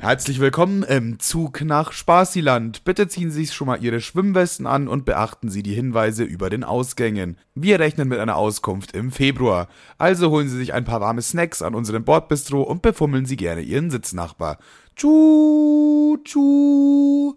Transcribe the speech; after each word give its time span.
Herzlich 0.00 0.38
willkommen 0.38 0.84
im 0.84 1.18
Zug 1.18 1.60
nach 1.62 1.90
Spaßiland. 1.90 2.84
Bitte 2.84 3.08
ziehen 3.08 3.32
Sie 3.32 3.44
sich 3.44 3.54
schon 3.54 3.66
mal 3.66 3.82
Ihre 3.82 4.00
Schwimmwesten 4.00 4.64
an 4.64 4.86
und 4.86 5.04
beachten 5.04 5.50
Sie 5.50 5.64
die 5.64 5.74
Hinweise 5.74 6.22
über 6.22 6.50
den 6.50 6.62
Ausgängen. 6.62 7.36
Wir 7.56 7.80
rechnen 7.80 8.08
mit 8.08 8.20
einer 8.20 8.36
Auskunft 8.36 8.94
im 8.94 9.10
Februar. 9.10 9.66
Also 9.98 10.30
holen 10.30 10.48
Sie 10.48 10.56
sich 10.56 10.72
ein 10.72 10.84
paar 10.84 11.00
warme 11.00 11.20
Snacks 11.20 11.62
an 11.62 11.74
unserem 11.74 12.04
Bordbistro 12.04 12.62
und 12.62 12.80
befummeln 12.80 13.26
Sie 13.26 13.36
gerne 13.36 13.60
Ihren 13.60 13.90
Sitznachbar. 13.90 14.58
Tschu, 14.94 16.16
tschu. 16.22 17.34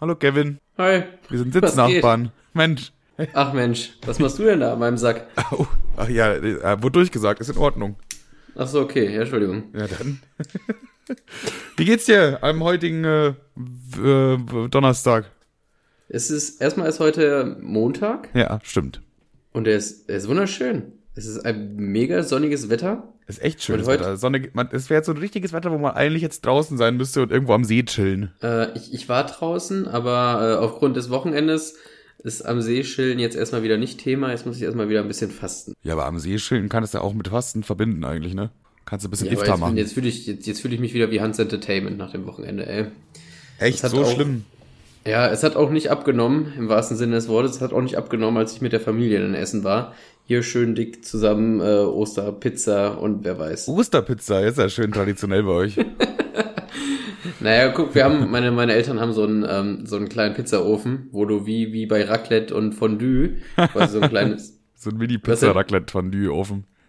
Hallo 0.00 0.14
Kevin. 0.14 0.60
Hi. 0.78 1.02
Wir 1.28 1.38
sind 1.40 1.54
Sitznachbarn. 1.54 2.30
Mensch. 2.54 2.92
Ach 3.34 3.52
Mensch, 3.52 3.94
was 4.06 4.20
machst 4.20 4.38
du 4.38 4.44
denn 4.44 4.60
da 4.60 4.74
an 4.74 4.78
meinem 4.78 4.96
Sack? 4.96 5.26
Oh, 5.50 5.66
ach 5.96 6.08
ja, 6.08 6.34
äh, 6.34 6.80
wurde 6.82 6.92
durchgesagt, 6.92 7.40
ist 7.40 7.48
in 7.48 7.56
Ordnung. 7.56 7.96
Ach 8.54 8.68
so, 8.68 8.80
okay, 8.80 9.12
ja, 9.12 9.22
Entschuldigung. 9.22 9.64
Ja, 9.74 9.86
dann. 9.88 10.20
Wie 11.76 11.84
geht's 11.84 12.06
dir 12.06 12.38
am 12.42 12.62
heutigen 12.64 13.04
äh, 13.04 13.28
äh, 14.02 14.38
Donnerstag? 14.70 15.30
Es 16.08 16.30
ist, 16.30 16.60
erstmal 16.60 16.88
ist 16.88 17.00
heute 17.00 17.56
Montag 17.60 18.28
Ja, 18.34 18.60
stimmt. 18.62 19.02
und 19.52 19.66
er 19.66 19.76
ist, 19.76 20.08
er 20.08 20.16
ist 20.16 20.28
wunderschön. 20.28 20.92
Es 21.14 21.26
ist 21.26 21.44
ein 21.46 21.76
mega 21.76 22.22
sonniges 22.22 22.68
Wetter. 22.68 23.12
Ist 23.26 23.42
echt 23.42 23.62
schön. 23.62 23.84
Wetter. 23.86 24.16
Sonne, 24.16 24.50
man, 24.52 24.68
es 24.70 24.88
wäre 24.90 24.98
jetzt 24.98 25.06
so 25.06 25.12
ein 25.12 25.18
richtiges 25.18 25.52
Wetter, 25.52 25.72
wo 25.72 25.78
man 25.78 25.94
eigentlich 25.94 26.22
jetzt 26.22 26.44
draußen 26.46 26.76
sein 26.76 26.96
müsste 26.96 27.22
und 27.22 27.32
irgendwo 27.32 27.54
am 27.54 27.64
See 27.64 27.82
chillen. 27.82 28.32
Äh, 28.42 28.76
ich, 28.76 28.92
ich 28.94 29.08
war 29.08 29.24
draußen, 29.26 29.88
aber 29.88 30.58
äh, 30.60 30.64
aufgrund 30.64 30.96
des 30.96 31.10
Wochenendes 31.10 31.76
ist 32.22 32.42
am 32.46 32.60
See 32.60 32.82
chillen 32.82 33.18
jetzt 33.18 33.34
erstmal 33.36 33.62
wieder 33.64 33.78
nicht 33.78 33.98
Thema. 33.98 34.30
Jetzt 34.30 34.46
muss 34.46 34.56
ich 34.58 34.62
erstmal 34.62 34.88
wieder 34.88 35.00
ein 35.00 35.08
bisschen 35.08 35.30
fasten. 35.30 35.72
Ja, 35.82 35.94
aber 35.94 36.06
am 36.06 36.18
See 36.20 36.36
chillen 36.36 36.68
kannst 36.68 36.94
du 36.94 36.98
ja 36.98 37.04
auch 37.04 37.14
mit 37.14 37.28
Fasten 37.28 37.62
verbinden 37.64 38.04
eigentlich, 38.04 38.34
ne? 38.34 38.50
Kannst 38.86 39.04
du 39.04 39.08
ein 39.08 39.10
bisschen 39.10 39.26
Ja, 39.26 39.32
Iftar 39.34 39.48
jetzt, 39.48 39.60
machen. 39.60 39.76
jetzt 39.76 39.92
fühle 39.92 40.08
ich, 40.08 40.26
jetzt, 40.26 40.46
jetzt 40.46 40.60
fühle 40.62 40.74
ich 40.74 40.80
mich 40.80 40.94
wieder 40.94 41.10
wie 41.10 41.20
Hans 41.20 41.38
Entertainment 41.38 41.98
nach 41.98 42.12
dem 42.12 42.24
Wochenende, 42.26 42.66
ey. 42.66 42.86
echt, 43.58 43.80
so 43.80 44.02
auch- 44.02 44.10
schlimm. 44.14 44.44
Ja, 45.06 45.28
es 45.28 45.44
hat 45.44 45.54
auch 45.54 45.70
nicht 45.70 45.90
abgenommen, 45.90 46.52
im 46.58 46.68
wahrsten 46.68 46.96
Sinne 46.96 47.14
des 47.14 47.28
Wortes. 47.28 47.56
Es 47.56 47.60
hat 47.60 47.72
auch 47.72 47.80
nicht 47.82 47.96
abgenommen, 47.96 48.38
als 48.38 48.54
ich 48.54 48.60
mit 48.60 48.72
der 48.72 48.80
Familie 48.80 49.24
in 49.24 49.34
Essen 49.34 49.62
war. 49.62 49.94
Hier 50.24 50.42
schön 50.42 50.74
dick 50.74 51.04
zusammen 51.04 51.60
äh, 51.60 51.64
Osterpizza 51.84 52.88
und 52.88 53.22
wer 53.24 53.38
weiß. 53.38 53.68
Osterpizza, 53.68 54.40
ist 54.40 54.58
ja 54.58 54.68
schön 54.68 54.90
traditionell 54.90 55.42
bei 55.44 55.50
euch. 55.52 55.76
Naja, 57.40 57.68
guck, 57.68 57.94
wir 57.94 58.04
haben, 58.04 58.30
meine, 58.30 58.50
meine 58.52 58.72
Eltern 58.72 59.00
haben 59.00 59.12
so 59.12 59.24
einen, 59.24 59.44
ähm, 59.48 59.84
so 59.86 59.96
einen 59.96 60.08
kleinen 60.08 60.34
Pizzaofen, 60.34 61.08
wo 61.12 61.24
du 61.24 61.44
wie, 61.46 61.72
wie 61.72 61.86
bei 61.86 62.04
Raclette 62.04 62.54
und 62.54 62.72
Fondue 62.72 63.36
quasi 63.72 63.94
so 63.94 64.00
ein 64.00 64.08
kleines. 64.10 64.58
So 64.74 64.90
ein 64.90 64.96
mini 64.96 65.18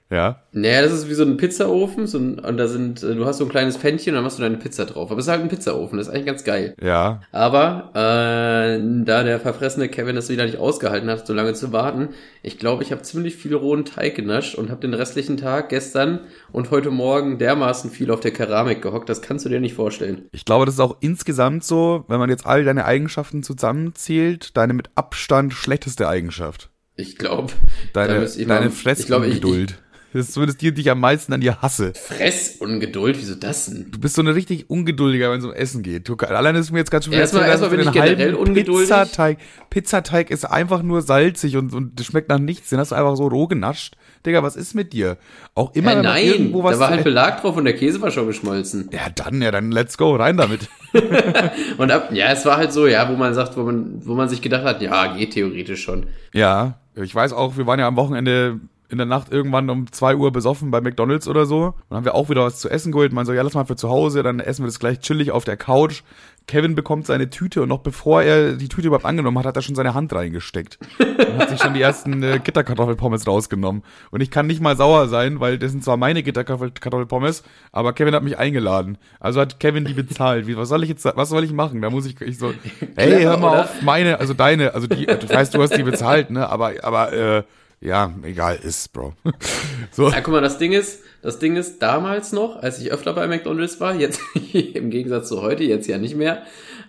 Ja. 0.10 0.42
Naja, 0.54 0.82
das 0.84 0.94
ist 0.94 1.10
wie 1.10 1.14
so 1.16 1.24
ein 1.24 1.36
Pizzaofen, 1.36 2.08
so 2.08 2.18
ein, 2.18 2.40
und 2.40 2.56
da 2.58 2.68
sind, 2.70 3.04
äh, 3.04 3.14
du 3.14 3.26
hast 3.26 3.40
so 3.40 3.44
ein 3.46 3.50
kleines 3.50 3.76
Pfännchen 3.76 4.12
und 4.14 4.16
dann 4.16 4.24
machst 4.24 4.38
du 4.40 4.42
deine 4.44 4.56
Pizza 4.58 4.86
drauf. 4.86 5.12
Aber 5.12 5.20
es 5.20 5.26
ist 5.26 5.30
halt 5.32 5.42
ein 5.42 5.50
Pizzaofen, 5.50 5.98
das 5.98 6.08
ist 6.08 6.14
eigentlich 6.14 6.26
ganz 6.28 6.44
geil. 6.46 6.76
Ja. 6.82 7.22
Aber 7.34 7.92
äh, 7.94 8.80
da 9.04 9.24
der 9.24 9.40
verfressene 9.42 9.90
Kevin 9.90 10.16
das 10.16 10.30
wieder 10.30 10.46
nicht 10.46 10.58
ausgehalten 10.60 11.10
hat, 11.10 11.28
so 11.28 11.34
lange 11.34 11.54
zu 11.54 11.74
warten, 11.74 12.10
ich 12.42 12.58
glaube, 12.58 12.84
ich 12.84 12.92
habe 12.94 13.02
ziemlich 13.02 13.36
viel 13.36 13.54
rohen 13.54 13.84
Teig 13.84 14.16
genascht 14.16 14.56
und 14.56 14.70
habe 14.70 14.80
den 14.80 14.94
restlichen 14.94 15.36
Tag 15.36 15.70
gestern 15.70 16.22
und 16.54 16.72
heute 16.72 16.90
Morgen 16.90 17.38
dermaßen 17.38 17.92
viel 17.92 18.10
auf 18.12 18.22
der 18.22 18.32
Keramik 18.32 18.82
gehockt, 18.82 19.10
das 19.10 19.22
kannst 19.22 19.44
du 19.46 19.50
dir 19.50 19.60
nicht 19.60 19.74
vorstellen. 19.76 20.30
Ich 20.32 20.46
glaube, 20.46 20.66
das 20.66 20.76
ist 20.76 20.80
auch 20.80 20.96
insgesamt 21.02 21.66
so, 21.66 22.06
wenn 22.08 22.20
man 22.20 22.30
jetzt 22.30 22.46
all 22.46 22.64
deine 22.64 22.86
Eigenschaften 22.86 23.44
zusammenzählt, 23.44 24.56
deine 24.56 24.74
mit 24.74 24.90
Abstand 24.96 25.54
schlechteste 25.54 26.08
Eigenschaft. 26.08 26.70
Ich 26.96 27.18
glaube, 27.18 27.54
Deine, 27.94 28.26
ich 28.26 28.48
mal- 28.48 28.56
deine 28.60 28.72
ich 28.72 29.06
glaube, 29.06 29.28
ich- 29.28 29.34
Fressungeduld. 29.36 29.78
Das 30.14 30.28
ist 30.28 30.34
zumindest 30.34 30.62
die, 30.62 30.74
die 30.74 30.82
ich 30.82 30.90
am 30.90 31.00
meisten 31.00 31.34
an 31.34 31.42
dir 31.42 31.62
hasse. 31.62 31.94
Fressungeduld, 31.94 33.18
wieso 33.20 33.36
das 33.36 33.66
denn? 33.66 33.92
Du 33.92 34.00
bist 34.00 34.16
so 34.16 34.22
eine 34.22 34.34
richtig 34.36 34.70
ungeduldiger, 34.70 35.32
wenn 35.32 35.40
es 35.40 35.46
um 35.46 35.54
Essen 35.54 35.84
geht. 35.84 36.08
Du, 36.08 36.16
alleine 36.16 36.60
ist 36.60 36.72
mir 36.72 36.80
jetzt 36.80 36.92
schon 36.92 37.12
wieder 37.12 37.22
Erstmal- 37.22 37.48
erstmal 37.48 37.70
bin 37.72 37.82
ich 37.82 37.92
generell 37.92 38.34
ungeduldig. 38.36 38.90
Pizzateig. 38.90 39.38
Pizzateig 39.70 40.32
ist 40.32 40.46
einfach 40.46 40.82
nur 40.82 41.02
salzig 41.02 41.58
und, 41.58 41.74
und 41.74 42.00
das 42.00 42.06
schmeckt 42.06 42.30
nach 42.30 42.40
nichts. 42.40 42.70
Den 42.70 42.80
hast 42.80 42.92
du 42.92 42.96
einfach 42.96 43.16
so 43.18 43.28
roh 43.28 43.48
genascht. 43.48 43.96
Digga, 44.26 44.44
was 44.44 44.56
ist 44.56 44.74
mit 44.74 44.94
dir? 44.94 45.18
Auch 45.56 45.74
immer, 45.76 45.94
man 45.96 46.04
nein, 46.04 46.26
irgendwo 46.26 46.64
was 46.64 46.76
da 46.76 46.80
war 46.82 46.90
halt 46.90 47.04
Belag 47.04 47.42
drauf 47.42 47.56
und 47.56 47.66
der 47.66 47.76
Käse 47.76 48.02
war 48.02 48.12
schon 48.12 48.28
geschmolzen. 48.28 48.90
Ja, 48.92 49.10
dann, 49.14 49.42
ja, 49.42 49.52
dann 49.52 49.72
let's 49.72 49.98
go, 49.98 50.16
rein 50.16 50.38
damit. 50.38 50.68
Und 51.78 51.92
ab, 51.92 52.10
ja, 52.12 52.32
es 52.32 52.46
war 52.46 52.58
halt 52.58 52.72
so, 52.72 52.88
ja, 52.88 53.10
wo 53.10 53.16
man 53.16 53.34
sagt, 53.34 53.58
wo 53.58 53.64
man, 53.64 54.02
wo 54.06 54.16
man 54.16 54.30
sich 54.30 54.42
gedacht 54.42 54.64
hat, 54.64 54.82
ja, 54.82 55.16
geht 55.16 55.32
theoretisch 55.34 55.84
schon. 55.84 56.08
Ja, 56.34 56.80
ich 56.96 57.14
weiß 57.14 57.34
auch, 57.34 57.58
wir 57.58 57.68
waren 57.68 57.80
ja 57.80 57.88
am 57.88 57.96
Wochenende 57.96 58.60
in 58.90 58.98
der 58.98 59.08
Nacht 59.08 59.32
irgendwann 59.32 59.70
um 59.70 59.92
2 59.92 60.16
Uhr 60.16 60.32
besoffen 60.32 60.72
bei 60.72 60.80
McDonalds 60.80 61.28
oder 61.28 61.46
so. 61.46 61.74
Dann 61.90 61.98
haben 61.98 62.06
wir 62.06 62.16
auch 62.16 62.30
wieder 62.30 62.44
was 62.44 62.60
zu 62.60 62.70
essen 62.70 62.92
geholt. 62.92 63.12
Man 63.12 63.26
so, 63.26 63.34
ja, 63.34 63.42
lass 63.42 63.54
mal 63.54 63.66
für 63.66 63.76
zu 63.76 63.90
Hause, 63.90 64.24
dann 64.24 64.40
essen 64.40 64.64
wir 64.64 64.68
das 64.68 64.80
gleich 64.80 65.00
chillig 65.00 65.32
auf 65.32 65.44
der 65.44 65.58
Couch. 65.58 66.04
Kevin 66.48 66.76
bekommt 66.76 67.06
seine 67.06 67.30
Tüte 67.30 67.62
und 67.62 67.68
noch 67.68 67.80
bevor 67.80 68.24
er 68.24 68.54
die 68.54 68.70
Tüte 68.70 68.88
überhaupt 68.88 69.06
angenommen 69.06 69.38
hat, 69.38 69.46
hat 69.46 69.58
er 69.58 69.62
schon 69.62 69.76
seine 69.76 69.94
Hand 69.94 70.14
reingesteckt. 70.14 70.80
Und 70.98 71.38
hat 71.38 71.50
sich 71.50 71.60
schon 71.60 71.74
die 71.74 71.82
ersten 71.82 72.24
äh, 72.24 72.40
Gitterkartoffelpommes 72.42 73.28
rausgenommen. 73.28 73.84
Und 74.12 74.22
ich 74.22 74.32
kann 74.32 74.48
nicht 74.48 74.62
mal 74.62 74.78
sauer 74.78 75.10
sein, 75.10 75.42
weil 75.42 75.60
das 75.60 75.72
sind 75.72 75.84
zwar 75.84 75.98
meine 75.98 76.24
Gitterkartoffelpommes, 76.24 77.44
aber 77.74 77.92
Kevin 77.92 78.16
hat 78.16 78.24
mich 78.24 78.38
eingeladen. 78.38 78.98
Also 79.20 79.42
hat 79.42 79.60
Kevin 79.60 79.84
die 79.84 79.94
bezahlt. 79.94 80.48
Wie, 80.48 80.56
was 80.56 80.70
soll 80.70 80.84
ich 80.84 80.90
jetzt, 80.90 81.04
was 81.04 81.28
soll 81.28 81.44
ich 81.44 81.52
machen? 81.52 81.82
Da 81.82 81.90
muss 81.90 82.06
ich, 82.06 82.22
ich 82.22 82.38
so, 82.38 82.54
hey, 82.96 83.24
hör 83.24 83.36
mal 83.38 83.64
auf, 83.64 83.82
meine, 83.82 84.22
also 84.22 84.34
deine, 84.34 84.74
also 84.74 84.88
die, 84.88 85.06
du 85.06 85.30
weißt, 85.30 85.54
du 85.54 85.62
hast 85.62 85.76
die 85.76 85.84
bezahlt, 85.84 86.30
ne, 86.30 86.50
aber, 86.50 86.76
aber, 86.82 87.12
äh, 87.12 87.44
ja, 87.80 88.14
egal, 88.24 88.58
ist, 88.64 88.92
Bro. 88.94 89.14
so, 89.92 90.10
Ja, 90.10 90.22
guck 90.22 90.34
mal, 90.34 90.42
das 90.42 90.58
Ding 90.58 90.74
ist, 90.74 91.04
das 91.22 91.40
Ding 91.40 91.56
ist 91.56 91.82
damals 91.82 92.32
noch, 92.32 92.58
als 92.58 92.80
ich 92.80 92.92
öfter 92.92 93.14
bei 93.14 93.28
McDonalds 93.28 93.80
war, 93.80 93.96
jetzt 93.96 94.22
im 94.54 94.90
Gegensatz 94.90 95.30
zu 95.30 95.42
heute, 95.42 95.64
jetzt 95.64 95.88
ja 95.88 95.98
nicht 95.98 96.16
mehr, 96.16 96.44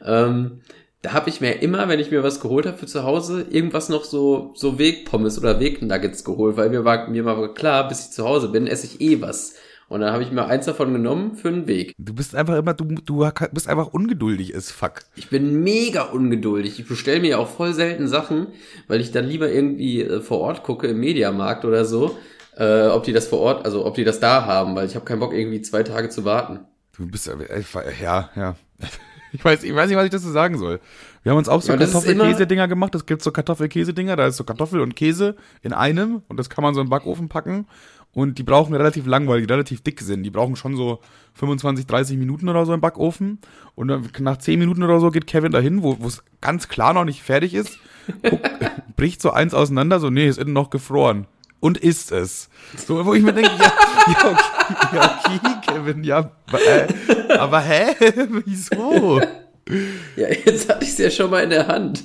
ähm, 0.05 0.61
da 1.03 1.13
habe 1.13 1.31
ich 1.31 1.41
mir 1.41 1.63
immer, 1.63 1.89
wenn 1.89 2.01
ich 2.01 2.11
mir 2.11 2.25
was 2.25 2.41
geholt 2.41 2.67
habe 2.67 2.77
für 2.77 2.87
zu 2.87 3.05
Hause, 3.05 3.47
irgendwas 3.51 3.89
noch 3.89 4.03
so 4.05 4.53
so 4.57 4.79
Wegpommes 4.79 5.39
oder 5.39 5.61
Wegnuggets 5.61 6.25
geholt, 6.25 6.57
weil 6.57 6.71
mir 6.71 6.85
war 6.85 7.09
mir 7.09 7.25
war 7.25 7.55
klar, 7.55 7.87
bis 7.87 8.07
ich 8.07 8.11
zu 8.11 8.25
Hause 8.25 8.49
bin, 8.49 8.67
esse 8.67 8.87
ich 8.87 9.01
eh 9.01 9.21
was. 9.21 9.55
Und 9.89 10.01
dann 10.01 10.13
habe 10.13 10.23
ich 10.23 10.31
mir 10.31 10.45
eins 10.47 10.67
davon 10.67 10.93
genommen 10.93 11.35
für 11.35 11.49
einen 11.49 11.67
Weg. 11.67 11.95
du 11.97 12.13
bist 12.13 12.35
einfach 12.35 12.57
immer, 12.57 12.75
du, 12.75 12.85
du 12.85 13.31
bist 13.53 13.69
einfach 13.69 13.87
ungeduldig, 13.87 14.53
ist 14.53 14.71
fuck. 14.71 15.05
Ich 15.17 15.31
bin 15.31 15.63
mega 15.63 16.03
ungeduldig. 16.03 16.79
Ich 16.79 16.87
bestelle 16.87 17.21
mir 17.21 17.39
auch 17.39 17.49
voll 17.49 17.73
selten 17.73 18.07
Sachen, 18.07 18.49
weil 18.87 19.01
ich 19.01 19.13
dann 19.13 19.25
lieber 19.25 19.51
irgendwie 19.51 20.03
äh, 20.03 20.21
vor 20.21 20.41
Ort 20.41 20.63
gucke 20.63 20.89
im 20.89 21.01
Mediamarkt 21.01 21.65
oder 21.65 21.87
so, 21.87 22.19
äh, 22.57 22.89
ob 22.89 23.05
die 23.05 23.13
das 23.13 23.29
vor 23.29 23.39
Ort, 23.41 23.65
also 23.65 23.87
ob 23.87 23.95
die 23.95 24.05
das 24.05 24.21
da 24.21 24.45
haben, 24.45 24.77
weil 24.77 24.87
ich 24.87 24.95
habe 24.95 25.07
keinen 25.07 25.21
Bock 25.21 25.33
irgendwie 25.33 25.63
zwei 25.63 25.83
Tage 25.83 26.11
zu 26.11 26.27
warten. 26.27 26.61
Du 26.97 27.07
bist, 27.07 27.27
äh, 27.27 27.35
ja, 28.03 28.31
ja. 28.37 28.57
Ich 29.33 29.45
weiß, 29.45 29.63
ich 29.63 29.75
weiß 29.75 29.89
nicht, 29.89 29.97
was 29.97 30.07
ich 30.07 30.11
dazu 30.11 30.31
sagen 30.31 30.57
soll. 30.57 30.81
Wir 31.23 31.33
haben 31.33 31.39
uns 31.39 31.49
auch 31.49 31.61
so 31.61 31.73
Ja, 31.73 31.79
Kartoffelkäse-Dinger 31.79 32.69
gemacht. 32.69 32.95
Es 32.95 33.05
gibt 33.05 33.23
so 33.23 33.31
Kartoffelkäse-Dinger, 33.31 34.17
da 34.17 34.27
ist 34.27 34.37
so 34.37 34.45
Kartoffel 34.45 34.81
und 34.81 34.97
Käse 34.97 35.37
in 35.63 35.73
einem 35.73 36.23
und 36.29 36.39
das 36.39 36.49
kann 36.49 36.63
man 36.63 36.75
so 36.75 36.81
in 36.81 36.87
den 36.87 36.91
Backofen 36.91 37.29
packen. 37.29 37.67
Und 38.13 38.39
die 38.39 38.43
brauchen 38.43 38.75
relativ 38.75 39.07
lang, 39.07 39.29
weil 39.29 39.41
die 39.41 39.53
relativ 39.53 39.83
dick 39.83 40.01
sind. 40.01 40.23
Die 40.23 40.31
brauchen 40.31 40.57
schon 40.57 40.77
so 40.77 41.01
25, 41.35 41.87
30 41.87 42.17
Minuten 42.17 42.49
oder 42.49 42.67
so 42.67 42.73
im 42.73 42.81
Backofen. 42.81 43.39
Und 43.75 44.19
nach 44.21 44.39
10 44.39 44.59
Minuten 44.59 44.83
oder 44.83 44.99
so 44.99 45.11
geht 45.11 45.27
Kevin 45.27 45.53
dahin, 45.53 45.83
wo 45.83 45.97
es 46.05 46.25
ganz 46.41 46.69
klar 46.69 46.95
noch 46.95 47.05
nicht 47.05 47.23
fertig 47.23 47.55
ist, 47.55 47.79
guckt, 48.23 48.49
bricht 48.97 49.23
so 49.23 49.31
eins 49.31 49.55
auseinander, 49.55 50.01
so, 50.01 50.11
nee, 50.11 50.27
ist 50.27 50.39
innen 50.39 50.53
noch 50.53 50.71
gefroren. 50.71 51.27
Und 51.61 51.79
isst 51.79 52.13
es. 52.13 52.51
So, 52.77 53.05
wo 53.05 53.15
ich 53.15 53.23
mir 53.23 53.33
denke, 53.33 53.51
ja, 53.59 53.73
ja, 54.07 54.31
okay, 54.31 54.97
ja, 54.97 55.21
okay 55.25 55.41
Kevin, 55.67 56.05
ja, 56.05 56.31
äh, 56.53 57.35
aber 57.35 57.61
hä? 57.61 57.95
Wieso? 58.45 59.21
Ja, 60.17 60.29
jetzt 60.29 60.69
hatte 60.69 60.85
ich 60.85 60.91
es 60.91 60.99
ja 60.99 61.11
schon 61.11 61.31
mal 61.31 61.45
in 61.45 61.51
der 61.51 61.67
Hand. 61.67 62.05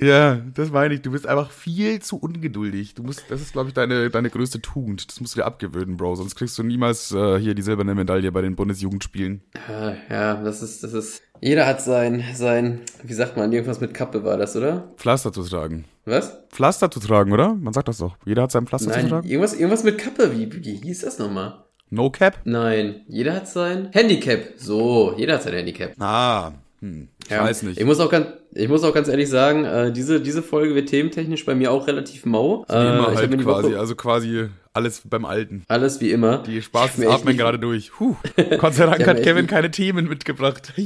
Ja, 0.00 0.36
das 0.54 0.70
meine 0.70 0.94
ich. 0.94 1.02
Du 1.02 1.10
bist 1.10 1.26
einfach 1.26 1.50
viel 1.50 2.00
zu 2.00 2.18
ungeduldig. 2.18 2.94
Du 2.94 3.02
musst, 3.02 3.24
das 3.30 3.40
ist, 3.40 3.52
glaube 3.52 3.68
ich, 3.68 3.74
deine, 3.74 4.10
deine 4.10 4.30
größte 4.30 4.60
Tugend. 4.60 5.08
Das 5.08 5.20
musst 5.20 5.34
du 5.34 5.40
dir 5.40 5.44
abgewöhnen, 5.46 5.96
Bro. 5.96 6.14
Sonst 6.14 6.36
kriegst 6.36 6.56
du 6.56 6.62
niemals 6.62 7.10
äh, 7.12 7.38
hier 7.38 7.54
die 7.54 7.62
silberne 7.62 7.94
Medaille 7.96 8.30
bei 8.30 8.40
den 8.40 8.54
Bundesjugendspielen. 8.54 9.42
Ja, 9.68 9.96
ja, 10.08 10.34
das 10.42 10.62
ist, 10.62 10.84
das 10.84 10.92
ist. 10.92 11.22
Jeder 11.40 11.66
hat 11.66 11.80
sein, 11.82 12.24
sein, 12.34 12.80
wie 13.02 13.12
sagt 13.12 13.36
man, 13.36 13.52
irgendwas 13.52 13.80
mit 13.80 13.94
Kappe 13.94 14.24
war 14.24 14.36
das, 14.36 14.56
oder? 14.56 14.92
Pflaster 14.96 15.32
zu 15.32 15.42
tragen. 15.42 15.84
Was? 16.04 16.36
Pflaster 16.50 16.90
zu 16.90 17.00
tragen, 17.00 17.32
oder? 17.32 17.54
Man 17.54 17.72
sagt 17.72 17.88
das 17.88 17.98
doch. 17.98 18.16
Jeder 18.24 18.42
hat 18.42 18.52
sein 18.52 18.66
Pflaster 18.66 18.90
zu 18.92 18.98
Nein, 18.98 19.08
tragen. 19.08 19.28
irgendwas, 19.28 19.54
irgendwas 19.54 19.84
mit 19.84 19.98
Kappe. 19.98 20.32
Wie, 20.36 20.52
wie 20.64 20.76
hieß 20.76 21.00
das 21.02 21.18
nochmal? 21.18 21.64
No 21.90 22.10
Cap? 22.10 22.38
Nein, 22.44 23.02
jeder 23.08 23.34
hat 23.34 23.48
sein 23.48 23.88
Handicap. 23.92 24.40
So, 24.56 25.14
jeder 25.16 25.34
hat 25.34 25.42
sein 25.42 25.54
Handicap. 25.54 25.92
Ah, 26.00 26.52
hm, 26.80 27.08
ich 27.24 27.30
Ja, 27.30 27.42
weiß 27.44 27.62
nicht. 27.64 27.78
Ich 27.80 27.84
muss 27.86 27.98
auch 28.00 28.10
ganz, 28.10 28.26
ich 28.52 28.68
muss 28.68 28.84
auch 28.84 28.94
ganz 28.94 29.08
ehrlich 29.08 29.28
sagen, 29.28 29.64
äh, 29.64 29.92
diese, 29.92 30.20
diese 30.20 30.42
Folge 30.42 30.74
wird 30.74 30.88
thementechnisch 30.88 31.44
bei 31.44 31.54
mir 31.54 31.70
auch 31.72 31.86
relativ 31.86 32.24
mau. 32.26 32.64
Wie 32.68 32.72
immer 32.72 33.12
Äh, 33.12 33.16
halt 33.16 33.40
quasi. 33.42 33.68
Woche- 33.70 33.78
Also 33.78 33.94
quasi 33.96 34.46
alles 34.72 35.02
beim 35.04 35.24
Alten. 35.24 35.64
alles 35.68 36.00
wie 36.00 36.10
immer. 36.12 36.38
Die 36.46 36.62
Spaß 36.62 37.00
atmen 37.04 37.28
nicht- 37.28 37.38
gerade 37.38 37.58
durch. 37.58 37.98
Huh. 37.98 38.14
Gott 38.58 38.74
sei 38.74 38.86
Dank 38.86 39.06
hat 39.06 39.22
Kevin 39.22 39.42
nicht- 39.42 39.50
keine 39.50 39.70
Themen 39.70 40.08
mitgebracht. 40.08 40.72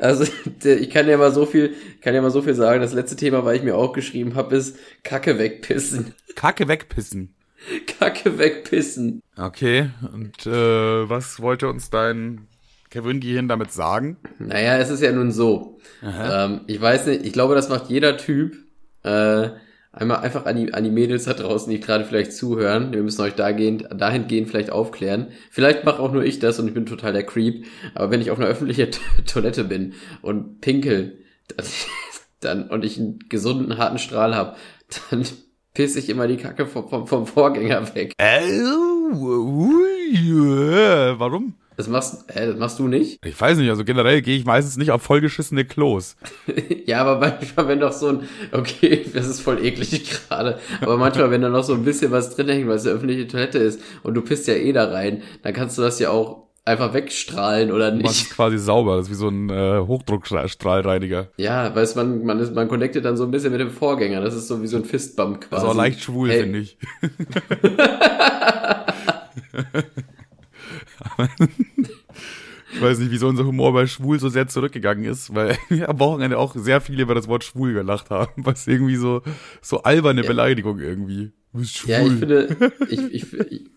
Also 0.00 0.24
ich 0.64 0.90
kann 0.90 1.08
ja 1.08 1.16
mal 1.16 1.32
so 1.32 1.46
viel, 1.46 1.74
kann 2.00 2.14
ja 2.14 2.20
mal 2.22 2.30
so 2.30 2.42
viel 2.42 2.54
sagen. 2.54 2.80
Das 2.80 2.92
letzte 2.92 3.16
Thema, 3.16 3.44
weil 3.44 3.56
ich 3.56 3.62
mir 3.62 3.76
auch 3.76 3.92
geschrieben 3.92 4.34
habe, 4.34 4.56
ist 4.56 4.76
Kacke 5.04 5.38
wegpissen. 5.38 6.14
Kacke 6.34 6.68
wegpissen. 6.68 7.34
Kacke 7.86 8.38
wegpissen. 8.38 9.20
Okay, 9.36 9.90
und 10.12 10.46
äh, 10.46 11.08
was 11.08 11.40
wollte 11.40 11.68
uns 11.68 11.90
dein 11.90 12.48
Kevin 12.92 13.20
Gehirn 13.20 13.48
damit 13.48 13.72
sagen? 13.72 14.18
Naja, 14.38 14.76
es 14.76 14.90
ist 14.90 15.02
ja 15.02 15.12
nun 15.12 15.32
so. 15.32 15.78
Ähm, 16.02 16.60
ich 16.66 16.78
weiß 16.78 17.06
nicht, 17.06 17.24
ich 17.24 17.32
glaube, 17.32 17.54
das 17.54 17.70
macht 17.70 17.88
jeder 17.88 18.18
Typ. 18.18 18.54
Äh, 19.02 19.48
einmal 19.92 20.18
einfach 20.18 20.44
an 20.44 20.56
die, 20.56 20.74
an 20.74 20.84
die 20.84 20.90
Mädels 20.90 21.24
da 21.24 21.32
draußen, 21.32 21.72
die 21.72 21.80
gerade 21.80 22.04
vielleicht 22.04 22.34
zuhören. 22.34 22.92
Wir 22.92 23.02
müssen 23.02 23.22
euch 23.22 23.34
dahingehend, 23.34 23.88
dahingehend 23.96 24.50
vielleicht 24.50 24.70
aufklären. 24.70 25.28
Vielleicht 25.50 25.84
mache 25.84 26.00
auch 26.00 26.12
nur 26.12 26.22
ich 26.22 26.38
das 26.38 26.60
und 26.60 26.68
ich 26.68 26.74
bin 26.74 26.84
total 26.84 27.14
der 27.14 27.24
Creep. 27.24 27.64
Aber 27.94 28.10
wenn 28.10 28.20
ich 28.20 28.30
auf 28.30 28.38
einer 28.38 28.48
öffentlichen 28.48 28.88
Toilette 29.26 29.64
bin 29.64 29.94
und 30.20 30.60
pinkel, 30.60 31.16
dann, 31.56 31.66
dann 32.40 32.68
und 32.68 32.84
ich 32.84 32.98
einen 32.98 33.20
gesunden, 33.30 33.78
harten 33.78 33.98
Strahl 33.98 34.36
habe, 34.36 34.56
dann 35.10 35.24
pisse 35.72 35.98
ich 35.98 36.10
immer 36.10 36.28
die 36.28 36.36
Kacke 36.36 36.66
vom, 36.66 36.90
vom, 36.90 37.06
vom 37.06 37.26
Vorgänger 37.26 37.94
weg. 37.94 38.12
Äh, 38.18 38.50
ui, 39.14 40.18
warum? 41.18 41.54
Das 41.76 41.88
machst, 41.88 42.24
äh, 42.28 42.46
das 42.46 42.58
machst 42.58 42.78
du 42.78 42.88
nicht? 42.88 43.24
Ich 43.24 43.40
weiß 43.40 43.58
nicht, 43.58 43.70
also 43.70 43.84
generell 43.84 44.22
gehe 44.22 44.36
ich 44.36 44.44
meistens 44.44 44.76
nicht 44.76 44.90
auf 44.90 45.02
vollgeschissene 45.02 45.64
Klos. 45.64 46.16
ja, 46.86 47.00
aber 47.00 47.18
manchmal, 47.18 47.68
wenn 47.68 47.80
doch 47.80 47.92
so 47.92 48.08
ein, 48.08 48.28
okay, 48.52 49.04
das 49.12 49.26
ist 49.26 49.40
voll 49.40 49.64
eklig 49.64 50.28
gerade, 50.28 50.58
aber 50.80 50.96
manchmal, 50.96 51.30
wenn 51.30 51.42
da 51.42 51.48
noch 51.48 51.64
so 51.64 51.74
ein 51.74 51.84
bisschen 51.84 52.12
was 52.12 52.34
drin 52.34 52.48
hängt, 52.48 52.68
weil 52.68 52.76
es 52.76 52.86
eine 52.86 52.96
öffentliche 52.96 53.26
Toilette 53.26 53.58
ist 53.58 53.80
und 54.02 54.14
du 54.14 54.22
pisst 54.22 54.46
ja 54.48 54.54
eh 54.54 54.72
da 54.72 54.90
rein, 54.90 55.22
dann 55.42 55.52
kannst 55.52 55.78
du 55.78 55.82
das 55.82 55.98
ja 55.98 56.10
auch 56.10 56.42
einfach 56.64 56.94
wegstrahlen 56.94 57.72
oder 57.72 57.90
nicht. 57.90 58.06
Das 58.06 58.22
ist 58.22 58.30
quasi 58.30 58.58
sauber, 58.58 58.96
das 58.96 59.06
ist 59.06 59.12
wie 59.12 59.16
so 59.16 59.28
ein 59.28 59.50
äh, 59.50 59.80
Hochdruckstrahlreiniger. 59.80 61.28
Ja, 61.36 61.74
weißt 61.74 61.96
man, 61.96 62.24
man 62.24 62.38
ist, 62.38 62.54
man 62.54 62.68
connectet 62.68 63.04
dann 63.04 63.16
so 63.16 63.24
ein 63.24 63.30
bisschen 63.30 63.50
mit 63.50 63.60
dem 63.60 63.70
Vorgänger. 63.70 64.20
Das 64.20 64.34
ist 64.34 64.48
so 64.48 64.62
wie 64.62 64.68
so 64.68 64.76
ein 64.76 64.84
Fistbump 64.84 65.40
quasi. 65.40 65.50
Das 65.50 65.62
ist 65.64 65.68
auch 65.68 65.74
leicht 65.74 66.02
schwul, 66.02 66.30
hey. 66.30 66.42
finde 66.42 66.58
ich. 66.60 66.78
ich 72.74 72.80
weiß 72.80 72.98
nicht, 72.98 73.10
wieso 73.10 73.28
unser 73.28 73.44
Humor 73.44 73.72
bei 73.72 73.86
schwul 73.86 74.18
so 74.18 74.28
sehr 74.28 74.48
zurückgegangen 74.48 75.04
ist, 75.04 75.34
weil 75.34 75.56
wir 75.68 75.88
am 75.88 75.98
Wochenende 75.98 76.38
auch 76.38 76.54
sehr 76.56 76.80
viele 76.80 77.02
über 77.02 77.14
das 77.14 77.28
Wort 77.28 77.44
schwul 77.44 77.74
gelacht 77.74 78.10
haben, 78.10 78.32
was 78.44 78.66
irgendwie 78.66 78.96
so, 78.96 79.22
so 79.60 79.82
alberne 79.82 80.22
ja. 80.22 80.28
Beleidigung 80.28 80.78
irgendwie. 80.78 81.32
Du 81.52 81.60
bist 81.60 81.76
schwul. 81.76 81.90
Ja, 81.92 82.06
ich 82.06 82.18
finde, 82.18 82.72
ich, 82.88 83.14
ich, 83.14 83.32
ich 83.32 83.70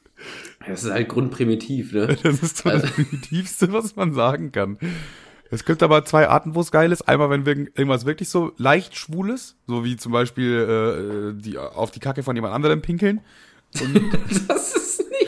das 0.67 0.83
ist 0.83 0.91
halt 0.91 1.09
grundprimitiv, 1.09 1.93
ne? 1.93 2.17
Das 2.23 2.41
ist 2.41 2.57
so 2.57 2.69
also. 2.69 2.87
das 2.87 2.95
Primitivste, 2.95 3.71
was 3.73 3.95
man 3.95 4.13
sagen 4.13 4.51
kann. 4.51 4.77
Es 5.51 5.63
gibt 5.63 5.83
aber 5.83 6.03
zwei 6.05 6.27
Arten, 6.27 6.55
wo 6.55 6.61
es 6.61 6.71
geil 6.71 6.91
ist. 6.91 7.07
Einmal, 7.07 7.29
wenn 7.29 7.45
irgendwas 7.45 8.05
wirklich 8.05 8.29
so 8.29 8.51
leicht 8.57 8.97
schwul 8.97 9.29
ist, 9.29 9.57
so 9.67 9.85
wie 9.85 9.95
zum 9.95 10.11
Beispiel 10.11 11.35
äh, 11.37 11.41
die 11.41 11.57
auf 11.57 11.91
die 11.91 11.99
Kacke 11.99 12.23
von 12.23 12.35
jemand 12.35 12.53
anderem 12.53 12.81
pinkeln. 12.81 13.21
das 14.47 14.75
ist 14.75 15.03
nicht. 15.11 15.24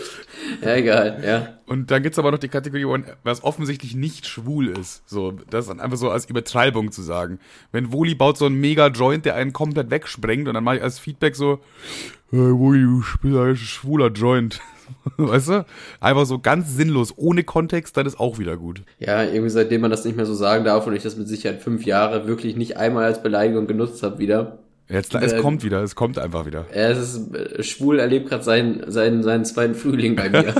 Ja, 0.61 0.75
egal, 0.75 1.23
ja. 1.25 1.59
Und 1.65 1.91
dann 1.91 2.03
gibt's 2.03 2.19
aber 2.19 2.31
noch 2.31 2.39
die 2.39 2.47
Kategorie, 2.47 3.03
was 3.23 3.43
offensichtlich 3.43 3.95
nicht 3.95 4.27
schwul 4.27 4.69
ist. 4.69 5.07
So, 5.07 5.31
das 5.49 5.65
ist 5.65 5.69
dann 5.69 5.79
einfach 5.79 5.97
so 5.97 6.09
als 6.09 6.25
Übertreibung 6.25 6.91
zu 6.91 7.01
sagen. 7.01 7.39
Wenn 7.71 7.91
Woli 7.91 8.15
baut 8.15 8.37
so 8.37 8.45
einen 8.45 8.59
Mega-Joint, 8.59 9.25
der 9.25 9.35
einen 9.35 9.53
komplett 9.53 9.89
wegsprengt 9.89 10.47
und 10.47 10.53
dann 10.53 10.63
mache 10.63 10.77
ich 10.77 10.83
als 10.83 10.99
Feedback 10.99 11.35
so, 11.35 11.59
hey, 12.29 12.39
Woli, 12.39 12.81
du 12.81 13.01
spielst 13.01 13.37
ein 13.37 13.55
schwuler 13.55 14.09
Joint. 14.09 14.61
weißt 15.17 15.49
du? 15.49 15.65
Einfach 15.99 16.25
so 16.25 16.39
ganz 16.39 16.75
sinnlos, 16.75 17.13
ohne 17.17 17.43
Kontext, 17.43 17.97
dann 17.97 18.05
ist 18.05 18.19
auch 18.19 18.39
wieder 18.39 18.57
gut. 18.57 18.83
Ja, 18.99 19.23
irgendwie 19.23 19.49
seitdem 19.49 19.81
man 19.81 19.91
das 19.91 20.05
nicht 20.05 20.15
mehr 20.15 20.25
so 20.25 20.33
sagen 20.33 20.65
darf 20.65 20.87
und 20.87 20.95
ich 20.95 21.03
das 21.03 21.17
mit 21.17 21.27
Sicherheit 21.27 21.61
fünf 21.61 21.85
Jahre 21.85 22.27
wirklich 22.27 22.55
nicht 22.55 22.77
einmal 22.77 23.05
als 23.05 23.21
Beleidigung 23.21 23.67
genutzt 23.67 24.03
habe 24.03 24.19
wieder. 24.19 24.59
Jetzt, 24.89 25.13
es 25.15 25.33
äh, 25.33 25.39
kommt 25.39 25.63
wieder, 25.63 25.83
es 25.83 25.95
kommt 25.95 26.17
einfach 26.17 26.45
wieder. 26.45 26.65
Es 26.71 26.97
ist, 26.97 27.35
äh, 27.35 27.61
schwul 27.61 27.99
erlebt 27.99 28.29
gerade 28.29 28.43
seinen, 28.43 28.89
seinen, 28.89 29.21
seinen 29.21 29.43
zweiten 29.43 29.75
Frühling 29.75 30.15
bei 30.15 30.29
mir. 30.29 30.53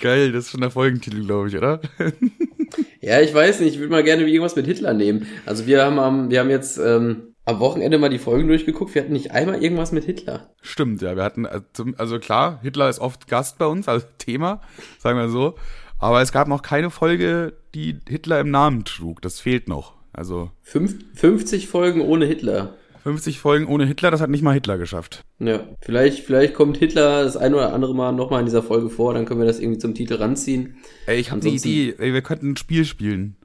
Geil, 0.00 0.32
das 0.32 0.46
ist 0.46 0.50
schon 0.50 0.60
der 0.60 0.70
Folgentitel, 0.70 1.24
glaube 1.24 1.48
ich, 1.48 1.56
oder? 1.56 1.80
ja, 3.00 3.20
ich 3.20 3.32
weiß 3.32 3.60
nicht, 3.60 3.74
ich 3.74 3.78
würde 3.78 3.92
mal 3.92 4.02
gerne 4.02 4.24
irgendwas 4.24 4.56
mit 4.56 4.66
Hitler 4.66 4.92
nehmen. 4.92 5.26
Also 5.46 5.66
wir 5.66 5.84
haben, 5.84 6.30
wir 6.30 6.40
haben 6.40 6.50
jetzt 6.50 6.78
ähm, 6.78 7.34
am 7.44 7.60
Wochenende 7.60 7.98
mal 7.98 8.10
die 8.10 8.18
Folgen 8.18 8.48
durchgeguckt. 8.48 8.94
Wir 8.94 9.02
hatten 9.02 9.12
nicht 9.12 9.30
einmal 9.30 9.62
irgendwas 9.62 9.92
mit 9.92 10.04
Hitler. 10.04 10.50
Stimmt, 10.62 11.00
ja. 11.02 11.16
Wir 11.16 11.22
hatten, 11.22 11.46
also, 11.46 11.84
also 11.96 12.18
klar, 12.18 12.58
Hitler 12.62 12.88
ist 12.88 12.98
oft 12.98 13.28
Gast 13.28 13.58
bei 13.58 13.66
uns, 13.66 13.88
also 13.88 14.06
Thema, 14.18 14.60
sagen 14.98 15.18
wir 15.18 15.28
so. 15.28 15.54
Aber 16.02 16.20
es 16.20 16.32
gab 16.32 16.48
noch 16.48 16.62
keine 16.62 16.90
Folge, 16.90 17.52
die 17.76 17.96
Hitler 18.08 18.40
im 18.40 18.50
Namen 18.50 18.84
trug. 18.84 19.22
Das 19.22 19.38
fehlt 19.38 19.68
noch. 19.68 19.94
Also. 20.12 20.50
Fünf, 20.60 20.96
50 21.14 21.68
Folgen 21.68 22.00
ohne 22.00 22.26
Hitler. 22.26 22.74
50 23.04 23.38
Folgen 23.38 23.66
ohne 23.66 23.86
Hitler, 23.86 24.10
das 24.10 24.20
hat 24.20 24.28
nicht 24.28 24.42
mal 24.42 24.52
Hitler 24.52 24.78
geschafft. 24.78 25.24
Ja, 25.38 25.60
vielleicht, 25.80 26.24
vielleicht 26.24 26.54
kommt 26.54 26.76
Hitler 26.76 27.22
das 27.22 27.36
ein 27.36 27.54
oder 27.54 27.72
andere 27.72 27.94
Mal 27.94 28.12
nochmal 28.12 28.40
in 28.40 28.46
dieser 28.46 28.62
Folge 28.64 28.90
vor, 28.90 29.14
dann 29.14 29.26
können 29.26 29.40
wir 29.40 29.46
das 29.46 29.60
irgendwie 29.60 29.78
zum 29.78 29.94
Titel 29.94 30.14
ranziehen. 30.14 30.76
Ey, 31.06 31.20
ich 31.20 31.30
habe 31.30 31.40
eine 31.40 31.50
Idee. 31.50 31.94
Ey, 31.98 32.12
wir 32.12 32.22
könnten 32.22 32.50
ein 32.50 32.56
Spiel 32.56 32.84
spielen. 32.84 33.36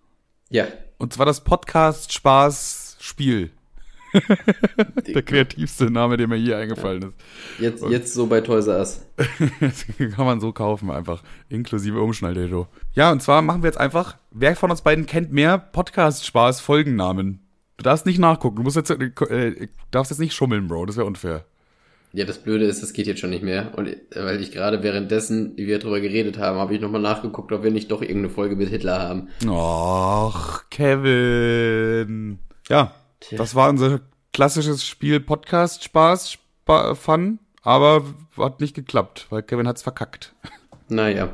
Ja. 0.50 0.66
Und 0.98 1.14
zwar 1.14 1.28
das 1.28 1.44
Podcast 1.44 2.12
Spaß 2.12 2.98
Spiel. 3.00 3.52
Der 5.08 5.22
kreativste 5.22 5.90
Name, 5.92 6.18
der 6.18 6.28
mir 6.28 6.36
hier 6.36 6.58
eingefallen 6.58 7.04
ist. 7.04 7.14
Jetzt, 7.60 7.86
jetzt 7.90 8.14
so 8.14 8.28
bei 8.28 8.42
Toys 8.42 8.68
R 8.68 8.80
Us. 8.80 9.06
kann 10.16 10.26
man 10.26 10.40
so 10.40 10.52
kaufen 10.52 10.92
einfach. 10.92 11.24
Inklusive 11.50 12.02
Umschnalldildo. 12.02 12.68
Ja, 12.94 13.12
und 13.12 13.22
zwar 13.22 13.42
machen 13.42 13.64
wir 13.64 13.68
jetzt 13.68 13.80
einfach, 13.80 14.18
wer 14.32 14.56
von 14.56 14.72
uns 14.72 14.82
beiden 14.82 15.06
kennt 15.06 15.32
mehr 15.32 15.58
Podcast-Spaß 15.58 16.62
Folgennamen? 16.62 17.40
Du 17.78 17.84
darfst 17.84 18.06
nicht 18.06 18.20
nachgucken. 18.20 18.58
Du 18.58 18.64
musst 18.64 18.76
jetzt, 18.76 18.90
äh, 18.90 19.68
darfst 19.92 20.12
jetzt 20.12 20.20
nicht 20.20 20.34
schummeln, 20.34 20.68
Bro. 20.68 20.88
Das 20.88 20.98
wäre 20.98 21.06
unfair. 21.06 21.46
Ja, 22.14 22.26
das 22.26 22.40
Blöde 22.40 22.66
ist, 22.66 22.82
das 22.82 22.94
geht 22.94 23.06
jetzt 23.06 23.20
schon 23.20 23.30
nicht 23.30 23.44
mehr. 23.44 23.78
Und 23.78 23.96
weil 24.16 24.42
ich 24.42 24.52
gerade 24.52 24.82
währenddessen, 24.82 25.56
wie 25.58 25.68
wir 25.68 25.78
darüber 25.78 26.00
geredet 26.00 26.38
haben, 26.38 26.58
habe 26.58 26.74
ich 26.74 26.82
nochmal 26.82 27.02
nachgeguckt, 27.02 27.52
ob 27.52 27.64
wir 27.64 27.72
nicht 27.72 27.92
doch 27.92 28.02
irgendeine 28.02 28.30
Folge 28.30 28.56
mit 28.56 28.70
Hitler 28.70 29.00
haben. 29.00 29.28
Och, 29.48 30.64
Kevin. 30.70 32.40
Ja, 32.70 32.94
Tja. 33.20 33.38
Das 33.38 33.56
war 33.56 33.70
unser 33.70 34.02
klassisches 34.34 34.86
Spiel 34.86 35.20
Podcast 35.20 35.84
Spaß, 35.84 36.32
Sp 36.38 36.96
Fun, 37.00 37.40
aber 37.62 38.04
hat 38.38 38.60
nicht 38.60 38.76
geklappt, 38.76 39.28
weil 39.30 39.42
Kevin 39.42 39.68
hat's 39.68 39.82
verkackt. 39.82 40.34
Naja. 40.90 41.30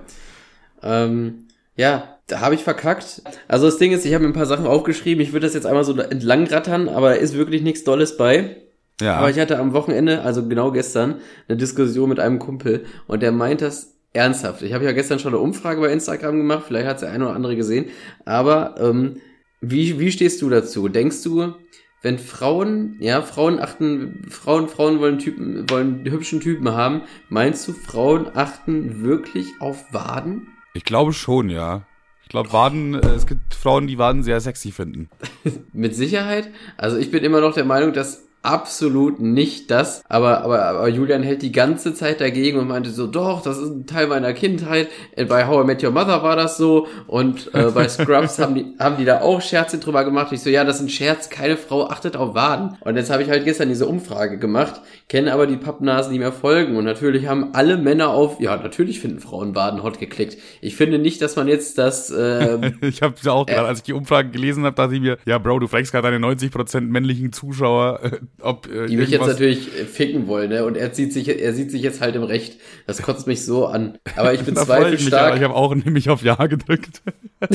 Ähm, 0.81 1.47
ja, 1.75 2.17
da 2.27 2.41
habe 2.41 2.55
ich 2.55 2.63
verkackt. 2.63 3.21
Also 3.47 3.65
das 3.65 3.77
Ding 3.77 3.91
ist, 3.91 4.05
ich 4.05 4.13
habe 4.13 4.23
mir 4.23 4.29
ein 4.29 4.35
paar 4.35 4.45
Sachen 4.45 4.67
aufgeschrieben. 4.67 5.23
Ich 5.23 5.33
würde 5.33 5.47
das 5.47 5.53
jetzt 5.53 5.65
einmal 5.65 5.83
so 5.83 5.97
entlang 5.97 6.45
rattern, 6.47 6.87
aber 6.87 7.09
da 7.09 7.15
ist 7.15 7.33
wirklich 7.35 7.61
nichts 7.61 7.83
Dolles 7.83 8.17
bei. 8.17 8.57
Ja. 9.01 9.17
Aber 9.17 9.29
ich 9.29 9.39
hatte 9.39 9.59
am 9.59 9.73
Wochenende, 9.73 10.21
also 10.21 10.47
genau 10.47 10.71
gestern, 10.71 11.19
eine 11.47 11.57
Diskussion 11.57 12.09
mit 12.09 12.19
einem 12.19 12.39
Kumpel 12.39 12.85
und 13.07 13.21
der 13.23 13.31
meint 13.31 13.61
das 13.61 13.95
ernsthaft. 14.13 14.61
Ich 14.61 14.73
habe 14.73 14.85
ja 14.85 14.91
gestern 14.91 15.19
schon 15.19 15.33
eine 15.33 15.41
Umfrage 15.41 15.81
bei 15.81 15.91
Instagram 15.91 16.37
gemacht, 16.37 16.65
vielleicht 16.67 16.87
hat 16.87 16.95
es 16.97 17.01
der 17.01 17.11
eine 17.11 17.25
oder 17.25 17.35
andere 17.35 17.55
gesehen. 17.55 17.87
Aber 18.23 18.75
ähm, 18.79 19.17
wie, 19.65 19.97
wie 19.97 20.11
stehst 20.11 20.41
du 20.41 20.49
dazu? 20.49 20.89
Denkst 20.89 21.23
du, 21.23 21.53
wenn 22.01 22.19
Frauen, 22.19 22.97
ja, 22.99 23.21
Frauen 23.21 23.59
achten, 23.59 24.25
Frauen, 24.29 24.67
Frauen 24.67 24.99
wollen 24.99 25.19
Typen, 25.19 25.69
wollen 25.69 26.03
hübschen 26.03 26.41
Typen 26.41 26.69
haben, 26.73 27.03
meinst 27.29 27.65
du, 27.67 27.71
Frauen 27.71 28.27
achten 28.35 29.03
wirklich 29.03 29.47
auf 29.61 29.93
Waden? 29.93 30.49
Ich 30.73 30.83
glaube 30.83 31.13
schon, 31.13 31.49
ja. 31.49 31.87
Ich 32.23 32.29
glaube, 32.29 32.51
Waden, 32.51 32.95
äh, 32.95 33.11
es 33.11 33.25
gibt 33.25 33.53
Frauen, 33.53 33.87
die 33.87 33.97
Waden 33.97 34.21
sehr 34.21 34.41
sexy 34.41 34.71
finden. 34.71 35.09
Mit 35.73 35.95
Sicherheit. 35.95 36.49
Also 36.75 36.97
ich 36.97 37.09
bin 37.09 37.23
immer 37.23 37.39
noch 37.39 37.53
der 37.53 37.65
Meinung, 37.65 37.93
dass 37.93 38.27
absolut 38.43 39.19
nicht 39.19 39.71
das. 39.71 40.03
Aber, 40.09 40.43
aber, 40.43 40.63
aber 40.65 40.87
Julian 40.89 41.23
hält 41.23 41.41
die 41.41 41.51
ganze 41.51 41.93
Zeit 41.93 42.21
dagegen 42.21 42.59
und 42.59 42.67
meinte 42.67 42.91
so, 42.91 43.07
doch, 43.07 43.41
das 43.41 43.57
ist 43.57 43.69
ein 43.69 43.87
Teil 43.87 44.07
meiner 44.07 44.33
Kindheit. 44.33 44.89
Bei 45.29 45.47
How 45.47 45.63
I 45.63 45.65
Met 45.67 45.83
Your 45.83 45.91
Mother 45.91 46.21
war 46.23 46.35
das 46.35 46.57
so. 46.57 46.87
Und 47.07 47.53
äh, 47.53 47.71
bei 47.71 47.87
Scrubs 47.89 48.37
haben 48.39 48.55
die, 48.55 48.65
haben 48.79 48.97
die 48.97 49.05
da 49.05 49.21
auch 49.21 49.41
Scherze 49.41 49.77
drüber 49.79 50.03
gemacht. 50.03 50.31
Ich 50.33 50.41
so, 50.41 50.49
ja, 50.49 50.65
das 50.65 50.77
ist 50.77 50.83
ein 50.83 50.89
Scherz, 50.89 51.29
keine 51.29 51.55
Frau 51.55 51.87
achtet 51.87 52.17
auf 52.17 52.35
Waden. 52.35 52.77
Und 52.81 52.97
jetzt 52.97 53.09
habe 53.09 53.23
ich 53.23 53.29
halt 53.29 53.45
gestern 53.45 53.69
diese 53.69 53.87
Umfrage 53.87 54.37
gemacht, 54.37 54.81
kenne 55.07 55.33
aber 55.33 55.47
die 55.47 55.57
Pappnasen, 55.57 56.11
die 56.11 56.19
mir 56.19 56.33
folgen. 56.33 56.75
Und 56.75 56.83
natürlich 56.83 57.27
haben 57.27 57.53
alle 57.53 57.77
Männer 57.77 58.09
auf, 58.09 58.41
ja, 58.41 58.57
natürlich 58.57 58.99
finden 58.99 59.21
Frauen 59.21 59.55
Waden 59.55 59.83
hot 59.83 59.99
geklickt. 59.99 60.37
Ich 60.59 60.75
finde 60.75 60.99
nicht, 60.99 61.21
dass 61.21 61.37
man 61.37 61.47
jetzt 61.47 61.77
das... 61.77 62.09
Äh, 62.11 62.71
ich 62.81 63.01
habe 63.01 63.15
ja 63.21 63.31
auch 63.31 63.45
gerade, 63.45 63.61
äh, 63.61 63.69
als 63.69 63.79
ich 63.79 63.83
die 63.85 63.93
Umfrage 63.93 64.29
gelesen 64.31 64.65
habe, 64.65 64.75
dachte 64.75 64.95
ich 64.95 65.01
mir, 65.01 65.17
ja, 65.25 65.37
Bro, 65.37 65.59
du 65.59 65.67
fragst 65.67 65.93
gerade 65.93 66.11
deine 66.11 66.25
90% 66.25 66.81
männlichen 66.81 67.31
Zuschauer, 67.31 67.99
äh, 68.03 68.19
ob 68.41 68.67
äh, 68.67 68.87
die 68.87 68.97
mich 68.97 69.09
jetzt 69.09 69.25
natürlich 69.25 69.67
ficken 69.69 70.27
wollen, 70.27 70.49
ne? 70.49 70.65
Und 70.65 70.75
er 70.75 70.93
sieht 70.93 71.13
sich, 71.13 71.27
er 71.29 71.53
sieht 71.53 71.71
sich 71.71 71.81
jetzt 71.81 72.01
halt 72.01 72.15
im 72.15 72.23
Recht. 72.23 72.59
Das 72.85 73.01
kotzt 73.01 73.27
mich 73.27 73.45
so 73.45 73.65
an. 73.67 73.97
Aber 74.15 74.33
ich 74.33 74.41
bezweifle 74.45 74.95
ich 74.95 75.07
stark. 75.07 75.33
Mich, 75.33 75.41
ich 75.41 75.43
habe 75.43 75.55
auch 75.55 75.73
nämlich 75.73 76.09
auf 76.09 76.23
Ja 76.23 76.35
gedrückt. 76.47 77.01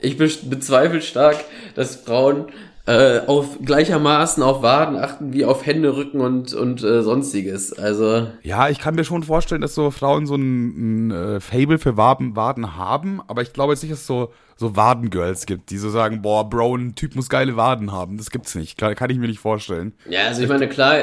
ich 0.00 0.16
bezweifle 0.18 1.00
stark, 1.00 1.36
dass 1.74 1.96
Frauen 1.96 2.46
äh, 2.88 3.20
auf 3.26 3.58
gleichermaßen 3.62 4.42
auf 4.42 4.62
Waden 4.62 4.96
achten 4.96 5.34
wie 5.34 5.44
auf 5.44 5.66
Hände, 5.66 5.94
Rücken 5.94 6.20
und 6.20 6.54
und 6.54 6.82
äh, 6.82 7.02
sonstiges. 7.02 7.72
Also 7.74 8.28
ja, 8.42 8.70
ich 8.70 8.78
kann 8.78 8.94
mir 8.94 9.04
schon 9.04 9.22
vorstellen, 9.22 9.60
dass 9.60 9.74
so 9.74 9.90
Frauen 9.90 10.26
so 10.26 10.36
ein, 10.36 11.08
ein 11.08 11.10
äh, 11.10 11.40
Fable 11.40 11.78
für 11.78 11.98
Waden, 11.98 12.34
Waden 12.34 12.76
haben, 12.76 13.20
aber 13.26 13.42
ich 13.42 13.52
glaube 13.52 13.74
jetzt 13.74 13.82
nicht, 13.82 13.92
dass 13.92 14.06
so 14.06 14.32
so 14.60 14.74
Wadengirls 14.74 15.46
gibt, 15.46 15.70
die 15.70 15.78
so 15.78 15.88
sagen, 15.88 16.20
boah, 16.20 16.50
Bro, 16.50 16.76
ein 16.76 16.94
Typ 16.96 17.14
muss 17.14 17.28
geile 17.28 17.56
Waden 17.56 17.92
haben. 17.92 18.16
Das 18.18 18.30
gibt's 18.30 18.54
nicht. 18.56 18.76
Klar, 18.76 18.94
kann 18.96 19.08
ich 19.08 19.16
mir 19.18 19.28
nicht 19.28 19.38
vorstellen. 19.38 19.94
Ja, 20.10 20.26
also 20.26 20.42
ich 20.42 20.48
meine, 20.48 20.68
klar, 20.68 20.98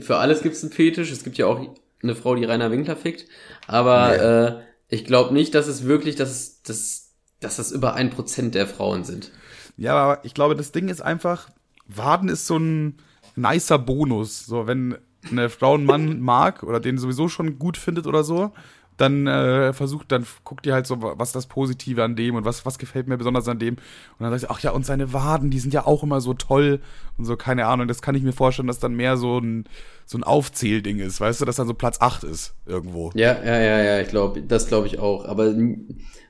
für 0.00 0.18
alles 0.18 0.42
gibt's 0.42 0.62
einen 0.62 0.72
Fetisch. 0.72 1.10
Es 1.10 1.24
gibt 1.24 1.36
ja 1.36 1.46
auch 1.46 1.60
eine 2.02 2.14
Frau, 2.14 2.36
die 2.36 2.44
Rainer 2.44 2.70
Winkler 2.70 2.94
fickt. 2.96 3.26
Aber 3.66 4.08
Nee. 4.08 4.58
äh, 4.58 4.62
ich 4.88 5.04
glaube 5.04 5.34
nicht, 5.34 5.54
dass 5.56 5.66
es 5.66 5.84
wirklich, 5.84 6.14
dass 6.14 6.30
es, 6.30 6.62
dass, 6.62 7.10
dass 7.40 7.56
das 7.56 7.72
über 7.72 7.94
ein 7.94 8.10
Prozent 8.10 8.54
der 8.54 8.68
Frauen 8.68 9.02
sind. 9.02 9.32
Ja, 9.76 9.94
aber 9.96 10.24
ich 10.24 10.32
glaube, 10.34 10.54
das 10.54 10.70
Ding 10.70 10.88
ist 10.88 11.02
einfach, 11.02 11.48
Waden 11.88 12.28
ist 12.28 12.46
so 12.46 12.56
ein 12.58 12.98
nicer 13.34 13.78
Bonus. 13.80 14.46
So, 14.46 14.68
wenn 14.68 14.96
eine 15.28 15.48
Frau 15.50 15.74
einen 15.74 15.84
Mann 15.86 16.20
mag 16.20 16.62
oder 16.62 16.78
den 16.78 16.98
sowieso 16.98 17.28
schon 17.28 17.58
gut 17.58 17.76
findet 17.76 18.06
oder 18.06 18.22
so, 18.22 18.52
dann 18.96 19.26
äh, 19.26 19.72
versucht, 19.72 20.12
dann 20.12 20.26
guckt 20.44 20.66
ihr 20.66 20.74
halt 20.74 20.86
so, 20.86 21.02
was 21.02 21.30
ist 21.30 21.36
das 21.36 21.46
Positive 21.46 22.02
an 22.02 22.14
dem 22.14 22.36
und 22.36 22.44
was, 22.44 22.64
was 22.64 22.78
gefällt 22.78 23.08
mir 23.08 23.16
besonders 23.16 23.48
an 23.48 23.58
dem. 23.58 23.74
Und 23.74 24.20
dann 24.20 24.30
sagt 24.30 24.40
sie, 24.42 24.50
ach 24.50 24.60
ja, 24.60 24.70
und 24.70 24.86
seine 24.86 25.12
Waden, 25.12 25.50
die 25.50 25.58
sind 25.58 25.74
ja 25.74 25.86
auch 25.86 26.02
immer 26.02 26.20
so 26.20 26.34
toll 26.34 26.80
und 27.18 27.24
so, 27.24 27.36
keine 27.36 27.66
Ahnung. 27.66 27.88
Das 27.88 28.02
kann 28.02 28.14
ich 28.14 28.22
mir 28.22 28.32
vorstellen, 28.32 28.68
dass 28.68 28.78
dann 28.78 28.94
mehr 28.94 29.16
so 29.16 29.38
ein, 29.38 29.64
so 30.06 30.18
ein 30.18 30.22
Aufzählding 30.22 31.00
ist, 31.00 31.20
weißt 31.20 31.40
du, 31.40 31.44
dass 31.44 31.56
dann 31.56 31.66
so 31.66 31.74
Platz 31.74 32.00
8 32.00 32.24
ist 32.24 32.54
irgendwo. 32.66 33.10
Ja, 33.14 33.36
ja, 33.44 33.58
ja, 33.58 33.82
ja, 33.82 34.00
ich 34.00 34.08
glaube, 34.08 34.42
das 34.42 34.68
glaube 34.68 34.86
ich 34.86 34.98
auch. 34.98 35.24
Aber 35.24 35.54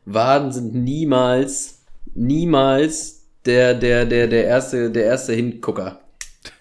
Waden 0.07 0.53
sind 0.53 0.75
niemals, 0.75 1.83
niemals 2.15 3.27
der, 3.45 3.75
der, 3.75 4.07
der, 4.07 4.27
der 4.27 4.47
erste, 4.47 4.91
der 4.91 5.05
erste 5.05 5.35
Hingucker. 5.35 6.01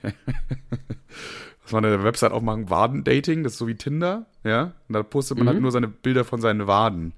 Dass 1.63 1.71
man 1.71 1.85
eine 1.85 2.03
Website 2.03 2.31
aufmachen, 2.31 2.69
Waden-Dating, 2.69 3.43
das 3.43 3.53
ist 3.53 3.59
so 3.59 3.67
wie 3.67 3.75
Tinder, 3.75 4.25
ja. 4.43 4.73
Und 4.87 4.93
da 4.93 5.03
postet 5.03 5.37
man 5.37 5.45
Mhm. 5.45 5.49
halt 5.49 5.61
nur 5.61 5.71
seine 5.71 5.87
Bilder 5.87 6.25
von 6.25 6.41
seinen 6.41 6.67
Waden. 6.67 7.13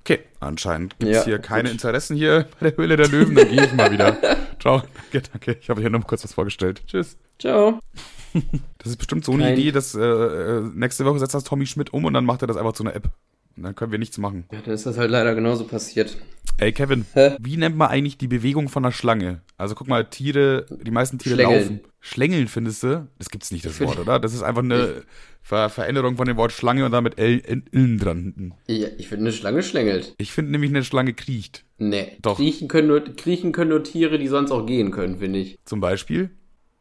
Okay, 0.00 0.20
anscheinend 0.40 0.98
gibt's 0.98 1.14
Ja, 1.18 1.24
hier 1.24 1.38
keine 1.38 1.64
gut. 1.64 1.72
Interessen 1.72 2.16
hier 2.16 2.48
bei 2.60 2.70
der 2.70 2.76
Höhle 2.76 2.96
der 2.96 3.08
Löwen, 3.08 3.34
dann 3.36 3.48
gehe 3.48 3.64
ich 3.64 3.72
mal 3.72 3.90
wieder. 3.92 4.16
Ciao, 4.60 4.82
danke, 4.94 5.28
danke. 5.30 5.56
Ich 5.60 5.70
habe 5.70 5.80
hier 5.80 5.90
nur 5.90 6.00
mal 6.00 6.06
kurz 6.06 6.24
was 6.24 6.34
vorgestellt. 6.34 6.82
Tschüss. 6.86 7.16
Ciao. 7.38 7.78
Das 8.78 8.86
ist 8.88 8.96
bestimmt 8.96 9.24
so 9.24 9.32
eine 9.32 9.44
Kein- 9.44 9.58
Idee, 9.58 9.72
dass 9.72 9.94
äh, 9.94 10.00
äh, 10.00 10.60
nächste 10.74 11.04
Woche 11.04 11.18
setzt 11.18 11.34
das 11.34 11.44
Tommy 11.44 11.66
Schmidt 11.66 11.92
um 11.92 12.04
und 12.04 12.14
dann 12.14 12.24
macht 12.24 12.42
er 12.42 12.48
das 12.48 12.56
einfach 12.56 12.72
zu 12.72 12.82
einer 12.82 12.94
App. 12.96 13.10
Und 13.56 13.62
dann 13.64 13.74
können 13.74 13.92
wir 13.92 13.98
nichts 13.98 14.18
machen. 14.18 14.44
Ja, 14.52 14.60
dann 14.64 14.74
ist 14.74 14.86
das 14.86 14.96
halt 14.98 15.10
leider 15.10 15.34
genauso 15.34 15.64
passiert. 15.64 16.16
Ey, 16.58 16.72
Kevin, 16.72 17.04
Hä? 17.14 17.36
wie 17.40 17.56
nennt 17.56 17.76
man 17.76 17.88
eigentlich 17.88 18.18
die 18.18 18.28
Bewegung 18.28 18.68
von 18.68 18.84
einer 18.84 18.92
Schlange? 18.92 19.42
Also 19.56 19.74
guck 19.74 19.88
mal, 19.88 20.04
Tiere, 20.04 20.66
die 20.82 20.90
meisten 20.90 21.18
Tiere 21.18 21.36
Schlängeln. 21.36 21.60
laufen. 21.60 21.80
Schlängeln 22.00 22.48
findest 22.48 22.82
du? 22.82 23.08
Das 23.18 23.30
gibt's 23.30 23.50
nicht, 23.52 23.64
das 23.64 23.80
Wort, 23.80 23.98
oder? 24.00 24.18
Das 24.18 24.34
ist 24.34 24.42
einfach 24.42 24.62
eine 24.62 25.02
Ver 25.40 25.70
Veränderung 25.70 26.16
von 26.16 26.26
dem 26.26 26.36
Wort 26.36 26.52
Schlange 26.52 26.84
und 26.84 26.92
damit 26.92 27.18
L 27.18 27.40
N 27.44 27.64
N 27.72 27.98
dran. 27.98 28.22
hinten. 28.22 28.54
Ja, 28.68 28.88
ich 28.98 29.08
finde, 29.08 29.24
eine 29.24 29.32
Schlange 29.32 29.62
schlängelt. 29.62 30.14
Ich 30.18 30.32
finde 30.32 30.52
nämlich, 30.52 30.70
eine 30.70 30.84
Schlange 30.84 31.14
kriecht. 31.14 31.64
Nee. 31.78 32.16
Doch. 32.22 32.36
Kriechen 32.36 32.68
können, 32.68 32.88
nur, 32.88 33.00
kriechen 33.02 33.52
können 33.52 33.70
nur 33.70 33.82
Tiere, 33.82 34.18
die 34.18 34.28
sonst 34.28 34.50
auch 34.50 34.66
gehen 34.66 34.90
können, 34.90 35.18
finde 35.18 35.38
ich. 35.40 35.58
Zum 35.64 35.80
Beispiel. 35.80 36.30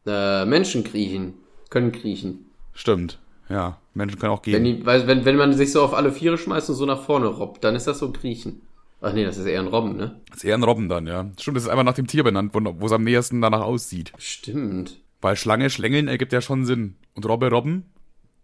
Äh, 0.06 0.46
Menschen 0.46 0.84
kriechen. 0.84 1.34
Können 1.70 1.92
kriechen. 1.92 2.46
Stimmt. 2.74 3.20
Ja, 3.52 3.78
Menschen 3.94 4.18
können 4.20 4.32
auch 4.32 4.42
Wenn, 4.46 4.64
gehen. 4.64 4.78
die, 4.80 4.86
weil, 4.86 5.06
wenn, 5.08 5.26
wenn 5.26 5.36
man 5.36 5.54
sich 5.54 5.72
so 5.72 5.84
auf 5.84 5.94
alle 5.94 6.12
Viere 6.12 6.38
schmeißt 6.38 6.70
und 6.70 6.76
so 6.76 6.86
nach 6.86 7.02
vorne 7.02 7.28
robbt, 7.28 7.64
dann 7.64 7.76
ist 7.76 7.86
das 7.88 8.00
so 8.00 8.12
kriechen. 8.12 8.62
Ach 9.02 9.14
nee, 9.14 9.26
das 9.26 9.38
ist 9.38 9.46
eher 9.46 9.60
ein 9.60 9.68
Robben, 9.68 9.98
ne? 9.98 10.22
Das 10.30 10.38
ist 10.38 10.44
eher 10.46 10.56
ein 10.56 10.64
Robben 10.64 10.88
dann, 10.88 11.08
ja. 11.08 11.30
Stimmt, 11.40 11.58
das 11.58 11.64
ist 11.64 11.70
einfach 11.70 11.84
nach 11.84 11.96
dem 11.96 12.08
Tier 12.08 12.24
benannt, 12.24 12.54
wo 12.54 12.86
es 12.86 12.92
am 12.92 13.04
nächsten 13.04 13.42
danach 13.42 13.62
aussieht. 13.62 14.14
Stimmt. 14.18 15.00
Weil 15.22 15.36
Schlange, 15.36 15.70
Schlängeln 15.70 16.08
ergibt 16.08 16.34
ja 16.34 16.42
schon 16.42 16.66
Sinn. 16.66 16.96
Und 17.16 17.26
Robbe, 17.28 17.50
Robben. 17.50 17.86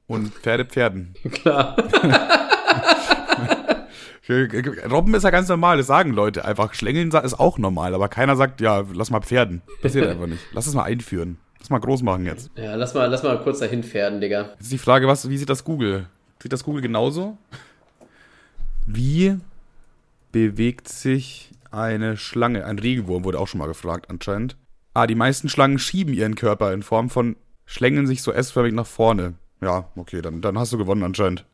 Und 0.07 0.33
Pferde, 0.33 0.65
Pferden. 0.65 1.13
Klar. 1.31 1.77
Robben 4.91 5.13
ist 5.13 5.23
ja 5.23 5.29
ganz 5.29 5.47
normal, 5.47 5.77
das 5.77 5.87
sagen 5.87 6.11
Leute 6.11 6.43
einfach. 6.43 6.73
Schlängeln 6.73 7.11
ist 7.11 7.39
auch 7.39 7.57
normal, 7.57 7.93
aber 7.93 8.09
keiner 8.09 8.35
sagt, 8.35 8.59
ja, 8.59 8.83
lass 8.93 9.09
mal 9.09 9.21
Pferden. 9.21 9.61
Passiert 9.81 10.07
einfach 10.07 10.27
nicht. 10.27 10.41
Lass 10.51 10.67
es 10.67 10.73
mal 10.73 10.83
einführen. 10.83 11.37
Lass 11.59 11.69
mal 11.69 11.79
groß 11.79 12.03
machen 12.03 12.25
jetzt. 12.25 12.51
Ja, 12.55 12.75
lass 12.75 12.93
mal, 12.93 13.07
lass 13.07 13.23
mal 13.23 13.41
kurz 13.41 13.59
dahin 13.59 13.83
pferden, 13.83 14.21
Digga. 14.21 14.49
Jetzt 14.51 14.61
ist 14.61 14.71
die 14.71 14.77
Frage, 14.77 15.07
was, 15.07 15.29
wie 15.29 15.37
sieht 15.37 15.49
das 15.49 15.63
Google? 15.63 16.07
Sieht 16.41 16.53
das 16.53 16.63
Google 16.63 16.81
genauso? 16.81 17.37
Wie 18.85 19.37
bewegt 20.31 20.87
sich 20.87 21.51
eine 21.71 22.15
Schlange? 22.15 22.65
Ein 22.65 22.79
Regenwurm 22.79 23.23
wurde 23.23 23.39
auch 23.39 23.47
schon 23.47 23.59
mal 23.59 23.67
gefragt, 23.67 24.09
anscheinend. 24.09 24.55
Ah, 24.93 25.07
die 25.07 25.15
meisten 25.15 25.49
Schlangen 25.49 25.79
schieben 25.79 26.13
ihren 26.13 26.35
Körper 26.35 26.73
in 26.73 26.83
Form 26.83 27.09
von 27.09 27.35
schlängeln 27.65 28.07
sich 28.07 28.21
so 28.21 28.31
S-förmig 28.31 28.73
nach 28.73 28.87
vorne. 28.87 29.33
Ja, 29.61 29.89
okay, 29.95 30.21
dann, 30.21 30.41
dann 30.41 30.57
hast 30.57 30.71
du 30.73 30.77
gewonnen 30.77 31.03
anscheinend. 31.03 31.45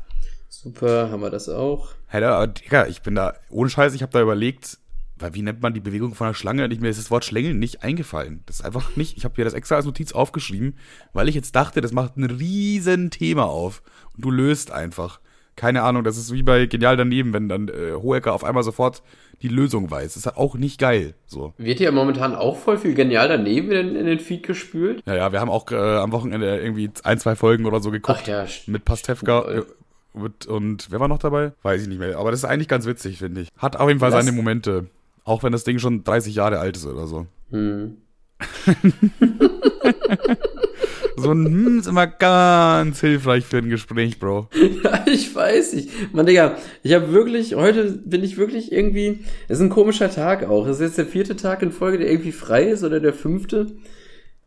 Super, 0.48 1.10
haben 1.10 1.22
wir 1.22 1.32
das 1.32 1.50
auch. 1.50 1.90
Hey, 2.08 2.22
da, 2.22 2.46
Digga, 2.46 2.86
ich 2.86 3.02
bin 3.02 3.16
da, 3.16 3.34
ohne 3.50 3.70
Scheiß, 3.70 3.96
ich 3.96 4.04
habe 4.04 4.12
da 4.12 4.22
überlegt, 4.22 4.78
weil 5.18 5.34
wie 5.36 5.42
nennt 5.42 5.62
man 5.62 5.74
die 5.74 5.80
Bewegung 5.80 6.16
von 6.16 6.28
einer 6.28 6.34
Schlange? 6.34 6.68
Ich, 6.68 6.80
mir 6.80 6.90
ist 6.90 7.00
das 7.00 7.12
Wort 7.12 7.26
Schlängeln 7.26 7.60
nicht 7.60 7.84
eingefallen. 7.84 8.42
Das 8.46 8.60
ist 8.60 8.66
einfach 8.66 8.96
nicht, 8.96 9.18
ich 9.18 9.26
habe 9.26 9.36
hier 9.36 9.46
das 9.46 9.54
extra 9.54 9.76
als 9.76 9.86
Notiz 9.86 10.12
aufgeschrieben, 10.12 10.76
weil 11.14 11.30
ich 11.30 11.36
jetzt 11.36 11.56
dachte, 11.56 11.82
das 11.82 11.92
macht 11.92 12.18
ein 12.18 12.24
riesen 12.24 13.10
Thema 13.10 13.46
auf. 13.46 13.84
Und 14.16 14.26
du 14.26 14.32
löst 14.32 14.72
einfach. 14.72 15.20
Keine 15.56 15.84
Ahnung, 15.84 16.04
das 16.04 16.18
ist 16.18 16.34
wie 16.34 16.42
bei 16.42 16.66
Genial 16.66 16.98
daneben, 16.98 17.32
wenn 17.32 17.48
dann 17.48 17.68
äh, 17.68 17.94
Hohecker 17.94 18.34
auf 18.34 18.44
einmal 18.44 18.64
sofort 18.64 19.04
die 19.44 19.50
Lösung 19.50 19.92
weiß. 19.92 20.06
Das 20.14 20.18
ist 20.18 20.26
halt 20.26 20.38
auch 20.38 20.56
nicht 20.56 20.80
geil. 20.80 21.14
So. 21.28 21.54
Wird 21.58 21.78
hier 21.78 21.92
momentan 21.92 22.34
auch 22.34 22.58
voll 22.58 22.78
viel 22.78 22.96
genial 22.96 23.28
daneben 23.28 23.72
in, 23.72 23.96
in 23.96 24.06
den 24.08 24.20
Feed 24.20 24.44
gespült? 24.44 25.04
Ja, 25.06 25.16
ja, 25.16 25.32
wir 25.32 25.40
haben 25.40 25.52
auch 25.52 25.70
äh, 25.72 25.76
am 25.76 26.12
Wochenende 26.12 26.60
irgendwie 26.60 26.90
ein, 27.04 27.20
zwei 27.20 27.36
Folgen 27.36 27.66
oder 27.66 27.82
so 27.82 27.92
geguckt. 27.92 28.22
Ach 28.24 28.28
ja, 28.28 28.46
Mit 28.66 28.84
Pastewka 28.84 29.52
äh, 29.52 29.64
und, 30.14 30.46
und 30.46 30.88
wer 30.92 31.00
war 31.00 31.08
noch 31.08 31.20
dabei? 31.20 31.52
Weiß 31.62 31.82
ich 31.82 31.88
nicht 31.88 32.00
mehr. 32.00 32.18
Aber 32.18 32.32
das 32.32 32.42
ist 32.42 32.46
eigentlich 32.46 32.68
ganz 32.68 32.86
witzig, 32.86 33.18
finde 33.18 33.42
ich. 33.42 33.50
Hat 33.58 33.76
auf 33.76 33.88
jeden 33.88 34.00
Fall 34.00 34.12
seine 34.12 34.32
Momente. 34.32 34.88
Auch 35.24 35.44
wenn 35.44 35.52
das 35.52 35.64
Ding 35.64 35.80
schon 35.80 36.04
30 36.04 36.36
Jahre 36.36 36.60
alt 36.60 36.78
ist 36.78 36.86
oder 36.86 37.08
so. 37.08 37.28
hm. 37.52 37.98
So 41.16 41.32
ein 41.32 41.46
Hm 41.46 41.80
ist 41.80 41.88
immer 41.88 42.08
ganz 42.08 43.00
hilfreich 43.00 43.46
für 43.46 43.58
ein 43.58 43.70
Gespräch, 43.70 44.20
Bro. 44.20 44.50
Ja, 44.84 45.06
ich 45.06 45.34
weiß 45.34 45.74
nicht. 45.74 46.14
Mann, 46.14 46.26
Digga, 46.26 46.58
ich 46.82 46.94
habe 46.94 47.14
wirklich, 47.14 47.56
heute 47.56 47.92
bin 47.92 48.24
ich 48.24 48.38
wirklich 48.38 48.72
irgendwie, 48.72 49.20
es 49.48 49.60
ist 49.60 49.64
ein 49.64 49.70
komischer 49.70 50.10
Tag 50.10 50.44
auch. 50.50 50.68
Es 50.68 50.78
ist 50.78 50.82
jetzt 50.82 50.98
der 50.98 51.06
vierte 51.06 51.36
Tag 51.36 51.62
in 51.62 51.72
Folge, 51.72 52.00
der 52.00 52.12
irgendwie 52.12 52.32
frei 52.32 52.64
ist 52.64 52.84
oder 52.84 53.00
der 53.00 53.14
fünfte. 53.14 53.68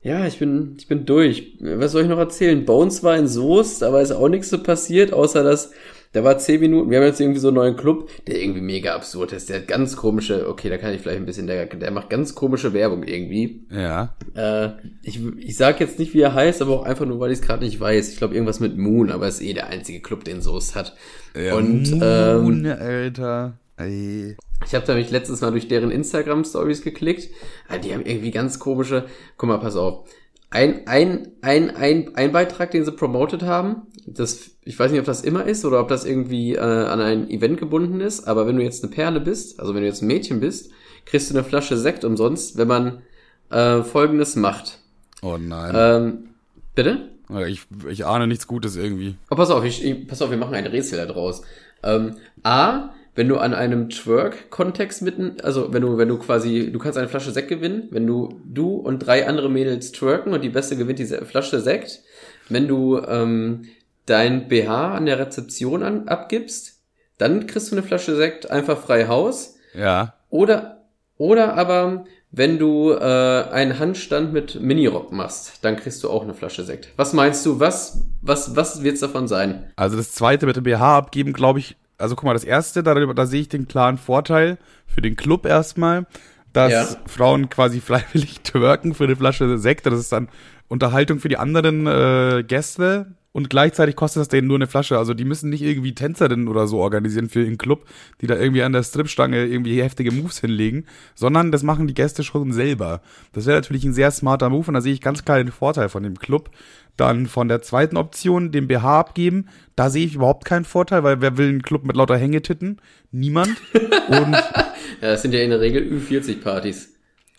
Ja, 0.03 0.27
ich 0.27 0.39
bin, 0.39 0.75
ich 0.79 0.87
bin 0.87 1.07
durch. 1.07 1.57
Was 1.61 1.93
soll 1.93 2.03
ich 2.03 2.09
noch 2.09 2.19
erzählen? 2.19 2.65
Bones 2.65 3.03
war 3.03 3.17
in 3.17 3.27
Soest, 3.27 3.83
aber 3.83 4.03
ist 4.03 4.13
auch 4.13 4.29
nichts 4.29 4.51
so 4.51 4.63
passiert, 4.63 5.13
außer 5.13 5.43
dass, 5.43 5.73
da 6.13 6.25
war 6.25 6.39
zehn 6.39 6.61
Minuten, 6.61 6.91
wir 6.91 6.99
haben 6.99 7.07
jetzt 7.07 7.21
irgendwie 7.21 7.41
so 7.41 7.49
einen 7.49 7.57
neuen 7.57 7.77
Club, 7.77 8.09
der 8.27 8.41
irgendwie 8.41 8.61
mega 8.61 8.95
absurd 8.95 9.33
ist. 9.33 9.49
Der 9.49 9.59
hat 9.59 9.69
ganz 9.69 9.97
komische, 9.97 10.49
okay, 10.49 10.69
da 10.69 10.79
kann 10.79 10.95
ich 10.95 11.01
vielleicht 11.01 11.19
ein 11.19 11.27
bisschen, 11.27 11.47
der, 11.47 11.67
der 11.67 11.91
macht 11.91 12.11
ganz 12.11 12.35
komische 12.35 12.73
Werbung 12.73 13.03
irgendwie. 13.03 13.67
Ja. 13.71 14.15
Äh, 14.35 14.71
ich, 15.03 15.21
ich 15.39 15.57
sag 15.57 15.81
jetzt 15.81 15.99
nicht, 15.99 16.15
wie 16.15 16.21
er 16.21 16.35
heißt, 16.35 16.63
aber 16.63 16.81
auch 16.81 16.85
einfach 16.85 17.07
nur, 17.07 17.21
weil 17.21 17.33
ich 17.33 17.41
es 17.41 17.47
gerade 17.47 17.65
nicht 17.65 17.81
weiß. 17.81 18.11
Ich 18.11 18.17
glaube, 18.17 18.35
irgendwas 18.35 18.61
mit 18.61 18.77
Moon, 18.77 19.11
aber 19.11 19.29
ist 19.29 19.43
eh 19.43 19.53
der 19.53 19.69
einzige 19.69 20.01
Club, 20.01 20.25
den 20.25 20.41
Soest 20.41 20.75
hat. 20.75 20.97
Und 21.35 21.99
ähm, 22.01 22.43
Moon, 22.43 22.67
Alter. 22.67 23.59
Ey. 23.79 24.37
ich 24.65 24.75
habe 24.75 24.87
da 24.87 24.95
mich 24.95 25.11
letztes 25.11 25.43
Mal 25.43 25.51
durch 25.51 25.69
deren 25.69 25.91
Instagram-Stories 25.91 26.83
geklickt. 26.83 27.29
Ah, 27.69 27.77
die 27.77 27.93
haben 27.93 28.07
irgendwie 28.07 28.31
ganz 28.31 28.59
komische. 28.59 29.05
Guck 29.37 29.49
mal, 29.51 29.59
pass 29.59 29.77
auf. 29.77 30.09
Ein, 30.57 30.87
ein, 30.87 31.33
ein, 31.43 31.77
ein, 31.77 32.17
ein 32.17 32.33
Beitrag, 32.33 32.71
den 32.71 32.83
sie 32.83 32.93
promoted 32.93 33.43
haben, 33.43 33.83
das, 34.07 34.53
ich 34.65 34.79
weiß 34.79 34.91
nicht, 34.91 35.01
ob 35.01 35.05
das 35.05 35.21
immer 35.21 35.45
ist 35.45 35.67
oder 35.67 35.81
ob 35.81 35.89
das 35.89 36.07
irgendwie 36.07 36.55
äh, 36.55 36.61
an 36.61 36.99
ein 36.99 37.29
Event 37.29 37.59
gebunden 37.59 38.01
ist, 38.01 38.27
aber 38.27 38.47
wenn 38.47 38.57
du 38.57 38.63
jetzt 38.63 38.83
eine 38.83 38.91
Perle 38.91 39.21
bist, 39.21 39.61
also 39.61 39.75
wenn 39.75 39.83
du 39.83 39.87
jetzt 39.87 40.01
ein 40.01 40.07
Mädchen 40.07 40.41
bist, 40.41 40.71
kriegst 41.05 41.29
du 41.29 41.35
eine 41.35 41.45
Flasche 41.45 41.77
Sekt 41.77 42.07
umsonst, 42.07 42.57
wenn 42.57 42.69
man 42.69 43.03
äh, 43.51 43.83
folgendes 43.83 44.35
macht. 44.35 44.79
Oh 45.21 45.37
nein. 45.39 45.75
Ähm, 45.77 46.29
bitte? 46.75 47.11
ich, 47.47 47.67
ich 47.91 48.07
ahne 48.07 48.27
nichts 48.27 48.47
Gutes 48.47 48.77
irgendwie. 48.77 49.17
Oh, 49.29 49.37
pass 49.37 49.51
auf, 49.51 49.63
ich, 49.63 49.85
ich, 49.85 50.09
pass 50.09 50.23
auf, 50.23 50.31
wir 50.31 50.39
machen 50.39 50.55
ein 50.55 50.67
Rätsel 50.67 50.97
da 50.97 51.05
draus. 51.05 51.43
Ähm, 51.83 52.17
A, 52.45 52.95
wenn 53.17 53.29
du 53.29 53.39
an 53.39 53.55
einem 53.55 53.89
Twerk-Kontext 53.89 55.03
mitten, 55.03 55.39
also 55.43 55.73
wenn 55.73 55.83
du, 55.83 55.97
wenn 55.97 56.09
du 56.09 56.19
quasi, 56.19 56.71
du 56.71 56.79
kannst 56.79 56.99
eine 56.99 57.09
Flasche 57.09 57.33
Sekt 57.33 57.49
gewinnen, 57.49 57.89
wenn 57.91 58.07
du, 58.07 58.41
du 58.45 58.75
und 58.75 59.01
drei 59.01 59.27
andere 59.27 59.51
Mädels 59.51 59.91
twerken 59.91 60.35
und 60.35 60.45
die 60.45 60.51
Beste 60.51 60.77
gewinnt 60.77 60.99
diese 60.99 61.25
Flasche 61.25 61.61
Sekt. 61.61 62.03
Wenn 62.51 62.69
du 62.69 62.99
ähm, 62.99 63.65
dein 64.05 64.49
BH 64.49 64.95
an 64.95 65.07
der 65.07 65.19
Rezeption 65.19 65.83
an, 65.83 66.09
abgibst, 66.09 66.83
dann 67.19 67.47
kriegst 67.47 67.73
du 67.73 67.77
eine 67.77 67.87
Flasche 67.87 68.15
Sekt 68.15 68.51
einfach 68.51 68.79
frei 68.79 69.09
Haus. 69.09 69.57
Ja. 69.75 70.15
Oder, 70.29 70.85
oder 71.17 71.55
aber, 71.55 72.05
wenn 72.31 72.59
du 72.59 72.93
äh, 72.93 73.45
einen 73.51 73.79
Handstand 73.79 74.35
mit 74.35 74.61
Minirock 74.61 75.11
machst, 75.11 75.65
dann 75.65 75.77
kriegst 75.77 76.05
du 76.05 76.11
auch 76.11 76.23
eine 76.23 76.35
Flasche 76.35 76.65
Sekt. 76.65 76.91
Was 76.97 77.15
meinst 77.15 77.47
du, 77.47 77.61
was, 77.61 78.03
was, 78.21 78.55
was 78.55 78.83
wird's 78.83 79.01
davon 79.01 79.27
sein? 79.27 79.73
Also 79.77 79.97
das 79.97 80.13
zweite 80.13 80.45
mit 80.45 80.57
dem 80.57 80.65
BH 80.65 80.99
abgeben, 80.99 81.33
glaube 81.33 81.61
ich. 81.61 81.77
Also 81.99 82.15
guck 82.17 82.25
mal, 82.25 82.35
das 82.35 82.45
erste, 82.45 82.83
da, 82.83 82.95
da 82.95 83.27
sehe 83.27 83.41
ich 83.41 83.49
den 83.49 83.69
klaren 83.69 83.99
Vorteil 83.99 84.59
für 84.87 85.01
den 85.03 85.17
Club 85.17 85.47
erstmal, 85.47 86.07
dass 86.53 86.73
Ja. 86.73 86.87
Frauen 87.07 87.49
quasi 87.49 87.81
freiwillig 87.87 88.41
twerken 88.41 88.95
für 88.95 89.05
eine 89.05 89.17
Flasche 89.17 89.59
Sekt. 89.59 89.87
Das 89.87 89.99
ist 89.99 90.13
dann 90.13 90.29
Unterhaltung 90.69 91.21
für 91.21 91.29
die 91.29 91.39
anderen 91.39 91.87
äh, 91.87 92.45
Gäste. 92.47 93.07
Und 93.33 93.51
gleichzeitig 93.51 93.97
kostet 93.97 94.23
das 94.23 94.29
denen 94.29 94.49
nur 94.49 94.57
eine 94.57 94.67
Flasche. 94.67 94.97
Also 94.97 95.13
die 95.13 95.27
müssen 95.27 95.51
nicht 95.51 95.61
irgendwie 95.61 95.95
Tänzerinnen 95.95 96.49
oder 96.49 96.67
so 96.67 96.79
organisieren 96.79 97.29
für 97.29 97.43
ihren 97.43 97.59
Club, 97.59 97.85
die 98.23 98.27
da 98.27 98.35
irgendwie 98.35 98.63
an 98.63 98.73
der 98.73 98.83
Stripstange 98.83 99.45
irgendwie 99.45 99.83
heftige 99.83 100.11
Moves 100.11 100.41
hinlegen, 100.41 100.87
sondern 101.15 101.53
das 101.53 101.63
machen 101.63 101.87
die 101.87 101.93
Gäste 101.93 102.25
schon 102.25 102.53
selber. 102.55 103.03
Das 103.35 103.45
wäre 103.45 103.59
natürlich 103.59 103.85
ein 103.85 103.93
sehr 103.93 104.11
smarter 104.11 104.49
Move 104.49 104.69
und 104.69 104.73
da 104.75 104.81
sehe 104.81 104.95
ich 104.95 105.03
ganz 105.03 105.23
klar 105.23 105.37
den 105.37 105.53
Vorteil 105.53 105.91
von 105.91 106.03
dem 106.03 106.19
Club, 106.19 106.49
Dann 106.97 107.27
von 107.27 107.49
der 107.49 107.63
zweiten 107.63 107.97
Option 107.97 108.53
den 108.53 108.69
BH 108.69 109.01
abgeben. 109.01 109.49
Da 109.75 109.91
sehe 109.91 110.07
ich 110.07 110.15
überhaupt 110.15 110.45
keinen 110.45 110.65
Vorteil, 110.65 111.03
weil 111.05 111.21
wer 111.21 111.37
will 111.37 111.49
einen 111.49 111.63
Club 111.63 111.85
mit 111.85 111.97
lauter 111.97 112.17
Hängetitten? 112.17 112.81
Niemand. 113.13 113.51
Und, 114.09 114.33
Ja, 114.33 115.11
das 115.13 115.23
sind 115.23 115.35
ja 115.35 115.41
in 115.41 115.51
der 115.51 115.61
Regel 115.61 115.83
Ü40-Partys. 115.83 116.95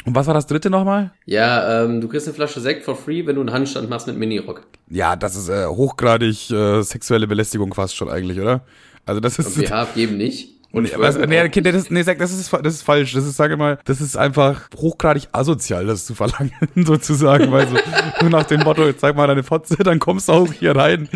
und 0.06 0.14
was 0.16 0.28
war 0.28 0.34
das 0.34 0.46
dritte 0.48 0.70
nochmal? 0.70 1.12
Ja, 1.26 1.84
ähm, 1.84 2.02
du 2.02 2.08
kriegst 2.08 2.28
eine 2.28 2.36
Flasche 2.36 2.60
Sekt 2.60 2.84
for 2.84 2.96
free, 2.96 3.26
wenn 3.26 3.36
du 3.36 3.42
einen 3.42 3.52
Handstand 3.52 3.90
machst 3.90 4.06
mit 4.08 4.18
Minirock. 4.18 4.64
Ja, 4.90 5.16
das 5.16 5.36
ist 5.36 5.50
äh, 5.50 5.66
hochgradig 5.66 6.52
äh, 6.52 6.82
sexuelle 6.84 7.26
Belästigung 7.28 7.74
fast 7.74 7.96
schon 7.96 8.10
eigentlich, 8.10 8.40
oder? 8.40 8.62
Also 9.06 9.22
das 9.22 9.40
ist. 9.40 9.58
Und 9.58 9.66
BH 9.66 9.82
abgeben 9.82 10.18
nicht. 10.18 10.57
Und 10.78 10.84
Nee, 10.84 10.92
was, 10.96 11.18
nee, 11.18 11.50
Kind, 11.50 11.66
das, 11.66 11.90
nee, 11.90 12.04
sag, 12.04 12.20
das 12.20 12.32
ist, 12.32 12.54
das 12.54 12.76
ist 12.76 12.84
falsch. 12.84 13.14
Das 13.14 13.26
ist, 13.26 13.36
sage 13.36 13.58
mal, 13.58 13.80
das 13.86 14.00
ist 14.00 14.16
einfach 14.16 14.70
hochgradig 14.76 15.28
asozial, 15.32 15.86
das 15.86 16.06
zu 16.06 16.14
verlangen, 16.14 16.52
sozusagen, 16.76 17.52
weil 17.52 17.68
so, 17.68 17.78
so 18.22 18.30
nach 18.30 18.44
dem 18.46 18.62
Motto, 18.62 18.92
zeig 18.94 19.16
mal 19.16 19.28
deine 19.28 19.44
Fotze, 19.44 19.78
dann 19.78 20.00
kommst 20.00 20.30
du 20.30 20.34
auch 20.34 20.54
hier 20.54 20.76
rein. 20.76 21.10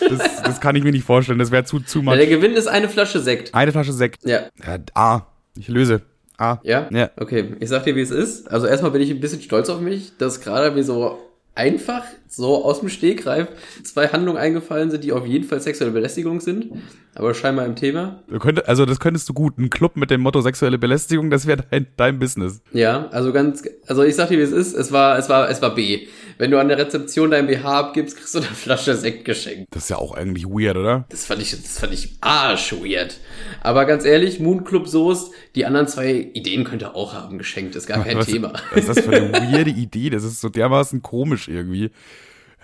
Das, 0.00 0.42
das 0.42 0.60
kann 0.60 0.76
ich 0.76 0.82
mir 0.82 0.92
nicht 0.92 1.04
vorstellen. 1.04 1.38
Das 1.38 1.50
wäre 1.50 1.64
zu, 1.64 1.80
zu 1.80 1.98
ja, 1.98 2.04
much. 2.04 2.16
der 2.16 2.26
Gewinn 2.26 2.52
ist 2.52 2.66
eine 2.66 2.88
Flasche 2.88 3.20
Sekt. 3.20 3.54
Eine 3.54 3.72
Flasche 3.72 3.92
Sekt. 3.92 4.24
Ja. 4.24 4.42
Ja, 4.66 4.78
A. 4.94 5.26
Ich 5.56 5.68
löse. 5.68 6.02
A. 6.36 6.58
Ja? 6.64 6.88
Ja. 6.90 7.10
Okay, 7.16 7.54
ich 7.60 7.68
sag 7.68 7.84
dir, 7.84 7.94
wie 7.94 8.00
es 8.00 8.10
ist. 8.10 8.50
Also 8.50 8.66
erstmal 8.66 8.90
bin 8.90 9.02
ich 9.02 9.10
ein 9.10 9.20
bisschen 9.20 9.40
stolz 9.40 9.68
auf 9.68 9.80
mich, 9.80 10.16
dass 10.18 10.40
gerade 10.40 10.74
mir 10.74 10.82
so 10.82 11.18
einfach, 11.54 12.02
so 12.36 12.64
aus 12.64 12.80
dem 12.80 12.88
Stegreif, 12.88 13.48
zwei 13.82 14.08
Handlungen 14.08 14.38
eingefallen 14.38 14.90
sind, 14.90 15.04
die 15.04 15.12
auf 15.12 15.26
jeden 15.26 15.44
Fall 15.44 15.60
sexuelle 15.60 15.92
Belästigung 15.92 16.40
sind, 16.40 16.72
aber 17.14 17.34
scheinbar 17.34 17.66
im 17.66 17.76
Thema. 17.76 18.22
Du 18.28 18.38
könntest, 18.38 18.68
also 18.68 18.86
das 18.86 18.98
könntest 19.00 19.28
du 19.28 19.34
gut. 19.34 19.58
Ein 19.58 19.70
Club 19.70 19.96
mit 19.96 20.10
dem 20.10 20.20
Motto 20.20 20.40
sexuelle 20.40 20.78
Belästigung, 20.78 21.30
das 21.30 21.46
wäre 21.46 21.64
dein, 21.70 21.86
dein 21.96 22.18
Business. 22.18 22.60
Ja, 22.72 23.08
also 23.10 23.32
ganz, 23.32 23.62
also 23.86 24.02
ich 24.02 24.16
sag 24.16 24.28
dir, 24.28 24.38
wie 24.38 24.42
es 24.42 24.52
ist. 24.52 24.74
Es 24.74 24.92
war, 24.92 25.18
es 25.18 25.28
war, 25.28 25.48
es 25.48 25.62
war 25.62 25.74
B. 25.74 26.06
Wenn 26.38 26.50
du 26.50 26.58
an 26.58 26.68
der 26.68 26.78
Rezeption 26.78 27.30
dein 27.30 27.46
BH 27.46 27.78
abgibst, 27.78 28.16
kriegst 28.16 28.34
du 28.34 28.38
eine 28.38 28.48
Flasche 28.48 28.96
Sekt 28.96 29.24
geschenkt. 29.24 29.68
Das 29.70 29.84
ist 29.84 29.88
ja 29.90 29.98
auch 29.98 30.14
eigentlich 30.14 30.46
weird, 30.46 30.76
oder? 30.76 31.04
Das 31.10 31.26
fand 31.26 31.40
ich, 31.40 31.50
das 31.50 31.78
fand 31.78 31.92
ich 31.92 32.16
arsch 32.20 32.72
weird. 32.72 33.18
Aber 33.62 33.84
ganz 33.84 34.04
ehrlich, 34.04 34.40
Moon 34.40 34.64
Club 34.64 34.88
Soest, 34.88 35.32
die 35.54 35.64
anderen 35.64 35.86
zwei 35.86 36.30
Ideen 36.34 36.64
könnt 36.64 36.82
ihr 36.82 36.96
auch 36.96 37.14
haben 37.14 37.38
geschenkt. 37.38 37.76
Ist 37.76 37.86
gar 37.86 38.02
kein 38.02 38.18
was, 38.18 38.26
Thema. 38.26 38.52
Was 38.72 38.80
ist 38.80 38.88
das 38.88 39.00
für 39.00 39.12
eine 39.12 39.32
weirde 39.52 39.70
Idee? 39.70 40.10
Das 40.10 40.24
ist 40.24 40.40
so 40.40 40.48
dermaßen 40.48 41.02
komisch 41.02 41.48
irgendwie. 41.48 41.90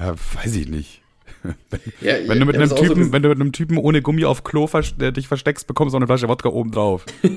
Ja, 0.00 0.14
weiß 0.34 0.56
ich 0.56 0.68
nicht. 0.68 1.02
Ja, 2.02 2.14
Wenn 2.26 2.40
du 2.40 2.46
mit 2.46 2.56
einem 2.56 2.68
so 2.68 2.74
Typen, 2.76 3.04
ges- 3.04 3.12
wenn 3.12 3.22
du 3.22 3.28
mit 3.30 3.40
einem 3.40 3.52
Typen 3.52 3.78
ohne 3.78 4.02
Gummi 4.02 4.24
auf 4.26 4.44
Klo 4.44 4.66
vers 4.66 4.94
dich 4.98 5.26
versteckst, 5.28 5.66
bekommst 5.66 5.92
du 5.92 5.96
auch 5.96 6.00
eine 6.00 6.06
Flasche 6.06 6.28
Wodka 6.28 6.48
oben 6.48 6.70
drauf. 6.70 7.04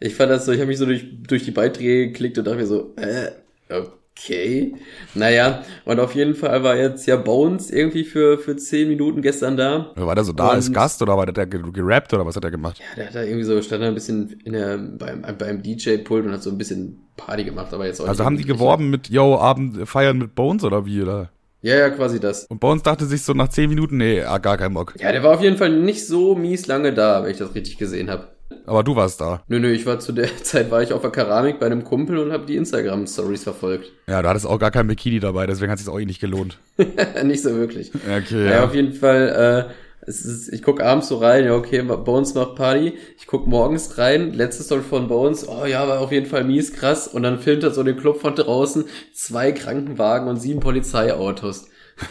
Ich 0.00 0.16
fand 0.16 0.30
das 0.30 0.44
so, 0.44 0.52
ich 0.52 0.58
habe 0.58 0.66
mich 0.68 0.76
so 0.76 0.84
durch, 0.84 1.06
durch 1.26 1.44
die 1.44 1.50
Beiträge 1.50 2.08
geklickt 2.08 2.36
und 2.36 2.44
dachte 2.46 2.58
mir 2.58 2.66
so, 2.66 2.92
äh, 2.96 3.30
okay. 3.70 4.74
Naja, 5.14 5.64
und 5.86 5.98
auf 5.98 6.14
jeden 6.14 6.34
Fall 6.34 6.62
war 6.62 6.76
jetzt 6.76 7.06
ja 7.06 7.16
Bones 7.16 7.70
irgendwie 7.70 8.04
für, 8.04 8.36
für 8.38 8.54
10 8.54 8.88
Minuten 8.88 9.22
gestern 9.22 9.56
da. 9.56 9.92
War 9.96 10.14
der 10.14 10.24
so 10.24 10.34
da 10.34 10.50
als 10.50 10.70
Gast 10.70 11.00
oder 11.00 11.16
war 11.16 11.24
der 11.24 11.46
ge- 11.46 11.62
gerappt 11.72 12.12
oder 12.12 12.26
was 12.26 12.36
hat 12.36 12.44
er 12.44 12.50
gemacht? 12.50 12.78
Ja, 12.80 12.96
der 12.96 13.06
hat 13.06 13.14
da 13.14 13.22
irgendwie 13.22 13.44
so, 13.44 13.62
stand 13.62 13.82
da 13.82 13.88
ein 13.88 13.94
bisschen 13.94 14.38
in 14.44 14.52
der, 14.52 14.76
beim, 14.76 15.22
beim 15.38 15.62
DJ-Pult 15.62 16.26
und 16.26 16.32
hat 16.32 16.42
so 16.42 16.50
ein 16.50 16.58
bisschen 16.58 16.98
Party 17.16 17.44
gemacht, 17.44 17.72
aber 17.72 17.86
jetzt 17.86 18.00
auch 18.00 18.06
Also 18.08 18.24
haben 18.26 18.36
die 18.36 18.44
geworben 18.44 18.90
mit, 18.90 19.08
yo, 19.08 19.38
Abend 19.38 19.88
feiern 19.88 20.18
mit 20.18 20.34
Bones 20.34 20.64
oder 20.64 20.84
wie, 20.84 21.00
oder? 21.00 21.30
Ja, 21.64 21.76
ja, 21.76 21.88
quasi 21.88 22.20
das. 22.20 22.44
Und 22.44 22.60
Bones 22.60 22.82
dachte 22.82 23.06
sich 23.06 23.22
so 23.22 23.32
nach 23.32 23.48
10 23.48 23.70
Minuten, 23.70 23.96
nee, 23.96 24.22
ah, 24.22 24.36
gar 24.36 24.58
kein 24.58 24.74
Bock. 24.74 24.92
Ja, 24.98 25.10
der 25.12 25.22
war 25.22 25.32
auf 25.32 25.40
jeden 25.40 25.56
Fall 25.56 25.70
nicht 25.70 26.06
so 26.06 26.34
mies 26.34 26.66
lange 26.66 26.92
da, 26.92 27.24
wenn 27.24 27.30
ich 27.30 27.38
das 27.38 27.54
richtig 27.54 27.78
gesehen 27.78 28.10
habe. 28.10 28.28
Aber 28.66 28.82
du 28.84 28.94
warst 28.96 29.22
da. 29.22 29.42
Nö, 29.48 29.58
nö, 29.58 29.70
ich 29.72 29.86
war 29.86 29.98
zu 29.98 30.12
der 30.12 30.28
Zeit, 30.42 30.70
war 30.70 30.82
ich 30.82 30.92
auf 30.92 31.00
der 31.00 31.10
Keramik 31.10 31.58
bei 31.58 31.64
einem 31.64 31.82
Kumpel 31.82 32.18
und 32.18 32.32
habe 32.32 32.44
die 32.44 32.56
Instagram-Stories 32.56 33.44
verfolgt. 33.44 33.90
Ja, 34.06 34.20
du 34.20 34.28
hattest 34.28 34.46
auch 34.46 34.58
gar 34.58 34.70
kein 34.70 34.86
Bikini 34.86 35.20
dabei, 35.20 35.46
deswegen 35.46 35.72
hat 35.72 35.80
es 35.80 35.88
auch 35.88 35.98
eh 35.98 36.04
nicht 36.04 36.20
gelohnt. 36.20 36.58
nicht 37.24 37.42
so 37.42 37.54
wirklich. 37.56 37.92
Okay, 37.94 38.44
Ja, 38.44 38.50
ja. 38.56 38.64
auf 38.64 38.74
jeden 38.74 38.92
Fall, 38.92 39.66
äh, 39.70 39.72
ist, 40.06 40.52
ich 40.52 40.62
guck 40.62 40.82
abends 40.82 41.08
so 41.08 41.16
rein, 41.16 41.44
ja, 41.44 41.54
okay, 41.54 41.82
Bones 41.82 42.34
macht 42.34 42.56
Party. 42.56 42.94
Ich 43.18 43.26
guck 43.26 43.46
morgens 43.46 43.98
rein, 43.98 44.32
letzte 44.32 44.62
Story 44.62 44.82
von 44.82 45.08
Bones, 45.08 45.48
oh 45.48 45.64
ja, 45.66 45.86
war 45.88 46.00
auf 46.00 46.12
jeden 46.12 46.26
Fall 46.26 46.44
mies, 46.44 46.72
krass. 46.72 47.08
Und 47.08 47.22
dann 47.22 47.38
filmt 47.38 47.62
er 47.62 47.70
so 47.70 47.82
den 47.82 47.96
Club 47.96 48.20
von 48.20 48.34
draußen, 48.34 48.84
zwei 49.12 49.52
Krankenwagen 49.52 50.28
und 50.28 50.36
sieben 50.36 50.60
Polizeiautos. 50.60 51.68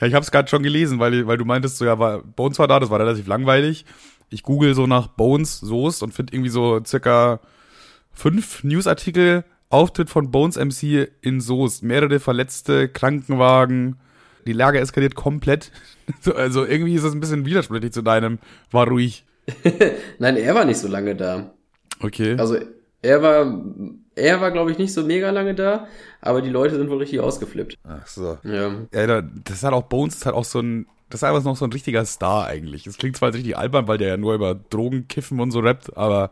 Ja, 0.00 0.06
ich 0.06 0.14
hab's 0.14 0.30
gerade 0.30 0.48
schon 0.48 0.62
gelesen, 0.62 0.98
weil, 0.98 1.26
weil 1.26 1.38
du 1.38 1.44
meintest, 1.44 1.78
so 1.78 1.84
ja, 1.84 1.98
war, 1.98 2.22
Bones 2.22 2.58
war 2.58 2.68
da, 2.68 2.80
das 2.80 2.90
war 2.90 3.00
relativ 3.00 3.26
langweilig. 3.26 3.84
Ich 4.28 4.42
google 4.42 4.74
so 4.74 4.86
nach 4.86 5.06
Bones 5.08 5.60
Soest 5.60 6.02
und 6.02 6.12
finde 6.12 6.34
irgendwie 6.34 6.50
so 6.50 6.82
circa 6.84 7.40
fünf 8.12 8.64
Newsartikel. 8.64 9.44
Auftritt 9.68 10.10
von 10.10 10.30
Bones 10.30 10.56
MC 10.56 11.10
in 11.22 11.40
Soest. 11.40 11.82
Mehrere 11.82 12.20
Verletzte, 12.20 12.88
Krankenwagen. 12.88 13.96
Die 14.46 14.52
Lage 14.52 14.78
eskaliert 14.80 15.14
komplett. 15.14 15.70
So, 16.20 16.34
Also 16.34 16.64
irgendwie 16.66 16.94
ist 16.94 17.04
das 17.04 17.12
ein 17.14 17.20
bisschen 17.20 17.46
widersprüchlich 17.46 17.92
zu 17.92 18.02
deinem. 18.02 18.38
War 18.70 18.86
ruhig. 18.88 19.24
Nein, 20.18 20.36
er 20.36 20.54
war 20.54 20.64
nicht 20.64 20.78
so 20.78 20.88
lange 20.88 21.14
da. 21.14 21.52
Okay. 22.00 22.36
Also 22.38 22.56
er 23.02 23.22
war, 23.22 23.62
er 24.16 24.40
war, 24.40 24.50
glaube 24.50 24.72
ich, 24.72 24.78
nicht 24.78 24.92
so 24.92 25.04
mega 25.04 25.30
lange 25.30 25.54
da, 25.54 25.86
aber 26.20 26.42
die 26.42 26.50
Leute 26.50 26.76
sind 26.76 26.90
wohl 26.90 26.98
richtig 26.98 27.20
ausgeflippt. 27.20 27.78
Ach 27.84 28.06
so. 28.06 28.38
Ja. 28.42 28.72
Ja, 28.92 29.06
da- 29.06 29.22
das 29.44 29.62
hat 29.62 29.72
auch 29.72 29.84
Bones, 29.84 30.18
das 30.18 30.26
hat 30.26 30.34
auch 30.34 30.44
so 30.44 30.60
ein, 30.60 30.86
das 31.08 31.20
ist 31.20 31.24
einfach 31.24 31.42
noch 31.44 31.56
so 31.56 31.64
ein 31.64 31.72
richtiger 31.72 32.04
Star 32.04 32.46
eigentlich. 32.46 32.86
Es 32.86 32.98
klingt 32.98 33.16
zwar 33.16 33.28
jetzt 33.28 33.36
richtig 33.36 33.56
albern, 33.56 33.86
weil 33.88 33.98
der 33.98 34.08
ja 34.08 34.16
nur 34.16 34.34
über 34.34 34.54
Drogen, 34.54 35.08
Kiffen 35.08 35.40
und 35.40 35.50
so 35.52 35.60
rappt, 35.60 35.96
aber 35.96 36.30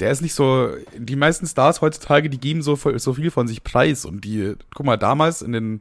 der 0.00 0.10
ist 0.10 0.22
nicht 0.22 0.34
so, 0.34 0.70
die 0.96 1.16
meisten 1.16 1.46
Stars 1.46 1.80
heutzutage, 1.80 2.30
die 2.30 2.38
geben 2.40 2.62
so, 2.62 2.74
so 2.76 3.14
viel 3.14 3.30
von 3.30 3.46
sich 3.48 3.62
preis 3.64 4.04
und 4.04 4.24
die, 4.24 4.54
guck 4.74 4.86
mal, 4.86 4.96
damals 4.96 5.42
in 5.42 5.52
den 5.52 5.80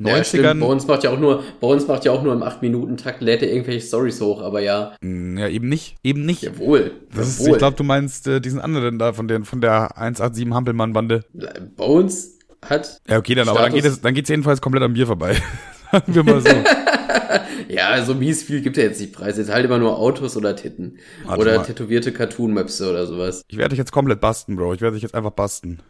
Ja, 0.00 0.24
stimmt. 0.24 0.46
90ern, 0.46 0.60
Bei 0.60 0.66
uns 0.66 0.86
macht 0.86 1.04
ja 1.04 1.10
auch 1.10 1.18
nur, 1.18 1.42
bei 1.60 1.66
uns 1.66 1.86
macht 1.86 2.04
ja 2.04 2.12
auch 2.12 2.22
nur 2.22 2.32
im 2.32 2.42
8-Minuten-Takt 2.42 3.20
lädt 3.20 3.42
er 3.42 3.52
irgendwelche 3.52 3.86
Stories 3.86 4.20
hoch, 4.20 4.40
aber 4.42 4.60
ja, 4.60 4.92
mh, 5.02 5.40
ja, 5.40 5.48
eben 5.48 5.68
nicht, 5.68 5.96
eben 6.02 6.24
nicht. 6.24 6.42
jawohl. 6.42 6.92
Das 7.14 7.28
ist, 7.28 7.40
jawohl. 7.40 7.52
ich 7.52 7.58
glaube, 7.58 7.76
du 7.76 7.84
meinst 7.84 8.26
äh, 8.26 8.40
diesen 8.40 8.60
anderen 8.60 8.98
da 8.98 9.12
von, 9.12 9.28
den, 9.28 9.44
von 9.44 9.60
der 9.60 9.96
187 9.98 10.52
Hampelmann-Bande. 10.54 11.24
Bones 11.76 12.38
hat, 12.62 13.00
Ja, 13.08 13.18
okay, 13.18 13.34
dann, 13.34 13.48
aber 13.48 13.60
dann 13.60 13.72
geht 13.72 13.84
es, 13.84 14.00
dann 14.00 14.14
geht's 14.14 14.28
jedenfalls 14.28 14.60
komplett 14.60 14.82
an 14.84 14.92
mir 14.92 15.06
vorbei. 15.06 15.36
Sagen 15.92 16.14
wir 16.14 16.24
mal 16.24 16.40
so. 16.40 16.48
ja, 17.68 18.04
so 18.04 18.14
mies 18.14 18.42
viel 18.42 18.60
gibt 18.60 18.78
er 18.78 18.84
jetzt 18.84 19.00
nicht 19.00 19.12
preis. 19.12 19.36
Jetzt 19.38 19.50
halt 19.50 19.64
immer 19.64 19.78
nur 19.78 19.98
Autos 19.98 20.36
oder 20.36 20.54
Titten. 20.56 20.98
Warte 21.24 21.40
oder 21.40 21.56
mal. 21.58 21.64
tätowierte 21.64 22.12
Cartoon-Möpse 22.12 22.88
oder 22.88 23.06
sowas. 23.06 23.42
Ich 23.48 23.56
werde 23.56 23.70
dich 23.70 23.78
jetzt 23.78 23.92
komplett 23.92 24.20
basten, 24.20 24.56
Bro. 24.56 24.74
Ich 24.74 24.80
werde 24.80 24.94
dich 24.94 25.02
jetzt 25.02 25.14
einfach 25.14 25.32
basten. 25.32 25.80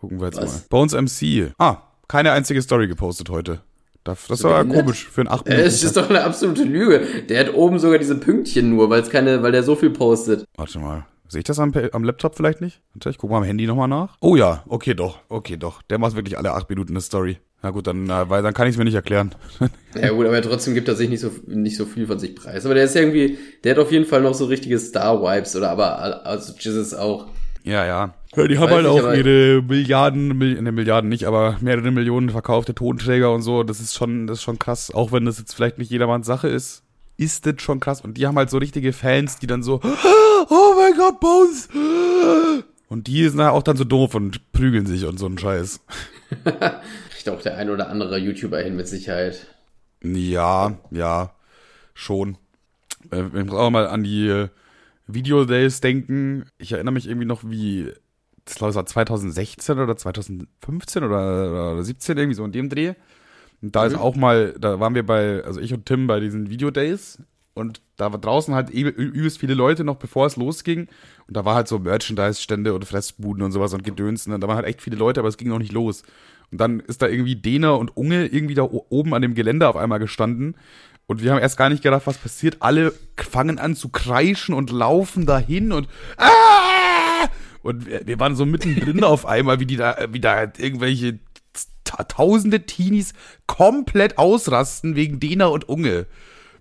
Gucken 0.00 0.20
wir 0.20 0.26
jetzt 0.26 0.40
Was? 0.40 0.52
mal. 0.52 0.62
Bones 0.68 0.92
MC. 0.94 1.52
Ah, 1.58 1.78
keine 2.08 2.32
einzige 2.32 2.60
Story 2.62 2.88
gepostet 2.88 3.30
heute. 3.30 3.60
Das, 4.04 4.26
das 4.26 4.42
war 4.44 4.64
behindert? 4.64 4.84
komisch 4.86 5.08
für 5.08 5.20
einen 5.22 5.28
8 5.30 5.48
Äh, 5.48 5.60
Es 5.62 5.82
ist 5.84 5.96
doch 5.96 6.08
eine 6.08 6.24
absolute 6.24 6.62
Lüge. 6.64 7.02
Der 7.28 7.40
hat 7.40 7.54
oben 7.54 7.78
sogar 7.78 7.98
diese 7.98 8.14
Pünktchen 8.16 8.70
nur, 8.70 8.88
weil 8.90 9.02
es 9.02 9.10
keine, 9.10 9.42
weil 9.42 9.52
der 9.52 9.62
so 9.62 9.76
viel 9.76 9.90
postet. 9.90 10.44
Warte 10.56 10.78
mal. 10.78 11.06
Sehe 11.30 11.40
ich 11.40 11.44
das 11.44 11.58
am, 11.58 11.74
am 11.92 12.04
Laptop 12.04 12.36
vielleicht 12.36 12.62
nicht? 12.62 12.80
Warte, 12.94 13.10
ich 13.10 13.18
gucke 13.18 13.32
mal 13.32 13.38
am 13.38 13.44
Handy 13.44 13.66
nochmal 13.66 13.88
nach. 13.88 14.16
Oh 14.20 14.34
ja, 14.34 14.64
okay 14.66 14.94
doch, 14.94 15.18
okay 15.28 15.58
doch. 15.58 15.82
Der 15.82 15.98
macht 15.98 16.16
wirklich 16.16 16.38
alle 16.38 16.52
8 16.52 16.70
Minuten 16.70 16.92
eine 16.92 17.02
Story. 17.02 17.36
Na 17.60 17.70
gut, 17.70 17.86
dann, 17.86 18.08
äh, 18.08 18.30
weil 18.30 18.42
dann 18.42 18.54
kann 18.54 18.66
ich 18.66 18.74
es 18.74 18.78
mir 18.78 18.84
nicht 18.84 18.94
erklären. 18.94 19.34
Ja 20.00 20.10
gut, 20.10 20.26
aber 20.26 20.40
trotzdem 20.40 20.74
gibt 20.74 20.86
er 20.86 20.94
sich 20.94 21.08
nicht 21.10 21.20
so, 21.20 21.30
nicht 21.46 21.76
so 21.76 21.84
viel 21.84 22.06
von 22.06 22.18
sich 22.20 22.36
preis. 22.36 22.64
Aber 22.64 22.74
der 22.74 22.84
ist 22.84 22.94
irgendwie, 22.94 23.36
der 23.64 23.72
hat 23.72 23.78
auf 23.80 23.90
jeden 23.90 24.04
Fall 24.04 24.20
noch 24.22 24.34
so 24.34 24.44
richtige 24.44 24.78
Star-Vibes 24.78 25.56
oder 25.56 25.70
aber, 25.70 26.24
also 26.24 26.52
Jesus 26.58 26.94
auch. 26.94 27.26
ja, 27.64 27.84
ja. 27.84 28.14
Ja, 28.36 28.46
die 28.46 28.58
haben 28.58 28.66
Weiß 28.70 28.76
halt 28.76 28.86
auch 28.86 28.98
aber- 29.00 29.16
ihre 29.16 29.62
Milliarden, 29.62 30.36
Mil 30.36 30.60
ne, 30.60 30.70
Milliarden 30.72 31.08
nicht, 31.08 31.24
aber 31.24 31.56
mehrere 31.60 31.90
Millionen 31.90 32.30
verkaufte 32.30 32.74
Tonträger 32.74 33.32
und 33.32 33.42
so. 33.42 33.62
Das 33.62 33.80
ist 33.80 33.94
schon, 33.94 34.26
das 34.26 34.38
ist 34.38 34.42
schon 34.44 34.58
krass. 34.58 34.92
Auch 34.92 35.12
wenn 35.12 35.24
das 35.24 35.38
jetzt 35.38 35.54
vielleicht 35.54 35.78
nicht 35.78 35.90
jedermanns 35.90 36.26
Sache 36.26 36.48
ist, 36.48 36.82
ist 37.16 37.46
das 37.46 37.54
schon 37.62 37.80
krass. 37.80 38.00
Und 38.02 38.18
die 38.18 38.26
haben 38.26 38.36
halt 38.36 38.50
so 38.50 38.58
richtige 38.58 38.92
Fans, 38.92 39.38
die 39.38 39.46
dann 39.46 39.62
so, 39.62 39.80
oh 40.50 40.74
mein 40.76 40.96
Gott, 40.96 41.20
Bones! 41.20 41.68
Und 42.90 43.06
die 43.06 43.28
sind 43.28 43.40
halt 43.40 43.52
auch 43.52 43.62
dann 43.62 43.76
so 43.76 43.84
doof 43.84 44.14
und 44.14 44.50
prügeln 44.52 44.86
sich 44.86 45.04
und 45.04 45.18
so 45.18 45.26
ein 45.26 45.36
Scheiß. 45.36 45.80
Kriegt 46.44 47.28
auch 47.28 47.42
der 47.42 47.58
ein 47.58 47.68
oder 47.68 47.90
andere 47.90 48.16
YouTuber 48.16 48.58
hin 48.60 48.76
mit 48.76 48.88
Sicherheit. 48.88 49.46
Ja, 50.02 50.78
ja, 50.90 51.32
schon. 51.92 52.38
Äh, 53.10 53.24
Ich 53.26 53.44
muss 53.44 53.52
auch 53.54 53.68
mal 53.68 53.86
an 53.88 54.04
die 54.04 54.28
äh, 54.28 54.48
Video 55.06 55.44
Days 55.44 55.82
denken. 55.82 56.46
Ich 56.56 56.72
erinnere 56.72 56.94
mich 56.94 57.06
irgendwie 57.06 57.26
noch, 57.26 57.42
wie, 57.44 57.92
das 58.48 58.56
glaube 58.56 58.70
ich 58.70 58.76
war 58.76 58.86
2016 58.86 59.78
oder 59.78 59.96
2015 59.96 61.04
oder, 61.04 61.72
oder 61.74 61.82
17 61.82 62.16
irgendwie 62.16 62.34
so 62.34 62.44
in 62.44 62.52
dem 62.52 62.68
Dreh. 62.68 62.94
Und 63.60 63.74
da 63.74 63.86
ist 63.86 63.96
auch 63.96 64.14
mal, 64.16 64.54
da 64.58 64.80
waren 64.80 64.94
wir 64.94 65.04
bei, 65.04 65.42
also 65.44 65.60
ich 65.60 65.74
und 65.74 65.84
Tim 65.86 66.06
bei 66.06 66.20
diesen 66.20 66.48
Video 66.48 66.70
Days 66.70 67.18
und 67.54 67.82
da 67.96 68.12
war 68.12 68.20
draußen 68.20 68.54
halt 68.54 68.70
übel- 68.70 68.92
übelst 68.94 69.38
viele 69.38 69.54
Leute 69.54 69.82
noch, 69.82 69.96
bevor 69.96 70.26
es 70.26 70.36
losging. 70.36 70.86
Und 71.26 71.36
da 71.36 71.44
war 71.44 71.56
halt 71.56 71.66
so 71.66 71.80
Merchandise-Stände 71.80 72.72
und 72.72 72.84
Fressbuden 72.84 73.42
und 73.42 73.50
sowas 73.50 73.74
und 73.74 73.82
Gedöns. 73.82 74.28
Und 74.28 74.40
da 74.40 74.46
waren 74.46 74.56
halt 74.56 74.66
echt 74.66 74.80
viele 74.80 74.96
Leute, 74.96 75.18
aber 75.18 75.28
es 75.28 75.36
ging 75.36 75.48
noch 75.48 75.58
nicht 75.58 75.72
los. 75.72 76.04
Und 76.52 76.60
dann 76.60 76.78
ist 76.78 77.02
da 77.02 77.08
irgendwie 77.08 77.34
Dena 77.34 77.72
und 77.72 77.96
Unge 77.96 78.26
irgendwie 78.26 78.54
da 78.54 78.62
oben 78.62 79.12
an 79.12 79.22
dem 79.22 79.34
Gelände 79.34 79.68
auf 79.68 79.76
einmal 79.76 79.98
gestanden. 79.98 80.56
Und 81.06 81.20
wir 81.22 81.32
haben 81.32 81.40
erst 81.40 81.56
gar 81.56 81.68
nicht 81.68 81.82
gedacht, 81.82 82.06
was 82.06 82.18
passiert. 82.18 82.58
Alle 82.60 82.92
fangen 83.16 83.58
an 83.58 83.74
zu 83.74 83.88
kreischen 83.88 84.54
und 84.54 84.70
laufen 84.70 85.26
dahin 85.26 85.72
und 85.72 85.88
ah! 86.16 86.97
Und 87.62 87.86
wir, 87.86 88.06
wir 88.06 88.20
waren 88.20 88.36
so 88.36 88.46
mittendrin 88.46 89.04
auf 89.04 89.26
einmal, 89.26 89.60
wie 89.60 89.66
die 89.66 89.76
da, 89.76 89.96
wie 90.10 90.20
da 90.20 90.36
halt 90.36 90.58
irgendwelche 90.58 91.18
ta 91.84 92.04
tausende 92.04 92.60
Teenies 92.60 93.14
komplett 93.46 94.18
ausrasten 94.18 94.94
wegen 94.94 95.20
Dena 95.20 95.46
und 95.46 95.68
Unge. 95.68 96.06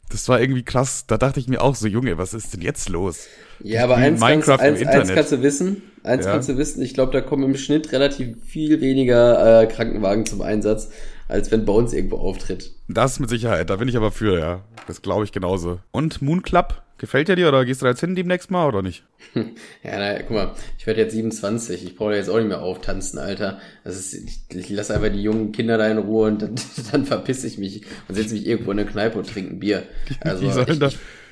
Das 0.09 0.29
war 0.29 0.39
irgendwie 0.39 0.63
krass. 0.63 1.05
Da 1.05 1.17
dachte 1.17 1.39
ich 1.39 1.47
mir 1.47 1.61
auch 1.61 1.75
so, 1.75 1.87
Junge, 1.87 2.17
was 2.17 2.33
ist 2.33 2.53
denn 2.53 2.61
jetzt 2.61 2.87
los? 2.87 3.27
Ja, 3.59 3.83
aber 3.83 3.97
eins, 3.97 4.21
Minecraft 4.21 4.57
kannst, 4.57 4.81
eins, 4.81 4.87
eins 4.87 5.13
kannst 5.13 5.31
du 5.33 5.41
wissen, 5.41 5.81
eins 6.03 6.25
ja. 6.25 6.31
kannst 6.31 6.47
du 6.47 6.57
wissen, 6.57 6.81
ich 6.81 6.93
glaube, 6.93 7.11
da 7.11 7.21
kommen 7.21 7.43
im 7.43 7.57
Schnitt 7.57 7.91
relativ 7.91 8.37
viel 8.45 8.79
weniger 8.79 9.63
äh, 9.63 9.67
Krankenwagen 9.67 10.25
zum 10.25 10.41
Einsatz, 10.41 10.89
als 11.27 11.51
wenn 11.51 11.65
Bones 11.65 11.91
irgendwo 11.91 12.17
auftritt. 12.17 12.71
Das 12.87 13.19
mit 13.19 13.29
Sicherheit, 13.29 13.69
da 13.69 13.75
bin 13.75 13.89
ich 13.89 13.97
aber 13.97 14.11
für, 14.11 14.39
ja. 14.39 14.63
Das 14.87 15.01
glaube 15.01 15.25
ich 15.25 15.33
genauso. 15.33 15.79
Und 15.91 16.21
Moon 16.21 16.41
Club, 16.41 16.81
gefällt 16.97 17.27
der 17.27 17.35
dir 17.35 17.47
oder 17.47 17.65
gehst 17.65 17.81
du 17.81 17.85
da 17.85 17.91
jetzt 17.91 17.99
hin 17.99 18.15
demnächst 18.15 18.51
mal 18.51 18.67
oder 18.67 18.81
nicht? 18.81 19.03
ja, 19.35 19.97
naja, 19.97 20.19
guck 20.19 20.31
mal, 20.31 20.55
ich 20.77 20.87
werde 20.87 21.01
jetzt 21.01 21.13
27, 21.13 21.83
ich 21.83 21.95
brauche 21.95 22.15
jetzt 22.15 22.29
auch 22.29 22.37
nicht 22.37 22.47
mehr 22.47 22.61
auftanzen, 22.61 23.19
Alter. 23.19 23.59
Das 23.83 23.95
ist, 23.95 24.13
ich, 24.13 24.55
ich 24.55 24.69
lasse 24.69 24.93
einfach 24.93 25.09
die 25.09 25.21
jungen 25.21 25.51
Kinder 25.51 25.77
da 25.77 25.87
in 25.87 25.97
Ruhe 25.97 26.27
und 26.27 26.41
dann, 26.41 26.55
dann 26.91 27.05
verpisse 27.05 27.47
ich 27.47 27.57
mich 27.57 27.83
und 28.07 28.15
setze 28.15 28.33
mich 28.33 28.47
irgendwo 28.47 28.71
in 28.71 28.79
eine 28.79 28.89
Kneipe 28.89 29.17
und 29.17 29.29
trinke 29.29 29.55
ein 29.55 29.59
Bier. 29.59 29.83
Also, 30.21 30.45
die 30.45 30.51
sollen 30.51 30.71
ich, 30.71 30.79
da, 30.79 30.89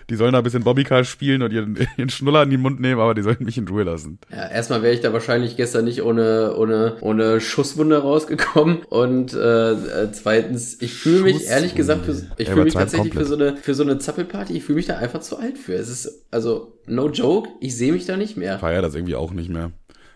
die 0.10 0.16
sollen 0.16 0.34
da 0.34 0.40
ein 0.40 0.44
bisschen 0.44 0.64
Bobbycar 0.64 1.04
spielen 1.04 1.42
und 1.42 1.52
ihren, 1.52 1.78
ihren 1.98 2.10
Schnuller 2.10 2.44
in 2.44 2.50
den 2.50 2.62
Mund 2.62 2.80
nehmen, 2.80 3.00
aber 3.00 3.14
die 3.14 3.22
sollen 3.22 3.38
mich 3.40 3.58
in 3.58 3.68
Ruhe 3.68 3.84
lassen. 3.84 4.20
Ja, 4.32 4.48
erstmal 4.48 4.82
wäre 4.84 4.94
ich 4.94 5.02
da 5.02 5.14
wahrscheinlich 5.14 5.58
gestern 5.58 5.86
nicht 5.86 6.04
ohne, 6.04 6.56
ohne, 6.56 6.98
ohne 7.02 7.42
Schusswunde 7.42 7.98
rausgekommen. 7.98 8.84
Und 8.90 9.34
äh, 9.34 9.72
äh 9.72 10.12
zweitens, 10.12 10.82
ich 10.82 10.94
fühle 10.94 11.24
mich 11.24 11.46
ehrlich 11.46 11.76
gesagt, 11.76 12.06
für, 12.06 12.16
ich 12.38 12.50
fühle 12.50 12.66
mich 12.66 12.74
tatsächlich 12.74 13.14
für 13.14 13.26
so 13.26 13.36
eine, 13.36 13.58
für 13.58 13.74
so 13.74 13.84
eine 13.84 13.98
Zappelparty, 13.98 14.58
ich 14.58 14.64
fühle 14.64 14.78
mich 14.78 14.86
da 14.86 14.98
einfach 14.98 15.22
zu 15.22 15.38
alt 15.38 15.58
für. 15.58 15.74
Es 15.74 15.90
ist, 15.90 16.26
also, 16.32 16.80
no 16.86 17.10
joke, 17.10 17.50
ich 17.60 17.76
sehe 17.76 17.92
mich 17.92 18.06
da 18.06 18.18
nicht 18.18 18.38
mehr. 18.38 18.60
Feier 18.60 18.82
das 18.82 18.96
irgendwie 18.96 19.16
auch 19.16 19.32
nicht 19.32 19.50
mehr. 19.50 19.72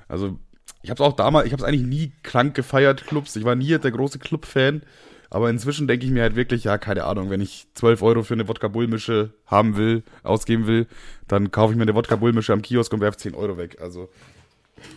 Also, 0.08 0.38
ich 0.82 0.90
habe 0.90 1.04
es 1.04 1.08
auch 1.08 1.16
damals, 1.16 1.46
ich 1.46 1.52
habe 1.52 1.62
es 1.62 1.68
eigentlich 1.68 1.86
nie 1.86 2.14
krank 2.24 2.56
gefeiert, 2.56 3.06
Clubs. 3.06 3.36
Ich 3.36 3.44
war 3.44 3.56
nie 3.56 3.78
der 3.78 3.92
große 3.92 4.20
Club-Fan. 4.20 4.84
Aber 5.30 5.50
inzwischen 5.50 5.88
denke 5.88 6.06
ich 6.06 6.12
mir 6.12 6.24
halt 6.24 6.36
wirklich, 6.36 6.64
ja, 6.64 6.78
keine 6.78 7.04
Ahnung, 7.04 7.30
wenn 7.30 7.42
ich 7.42 7.68
12 7.76 8.02
Euro 8.02 8.24
für 8.24 8.34
eine 8.34 8.48
Wodka-Bullmische 8.48 9.32
haben 9.46 9.78
will, 9.78 10.04
ausgeben 10.24 10.66
will, 10.66 10.88
dann 11.28 11.52
kaufe 11.52 11.74
ich 11.74 11.78
mir 11.78 11.84
eine 11.84 11.96
Wodka-Bullmische 11.96 12.52
am 12.52 12.62
Kiosk 12.62 12.92
und 12.94 13.02
werfe 13.02 13.18
10 13.18 13.36
Euro 13.36 13.58
weg. 13.58 13.78
Also, 13.80 14.10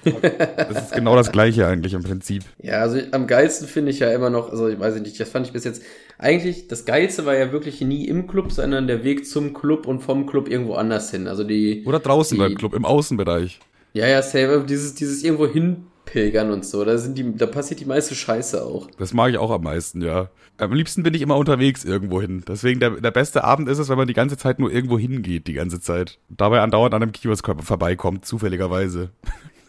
das 0.04 0.84
ist 0.84 0.92
genau 0.92 1.16
das 1.16 1.32
Gleiche 1.32 1.66
eigentlich 1.66 1.92
im 1.94 2.02
Prinzip. 2.02 2.44
Ja, 2.62 2.80
also 2.80 2.98
am 3.10 3.26
geilsten 3.26 3.68
finde 3.68 3.90
ich 3.90 3.98
ja 3.98 4.10
immer 4.10 4.30
noch, 4.30 4.50
also 4.50 4.68
ich 4.68 4.78
weiß 4.78 5.00
nicht, 5.00 5.18
das 5.18 5.28
fand 5.28 5.46
ich 5.46 5.52
bis 5.52 5.64
jetzt, 5.64 5.82
eigentlich, 6.18 6.68
das 6.68 6.84
Geilste 6.84 7.26
war 7.26 7.36
ja 7.36 7.52
wirklich 7.52 7.80
nie 7.80 8.06
im 8.06 8.26
Club, 8.26 8.52
sondern 8.52 8.86
der 8.86 9.04
Weg 9.04 9.26
zum 9.26 9.52
Club 9.52 9.86
und 9.86 10.00
vom 10.00 10.26
Club 10.26 10.48
irgendwo 10.48 10.74
anders 10.74 11.10
hin. 11.10 11.26
Also 11.26 11.44
die. 11.44 11.84
Oder 11.84 11.98
draußen 11.98 12.36
die, 12.36 12.40
beim 12.40 12.54
Club, 12.54 12.74
im 12.74 12.84
Außenbereich. 12.84 13.60
Ja, 13.92 14.06
ja, 14.06 14.22
safe, 14.22 14.64
dieses, 14.66 14.94
dieses 14.94 15.22
irgendwo 15.22 15.46
hin 15.46 15.86
Pilgern 16.12 16.50
und 16.50 16.66
so. 16.66 16.84
Da, 16.84 16.98
sind 16.98 17.16
die, 17.16 17.34
da 17.34 17.46
passiert 17.46 17.80
die 17.80 17.86
meiste 17.86 18.14
Scheiße 18.14 18.62
auch. 18.62 18.90
Das 18.98 19.14
mag 19.14 19.30
ich 19.30 19.38
auch 19.38 19.50
am 19.50 19.62
meisten, 19.62 20.02
ja. 20.02 20.28
Am 20.58 20.74
liebsten 20.74 21.02
bin 21.02 21.14
ich 21.14 21.22
immer 21.22 21.38
unterwegs 21.38 21.84
irgendwo 21.86 22.20
hin. 22.20 22.44
Deswegen 22.46 22.80
der, 22.80 22.90
der 22.90 23.10
beste 23.10 23.44
Abend 23.44 23.66
ist 23.70 23.78
es, 23.78 23.88
wenn 23.88 23.96
man 23.96 24.06
die 24.06 24.12
ganze 24.12 24.36
Zeit 24.36 24.58
nur 24.58 24.70
irgendwo 24.70 24.98
hingeht, 24.98 25.46
die 25.46 25.54
ganze 25.54 25.80
Zeit. 25.80 26.18
Dabei 26.28 26.60
andauernd 26.60 26.92
an 26.92 27.02
einem 27.02 27.12
Kiosk 27.12 27.48
vorbeikommt, 27.62 28.26
zufälligerweise. 28.26 29.08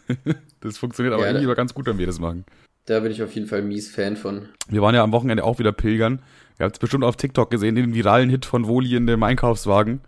das 0.60 0.76
funktioniert 0.76 1.14
aber 1.14 1.24
ja, 1.26 1.32
irgendwie 1.32 1.54
ganz 1.54 1.72
gut, 1.72 1.86
wenn 1.86 1.96
wir 1.96 2.06
das 2.06 2.20
machen. 2.20 2.44
Da 2.84 3.00
bin 3.00 3.10
ich 3.10 3.22
auf 3.22 3.34
jeden 3.34 3.46
Fall 3.46 3.62
mies 3.62 3.90
Fan 3.90 4.14
von. 4.14 4.50
Wir 4.68 4.82
waren 4.82 4.94
ja 4.94 5.02
am 5.02 5.12
Wochenende 5.12 5.44
auch 5.44 5.58
wieder 5.58 5.72
pilgern. 5.72 6.20
Ihr 6.60 6.64
habt 6.66 6.76
es 6.76 6.78
bestimmt 6.78 7.04
auf 7.04 7.16
TikTok 7.16 7.50
gesehen, 7.50 7.74
den 7.74 7.94
viralen 7.94 8.28
Hit 8.28 8.44
von 8.44 8.66
Woli 8.68 8.94
in 8.94 9.06
dem 9.06 9.22
Einkaufswagen. 9.22 10.02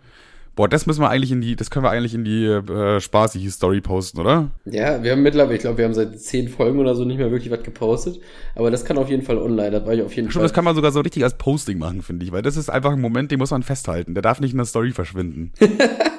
Boah, 0.57 0.67
das 0.67 0.87
müssen 0.87 1.01
wir 1.01 1.09
eigentlich 1.11 1.31
in 1.31 1.39
die, 1.39 1.55
das 1.55 1.69
können 1.69 1.85
wir 1.85 1.91
eigentlich 1.91 2.15
in 2.15 2.25
die 2.25 2.45
äh, 2.45 2.99
spaßige 2.99 3.51
Story 3.51 3.79
posten, 3.79 4.19
oder? 4.19 4.49
Ja, 4.65 5.03
wir 5.03 5.11
haben 5.11 5.21
mittlerweile, 5.21 5.53
ich 5.53 5.61
glaube, 5.61 5.77
wir 5.77 5.85
haben 5.85 5.93
seit 5.93 6.19
zehn 6.19 6.49
Folgen 6.49 6.79
oder 6.79 6.95
so 6.95 7.05
nicht 7.05 7.19
mehr 7.19 7.29
wirklich 7.29 7.51
was 7.51 7.61
gepostet. 7.61 8.19
Aber 8.55 8.71
das 8.71 8.83
kann 8.83 8.97
auf 8.97 9.07
jeden 9.07 9.21
Fall 9.21 9.37
online, 9.37 9.69
das 9.69 9.85
war 9.85 9.93
ich 9.93 10.01
auf 10.01 10.15
jeden 10.15 10.31
Schon, 10.31 10.39
Fall. 10.39 10.47
Das 10.47 10.53
kann 10.53 10.65
man 10.65 10.73
sogar 10.73 10.91
so 10.91 11.01
richtig 11.01 11.23
als 11.23 11.37
Posting 11.37 11.77
machen, 11.77 12.01
finde 12.01 12.25
ich, 12.25 12.31
weil 12.31 12.41
das 12.41 12.57
ist 12.57 12.71
einfach 12.71 12.93
ein 12.93 13.01
Moment, 13.01 13.29
den 13.29 13.37
muss 13.37 13.51
man 13.51 13.61
festhalten. 13.61 14.15
Der 14.15 14.23
darf 14.23 14.39
nicht 14.39 14.53
in 14.53 14.57
der 14.57 14.65
Story 14.65 14.93
verschwinden. 14.93 15.51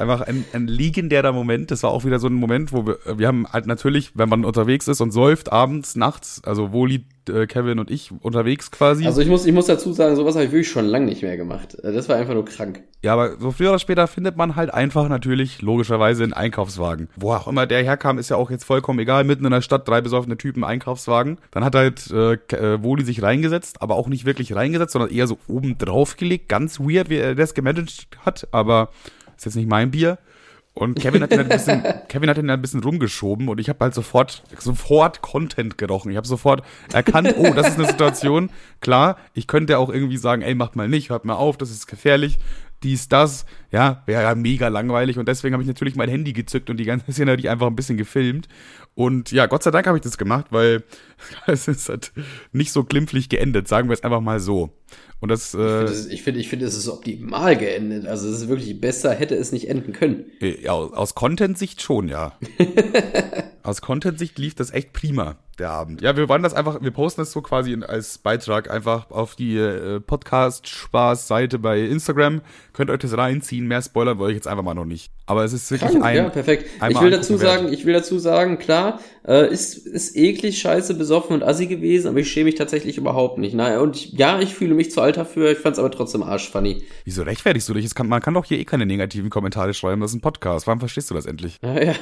Einfach 0.00 0.22
ein, 0.22 0.44
ein 0.54 0.66
legendärer 0.66 1.32
Moment. 1.32 1.70
Das 1.70 1.82
war 1.82 1.90
auch 1.90 2.04
wieder 2.04 2.18
so 2.18 2.26
ein 2.26 2.32
Moment, 2.32 2.72
wo 2.72 2.86
wir, 2.86 2.98
wir 3.18 3.28
haben 3.28 3.46
halt 3.52 3.66
natürlich, 3.66 4.12
wenn 4.14 4.28
man 4.28 4.44
unterwegs 4.44 4.88
ist 4.88 5.00
und 5.00 5.10
säuft 5.10 5.52
abends, 5.52 5.94
nachts, 5.94 6.40
also 6.44 6.72
Woli, 6.72 7.04
äh, 7.28 7.46
Kevin 7.46 7.78
und 7.78 7.90
ich 7.90 8.10
unterwegs 8.20 8.70
quasi. 8.70 9.06
Also 9.06 9.20
ich 9.20 9.28
muss, 9.28 9.44
ich 9.44 9.52
muss 9.52 9.66
dazu 9.66 9.92
sagen, 9.92 10.16
sowas 10.16 10.34
habe 10.34 10.46
ich 10.46 10.52
wirklich 10.52 10.70
schon 10.70 10.86
lange 10.86 11.06
nicht 11.06 11.22
mehr 11.22 11.36
gemacht. 11.36 11.76
Äh, 11.82 11.92
das 11.92 12.08
war 12.08 12.16
einfach 12.16 12.34
nur 12.34 12.44
krank. 12.44 12.82
Ja, 13.02 13.14
aber 13.14 13.38
so 13.38 13.50
früher 13.50 13.70
oder 13.70 13.78
später 13.78 14.06
findet 14.06 14.36
man 14.36 14.56
halt 14.56 14.72
einfach 14.72 15.08
natürlich 15.08 15.62
logischerweise 15.62 16.22
einen 16.22 16.32
Einkaufswagen. 16.32 17.08
Wo 17.16 17.32
auch 17.32 17.48
immer 17.48 17.66
der 17.66 17.82
herkam, 17.82 18.18
ist 18.18 18.30
ja 18.30 18.36
auch 18.36 18.50
jetzt 18.50 18.64
vollkommen 18.64 18.98
egal. 18.98 19.24
Mitten 19.24 19.44
in 19.44 19.50
der 19.50 19.62
Stadt 19.62 19.88
drei 19.88 20.00
besoffene 20.00 20.36
Typen 20.36 20.64
Einkaufswagen. 20.64 21.38
Dann 21.50 21.64
hat 21.64 21.74
halt 21.74 22.10
äh, 22.10 22.34
äh, 22.34 22.82
Woli 22.82 23.04
sich 23.04 23.22
reingesetzt, 23.22 23.82
aber 23.82 23.96
auch 23.96 24.08
nicht 24.08 24.24
wirklich 24.24 24.54
reingesetzt, 24.54 24.92
sondern 24.92 25.10
eher 25.10 25.26
so 25.26 25.38
oben 25.46 25.78
drauf 25.78 26.16
gelegt. 26.16 26.48
Ganz 26.48 26.80
weird, 26.80 27.08
wie 27.10 27.16
er 27.16 27.34
das 27.34 27.54
gemanagt 27.54 28.08
hat, 28.24 28.48
aber 28.50 28.90
ist 29.40 29.46
jetzt 29.46 29.56
nicht 29.56 29.68
mein 29.68 29.90
Bier. 29.90 30.18
Und 30.72 31.00
Kevin 31.00 31.22
hat 31.22 31.32
ihn 31.32 31.40
ein 31.40 31.48
bisschen, 31.48 31.82
Kevin 32.08 32.30
hat 32.30 32.38
ihn 32.38 32.48
ein 32.48 32.62
bisschen 32.62 32.82
rumgeschoben 32.82 33.48
und 33.48 33.58
ich 33.58 33.68
habe 33.68 33.80
halt 33.80 33.94
sofort, 33.94 34.44
sofort 34.58 35.20
Content 35.20 35.78
gerochen. 35.78 36.10
Ich 36.10 36.16
habe 36.16 36.28
sofort 36.28 36.62
erkannt, 36.92 37.34
oh, 37.36 37.52
das 37.54 37.70
ist 37.70 37.78
eine 37.78 37.88
Situation. 37.88 38.50
Klar, 38.80 39.16
ich 39.34 39.46
könnte 39.46 39.78
auch 39.78 39.90
irgendwie 39.90 40.16
sagen, 40.16 40.42
ey, 40.42 40.54
macht 40.54 40.76
mal 40.76 40.88
nicht, 40.88 41.10
hört 41.10 41.24
mal 41.24 41.34
auf, 41.34 41.56
das 41.56 41.70
ist 41.70 41.86
gefährlich. 41.86 42.38
Dies, 42.82 43.08
das, 43.08 43.44
ja, 43.72 44.02
wäre 44.06 44.22
ja 44.22 44.34
mega 44.34 44.68
langweilig 44.68 45.18
und 45.18 45.28
deswegen 45.28 45.52
habe 45.52 45.62
ich 45.62 45.68
natürlich 45.68 45.96
mein 45.96 46.08
Handy 46.08 46.32
gezückt 46.32 46.70
und 46.70 46.78
die 46.78 46.84
ganze 46.84 47.12
Szenerie 47.12 47.48
einfach 47.48 47.66
ein 47.66 47.76
bisschen 47.76 47.98
gefilmt. 47.98 48.48
Und 48.94 49.32
ja, 49.32 49.46
Gott 49.46 49.62
sei 49.62 49.70
Dank 49.70 49.86
habe 49.86 49.98
ich 49.98 50.02
das 50.02 50.18
gemacht, 50.18 50.46
weil 50.50 50.84
es 51.46 51.68
ist 51.68 51.88
halt 51.88 52.12
nicht 52.52 52.72
so 52.72 52.84
glimpflich 52.84 53.28
geendet, 53.28 53.68
sagen 53.68 53.88
wir 53.88 53.94
es 53.94 54.02
einfach 54.02 54.20
mal 54.20 54.40
so. 54.40 54.70
Und 55.20 55.28
das, 55.28 55.52
äh, 55.54 55.84
ich 56.10 56.22
finde, 56.22 56.40
ich 56.40 56.48
finde, 56.48 56.64
es 56.64 56.76
ist 56.76 56.88
optimal 56.88 57.56
geendet. 57.56 58.06
Also 58.06 58.28
es 58.28 58.42
ist 58.42 58.48
wirklich 58.48 58.80
besser, 58.80 59.12
hätte 59.12 59.34
es 59.34 59.52
nicht 59.52 59.68
enden 59.68 59.92
können. 59.92 60.24
Äh, 60.40 60.62
ja, 60.62 60.72
aus 60.72 61.14
Content-Sicht 61.14 61.82
schon, 61.82 62.08
ja. 62.08 62.38
aus 63.62 63.82
Content-Sicht 63.82 64.38
lief 64.38 64.54
das 64.54 64.70
echt 64.70 64.92
prima 64.94 65.36
der 65.60 65.70
Abend. 65.70 66.02
Ja, 66.02 66.16
wir 66.16 66.28
wollen 66.28 66.42
das 66.42 66.54
einfach, 66.54 66.82
wir 66.82 66.90
posten 66.90 67.20
das 67.20 67.32
so 67.32 67.40
quasi 67.42 67.78
als 67.86 68.18
Beitrag 68.18 68.70
einfach 68.70 69.10
auf 69.10 69.36
die 69.36 69.56
äh, 69.56 70.00
Podcast-Spaß-Seite 70.00 71.58
bei 71.58 71.80
Instagram. 71.80 72.40
Könnt 72.72 72.90
euch 72.90 72.98
das 72.98 73.16
reinziehen. 73.16 73.66
Mehr 73.68 73.82
Spoiler 73.82 74.18
wollte 74.18 74.32
ich 74.32 74.36
jetzt 74.36 74.48
einfach 74.48 74.64
mal 74.64 74.74
noch 74.74 74.84
nicht. 74.84 75.12
Aber 75.26 75.44
es 75.44 75.52
ist 75.52 75.70
wirklich 75.70 75.92
Krank, 75.92 76.04
ein. 76.04 76.16
Ja, 76.16 76.28
perfekt. 76.28 76.68
Ich 76.88 77.00
will 77.00 77.10
dazu 77.10 77.36
sagen, 77.36 77.72
ich 77.72 77.86
will 77.86 77.92
dazu 77.92 78.18
sagen, 78.18 78.58
klar, 78.58 78.98
äh, 79.26 79.52
ist, 79.52 79.86
ist 79.86 80.16
eklig, 80.16 80.58
scheiße, 80.58 80.94
besoffen 80.94 81.34
und 81.34 81.42
assi 81.42 81.66
gewesen, 81.66 82.08
aber 82.08 82.18
ich 82.18 82.30
schäme 82.30 82.46
mich 82.46 82.56
tatsächlich 82.56 82.98
überhaupt 82.98 83.38
nicht. 83.38 83.54
Naja, 83.54 83.80
und 83.80 83.96
ich, 83.96 84.12
ja, 84.12 84.40
ich 84.40 84.54
fühle 84.54 84.74
mich 84.74 84.90
zu 84.90 85.00
alt 85.00 85.16
dafür, 85.16 85.52
ich 85.52 85.58
fand's 85.58 85.78
aber 85.78 85.90
trotzdem 85.90 86.22
arschfunny. 86.22 86.82
Wieso 87.04 87.22
rechtfertigst 87.22 87.68
du 87.68 87.74
dich? 87.74 87.94
Kann, 87.94 88.08
man 88.08 88.20
kann 88.20 88.34
doch 88.34 88.44
hier 88.44 88.58
eh 88.58 88.64
keine 88.64 88.86
negativen 88.86 89.30
Kommentare 89.30 89.74
schreiben, 89.74 90.00
das 90.00 90.10
ist 90.10 90.16
ein 90.16 90.20
Podcast. 90.20 90.66
Warum 90.66 90.80
verstehst 90.80 91.10
du 91.10 91.14
das 91.14 91.26
endlich? 91.26 91.58
Naja, 91.70 91.94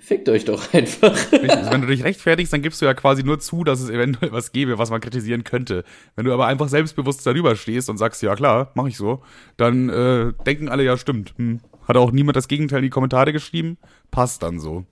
fickt 0.00 0.28
euch 0.30 0.46
doch 0.46 0.72
einfach. 0.72 1.14
Wenn 1.30 1.82
du 1.82 1.88
dich 1.88 2.04
rechtfertigst, 2.04 2.52
dann 2.52 2.62
gibst 2.62 2.80
du 2.80 2.86
ja 2.86 2.94
quasi 3.00 3.22
nur 3.22 3.40
zu, 3.40 3.64
dass 3.64 3.80
es 3.80 3.90
eventuell 3.90 4.32
was 4.32 4.52
gäbe, 4.52 4.78
was 4.78 4.90
man 4.90 5.00
kritisieren 5.00 5.44
könnte. 5.44 5.84
Wenn 6.16 6.26
du 6.26 6.32
aber 6.32 6.46
einfach 6.46 6.68
selbstbewusst 6.68 7.26
darüber 7.26 7.56
stehst 7.56 7.88
und 7.88 7.96
sagst, 7.96 8.22
ja 8.22 8.34
klar, 8.34 8.70
mach 8.74 8.86
ich 8.86 8.96
so, 8.96 9.22
dann 9.56 9.88
äh, 9.88 10.32
denken 10.44 10.68
alle, 10.68 10.84
ja 10.84 10.96
stimmt. 10.96 11.34
Hm. 11.36 11.60
Hat 11.88 11.96
auch 11.96 12.12
niemand 12.12 12.36
das 12.36 12.48
Gegenteil 12.48 12.78
in 12.78 12.84
die 12.84 12.90
Kommentare 12.90 13.32
geschrieben? 13.32 13.78
Passt 14.10 14.42
dann 14.42 14.60
so. 14.60 14.84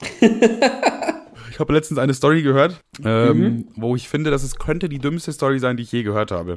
ich 0.20 1.58
habe 1.60 1.72
letztens 1.72 1.98
eine 1.98 2.14
Story 2.14 2.42
gehört, 2.42 2.82
ähm, 3.04 3.38
mhm. 3.38 3.68
wo 3.76 3.94
ich 3.94 4.08
finde, 4.08 4.30
dass 4.30 4.42
es 4.42 4.56
könnte 4.56 4.88
die 4.88 4.98
dümmste 4.98 5.32
Story 5.32 5.60
sein, 5.60 5.76
die 5.76 5.84
ich 5.84 5.92
je 5.92 6.02
gehört 6.02 6.32
habe. 6.32 6.56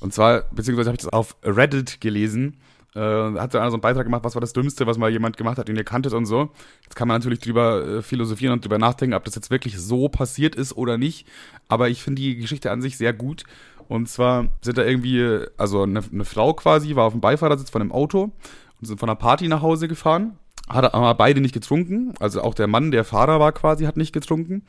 Und 0.00 0.14
zwar, 0.14 0.44
beziehungsweise 0.50 0.88
habe 0.88 0.96
ich 0.96 1.02
das 1.04 1.12
auf 1.12 1.36
Reddit 1.44 2.00
gelesen 2.00 2.56
äh, 2.94 3.00
hat 3.00 3.54
da 3.54 3.60
einer 3.60 3.70
so 3.70 3.76
einen 3.76 3.82
Beitrag 3.82 4.04
gemacht, 4.04 4.24
was 4.24 4.34
war 4.34 4.40
das 4.40 4.52
Dümmste, 4.52 4.86
was 4.86 4.98
mal 4.98 5.10
jemand 5.10 5.36
gemacht 5.36 5.58
hat, 5.58 5.68
den 5.68 5.76
ihr 5.76 5.84
kanntet 5.84 6.12
und 6.12 6.26
so. 6.26 6.50
Jetzt 6.82 6.96
kann 6.96 7.08
man 7.08 7.18
natürlich 7.18 7.38
drüber 7.38 7.86
äh, 7.86 8.02
philosophieren 8.02 8.54
und 8.54 8.64
drüber 8.64 8.78
nachdenken, 8.78 9.14
ob 9.14 9.24
das 9.24 9.34
jetzt 9.34 9.50
wirklich 9.50 9.78
so 9.78 10.08
passiert 10.08 10.54
ist 10.54 10.76
oder 10.76 10.98
nicht. 10.98 11.26
Aber 11.68 11.88
ich 11.88 12.02
finde 12.02 12.22
die 12.22 12.36
Geschichte 12.36 12.70
an 12.70 12.82
sich 12.82 12.96
sehr 12.96 13.12
gut. 13.12 13.44
Und 13.88 14.08
zwar 14.08 14.48
sind 14.62 14.78
da 14.78 14.84
irgendwie, 14.84 15.46
also 15.56 15.82
eine, 15.82 16.02
eine 16.12 16.24
Frau 16.24 16.54
quasi 16.54 16.94
war 16.94 17.04
auf 17.04 17.12
dem 17.12 17.20
Beifahrersitz 17.20 17.70
von 17.70 17.82
einem 17.82 17.92
Auto 17.92 18.32
und 18.80 18.86
sind 18.86 19.00
von 19.00 19.08
einer 19.08 19.16
Party 19.16 19.48
nach 19.48 19.62
Hause 19.62 19.88
gefahren. 19.88 20.38
Hat 20.68 20.94
aber 20.94 21.14
beide 21.14 21.40
nicht 21.40 21.54
getrunken. 21.54 22.14
Also 22.20 22.42
auch 22.42 22.54
der 22.54 22.68
Mann, 22.68 22.92
der 22.92 23.04
Fahrer 23.04 23.40
war 23.40 23.52
quasi, 23.52 23.84
hat 23.84 23.96
nicht 23.96 24.12
getrunken. 24.12 24.62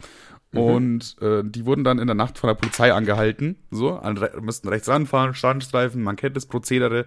Mhm. 0.51 0.59
Und 0.59 1.15
äh, 1.21 1.43
die 1.43 1.65
wurden 1.65 1.83
dann 1.83 1.99
in 1.99 2.07
der 2.07 2.15
Nacht 2.15 2.37
von 2.37 2.47
der 2.47 2.55
Polizei 2.55 2.93
angehalten. 2.93 3.57
So, 3.69 3.93
an, 3.93 4.19
müssten 4.41 4.67
rechts 4.69 4.89
ranfahren, 4.89 5.33
Standstreifen, 5.33 6.01
man 6.03 6.15
kennt 6.15 6.35
das 6.35 6.47
Prozedere. 6.47 7.05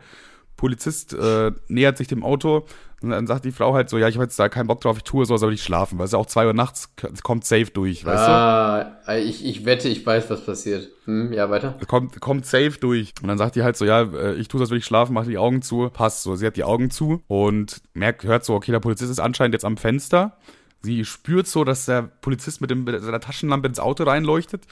Polizist 0.56 1.14
äh, 1.14 1.52
nähert 1.68 1.98
sich 1.98 2.08
dem 2.08 2.22
Auto 2.22 2.66
und 3.04 3.10
dann 3.10 3.26
sagt 3.26 3.44
die 3.44 3.52
Frau 3.52 3.74
halt 3.74 3.90
so, 3.90 3.98
ja, 3.98 4.08
ich 4.08 4.14
habe 4.14 4.24
jetzt 4.24 4.38
da 4.38 4.48
keinen 4.48 4.66
Bock 4.66 4.80
drauf, 4.80 4.96
ich 4.96 5.04
tue 5.04 5.26
so, 5.26 5.36
soll 5.36 5.52
ich 5.52 5.62
schlafen, 5.62 5.98
weil 5.98 6.06
es 6.06 6.12
ja 6.12 6.18
auch 6.18 6.26
zwei 6.26 6.46
Uhr 6.46 6.54
nachts 6.54 6.90
kommt 7.22 7.44
safe 7.44 7.66
durch, 7.66 8.04
weißt 8.04 8.28
ah, 8.28 8.96
du? 9.06 9.18
Ich, 9.18 9.44
ich 9.44 9.66
wette, 9.66 9.88
ich 9.88 10.06
weiß, 10.06 10.30
was 10.30 10.46
passiert. 10.46 10.88
Hm, 11.04 11.32
ja, 11.32 11.50
weiter. 11.50 11.78
Kommt, 11.86 12.18
kommt 12.20 12.46
safe 12.46 12.78
durch. 12.80 13.12
Und 13.20 13.28
dann 13.28 13.36
sagt 13.36 13.56
die 13.56 13.62
halt 13.62 13.76
so, 13.76 13.84
ja, 13.84 14.02
äh, 14.02 14.34
ich 14.36 14.48
tue 14.48 14.58
das, 14.58 14.70
will 14.70 14.78
ich 14.78 14.86
schlafen, 14.86 15.12
mache 15.12 15.28
die 15.28 15.36
Augen 15.36 15.60
zu, 15.60 15.90
passt 15.90 16.22
so. 16.22 16.34
Sie 16.34 16.46
hat 16.46 16.56
die 16.56 16.64
Augen 16.64 16.90
zu 16.90 17.22
und 17.26 17.82
merkt, 17.92 18.24
hört 18.24 18.44
so, 18.44 18.54
okay, 18.54 18.72
der 18.72 18.80
Polizist 18.80 19.10
ist 19.10 19.20
anscheinend 19.20 19.52
jetzt 19.52 19.66
am 19.66 19.76
Fenster. 19.76 20.38
Sie 20.80 21.04
spürt 21.04 21.46
so, 21.46 21.64
dass 21.64 21.84
der 21.84 22.02
Polizist 22.02 22.62
mit, 22.62 22.70
dem, 22.70 22.84
mit 22.84 23.02
seiner 23.02 23.20
Taschenlampe 23.20 23.68
ins 23.68 23.80
Auto 23.80 24.04
reinleuchtet 24.04 24.62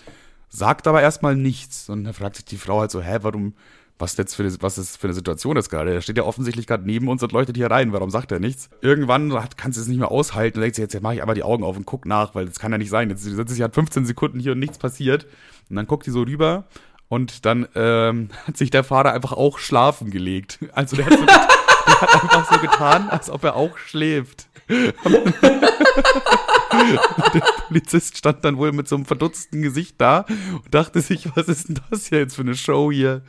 sagt 0.52 0.86
aber 0.86 1.02
erstmal 1.02 1.34
nichts. 1.34 1.88
Und 1.88 2.04
dann 2.04 2.14
fragt 2.14 2.36
sich 2.36 2.44
die 2.44 2.58
Frau 2.58 2.80
halt 2.80 2.90
so, 2.90 3.00
hä, 3.00 3.18
warum, 3.22 3.54
was 4.02 4.16
jetzt 4.16 4.34
für, 4.34 4.44
was 4.62 4.78
ist 4.78 4.96
für 4.96 5.06
eine 5.06 5.14
Situation 5.14 5.56
ist 5.56 5.70
gerade? 5.70 5.94
Er 5.94 6.00
steht 6.02 6.16
ja 6.16 6.24
offensichtlich 6.24 6.66
gerade 6.66 6.84
neben 6.84 7.08
uns 7.08 7.22
und 7.22 7.30
leuchtet 7.30 7.56
hier 7.56 7.70
rein. 7.70 7.92
Warum 7.92 8.10
sagt 8.10 8.32
er 8.32 8.40
nichts? 8.40 8.68
Irgendwann 8.80 9.32
hat, 9.32 9.56
kannst 9.56 9.78
du 9.78 9.82
es 9.82 9.88
nicht 9.88 9.98
mehr 9.98 10.10
aushalten 10.10 10.58
und 10.58 10.62
denkt 10.62 10.74
sich, 10.76 10.82
jetzt, 10.82 10.92
jetzt 10.92 11.02
mache 11.02 11.14
ich 11.14 11.22
einfach 11.22 11.34
die 11.34 11.44
Augen 11.44 11.62
auf 11.62 11.76
und 11.76 11.86
guck 11.86 12.04
nach, 12.04 12.34
weil 12.34 12.46
das 12.46 12.58
kann 12.58 12.72
ja 12.72 12.78
nicht 12.78 12.90
sein. 12.90 13.08
Jetzt 13.10 13.22
sitze 13.22 13.54
ich 13.54 13.62
halt 13.62 13.74
15 13.74 14.04
Sekunden 14.04 14.40
hier 14.40 14.52
und 14.52 14.58
nichts 14.58 14.76
passiert. 14.76 15.26
Und 15.70 15.76
dann 15.76 15.86
guckt 15.86 16.04
die 16.04 16.10
so 16.10 16.22
rüber 16.22 16.64
und 17.08 17.46
dann 17.46 17.68
ähm, 17.76 18.30
hat 18.46 18.56
sich 18.56 18.70
der 18.70 18.82
Fahrer 18.82 19.12
einfach 19.12 19.32
auch 19.32 19.58
schlafen 19.58 20.10
gelegt. 20.10 20.58
Also 20.72 20.96
der 20.96 21.06
hat, 21.06 21.18
so, 21.18 21.24
der 21.26 22.00
hat 22.00 22.22
einfach 22.22 22.52
so 22.52 22.60
getan, 22.60 23.08
als 23.08 23.30
ob 23.30 23.44
er 23.44 23.54
auch 23.54 23.78
schläft. 23.78 24.48
der 27.34 27.40
Polizist 27.68 28.16
stand 28.18 28.44
dann 28.44 28.56
wohl 28.56 28.72
mit 28.72 28.88
so 28.88 28.96
einem 28.96 29.04
verdutzten 29.04 29.62
Gesicht 29.62 29.96
da 29.98 30.26
und 30.52 30.74
dachte 30.74 31.00
sich, 31.00 31.28
was 31.34 31.48
ist 31.48 31.68
denn 31.68 31.80
das 31.90 32.06
hier 32.06 32.18
jetzt 32.18 32.36
für 32.36 32.42
eine 32.42 32.54
Show 32.54 32.90
hier? 32.90 33.22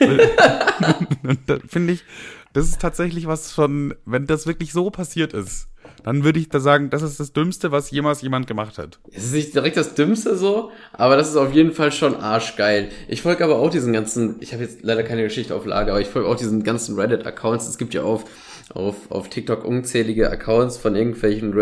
und 1.22 1.38
da 1.46 1.58
finde 1.68 1.94
ich, 1.94 2.04
das 2.52 2.66
ist 2.66 2.80
tatsächlich 2.80 3.26
was 3.26 3.52
von, 3.52 3.94
wenn 4.04 4.26
das 4.26 4.46
wirklich 4.46 4.72
so 4.72 4.90
passiert 4.90 5.32
ist, 5.32 5.68
dann 6.04 6.22
würde 6.22 6.38
ich 6.38 6.48
da 6.50 6.60
sagen, 6.60 6.90
das 6.90 7.02
ist 7.02 7.18
das 7.18 7.32
Dümmste, 7.32 7.72
was 7.72 7.90
jemals 7.90 8.20
jemand 8.22 8.46
gemacht 8.46 8.78
hat. 8.78 9.00
Es 9.10 9.24
ist 9.24 9.32
nicht 9.32 9.54
direkt 9.54 9.76
das 9.76 9.94
Dümmste 9.94 10.36
so, 10.36 10.70
aber 10.92 11.16
das 11.16 11.30
ist 11.30 11.36
auf 11.36 11.52
jeden 11.52 11.72
Fall 11.72 11.92
schon 11.92 12.14
arschgeil. 12.14 12.90
Ich 13.08 13.22
folge 13.22 13.42
aber 13.42 13.56
auch 13.56 13.70
diesen 13.70 13.92
ganzen, 13.92 14.36
ich 14.40 14.52
habe 14.52 14.62
jetzt 14.62 14.82
leider 14.82 15.02
keine 15.02 15.22
Geschichte 15.22 15.54
auf 15.54 15.66
Lager, 15.66 15.92
aber 15.92 16.00
ich 16.00 16.08
folge 16.08 16.28
auch 16.28 16.36
diesen 16.36 16.62
ganzen 16.62 16.98
Reddit-Accounts. 16.98 17.68
Es 17.68 17.78
gibt 17.78 17.94
ja 17.94 18.02
auf, 18.02 18.24
auf, 18.72 19.10
auf 19.10 19.30
TikTok 19.30 19.64
unzählige 19.64 20.30
Accounts 20.30 20.76
von 20.76 20.94
irgendwelchen 20.94 21.52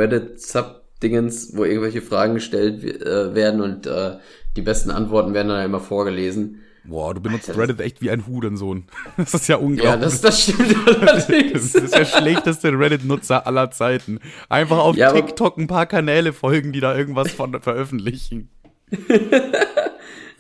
Reddit-Sub-Dingens, 1.03 1.57
wo 1.57 1.65
irgendwelche 1.65 2.03
Fragen 2.03 2.35
gestellt 2.35 2.85
äh, 2.85 3.35
werden 3.35 3.61
und 3.61 3.87
äh, 3.87 4.17
die 4.57 4.63
besten 4.63 4.91
Antworten 4.91 5.35
werden 5.35 5.49
dann 5.49 5.65
immer 5.65 5.81
vorgelesen. 5.81 6.61
Boah, 6.85 7.15
du 7.15 7.21
benutzt 7.21 7.49
Alter, 7.49 7.63
Reddit 7.63 7.81
echt 7.81 8.03
wie 8.03 8.11
ein 8.11 8.27
Hurensohn. 8.27 8.85
Das 9.17 9.35
ist 9.35 9.49
ja 9.49 9.57
unglaublich. 9.57 9.85
Ja, 9.85 9.97
das, 9.97 10.21
das 10.21 10.43
stimmt 10.43 10.75
allerdings. 11.01 11.73
Das 11.73 11.83
ist 11.85 11.95
der 11.95 12.05
schlechteste 12.05 12.77
Reddit-Nutzer 12.77 13.47
aller 13.47 13.71
Zeiten. 13.71 14.19
Einfach 14.49 14.79
auf 14.79 14.97
ja, 14.97 15.13
TikTok 15.13 15.59
ein 15.59 15.69
paar 15.69 15.87
Kanäle 15.87 16.33
folgen, 16.33 16.73
die 16.73 16.81
da 16.81 16.97
irgendwas 16.97 17.31
von 17.31 17.61
veröffentlichen. 17.63 18.49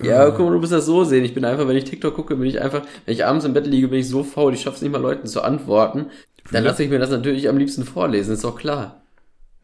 ja, 0.02 0.30
guck 0.30 0.40
mal, 0.40 0.52
du 0.52 0.58
musst 0.58 0.72
das 0.72 0.84
so 0.84 1.04
sehen. 1.04 1.24
Ich 1.24 1.32
bin 1.32 1.44
einfach, 1.44 1.68
wenn 1.68 1.76
ich 1.76 1.84
TikTok 1.84 2.14
gucke, 2.14 2.34
bin 2.34 2.48
ich 2.48 2.60
einfach, 2.60 2.82
wenn 3.06 3.14
ich 3.14 3.24
abends 3.24 3.44
im 3.44 3.54
Bett 3.54 3.66
liege, 3.66 3.88
bin 3.88 4.00
ich 4.00 4.08
so 4.08 4.24
faul, 4.24 4.52
ich 4.52 4.62
schaff's 4.62 4.82
nicht 4.82 4.90
mal 4.90 5.00
Leuten 5.00 5.28
zu 5.28 5.42
antworten. 5.42 6.06
Dann 6.50 6.64
lasse 6.64 6.82
ich 6.82 6.90
mir 6.90 6.98
das 6.98 7.10
natürlich 7.10 7.48
am 7.48 7.56
liebsten 7.56 7.84
vorlesen, 7.84 8.34
ist 8.34 8.42
doch 8.42 8.58
klar. 8.58 9.02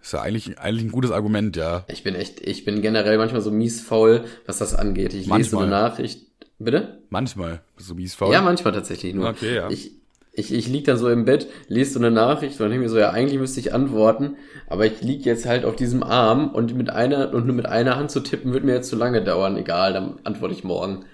Ist 0.00 0.12
ja 0.12 0.22
eigentlich, 0.22 0.58
eigentlich 0.58 0.84
ein 0.84 0.92
gutes 0.92 1.10
Argument, 1.10 1.56
ja. 1.56 1.84
Ich 1.88 2.02
bin 2.02 2.14
echt, 2.14 2.40
ich 2.40 2.64
bin 2.64 2.82
generell 2.82 3.18
manchmal 3.18 3.40
so 3.40 3.50
mies 3.50 3.80
faul, 3.80 4.24
was 4.46 4.58
das 4.58 4.74
angeht. 4.74 5.12
Ich 5.12 5.26
manchmal. 5.26 5.38
lese 5.38 5.50
so 5.50 5.58
eine 5.58 5.70
Nachricht, 5.70 6.28
Bitte? 6.58 6.98
Manchmal, 7.08 7.60
so 7.76 7.94
mies 7.94 8.14
faul. 8.14 8.32
Ja, 8.32 8.42
manchmal 8.42 8.72
tatsächlich 8.72 9.14
nur. 9.14 9.28
Okay, 9.28 9.54
ja. 9.54 9.70
Ich, 9.70 9.92
ich, 10.32 10.52
ich 10.52 10.68
lieg 10.68 10.84
dann 10.84 10.96
so 10.96 11.08
im 11.08 11.24
Bett, 11.24 11.46
lese 11.68 11.92
so 11.92 11.98
eine 12.00 12.10
Nachricht 12.10 12.60
und 12.60 12.68
denke 12.70 12.82
mir 12.82 12.90
so, 12.90 12.98
ja, 12.98 13.10
eigentlich 13.10 13.38
müsste 13.38 13.60
ich 13.60 13.72
antworten, 13.72 14.36
aber 14.66 14.84
ich 14.84 15.00
lieg 15.00 15.24
jetzt 15.24 15.46
halt 15.46 15.64
auf 15.64 15.76
diesem 15.76 16.02
Arm 16.02 16.50
und 16.50 16.76
mit 16.76 16.90
einer 16.90 17.32
und 17.32 17.46
nur 17.46 17.54
mit 17.54 17.66
einer 17.66 17.96
Hand 17.96 18.10
zu 18.10 18.20
tippen 18.20 18.52
wird 18.52 18.64
mir 18.64 18.74
jetzt 18.74 18.88
zu 18.88 18.96
lange 18.96 19.22
dauern. 19.22 19.56
Egal, 19.56 19.92
dann 19.92 20.18
antworte 20.24 20.54
ich 20.54 20.64
morgen. 20.64 21.04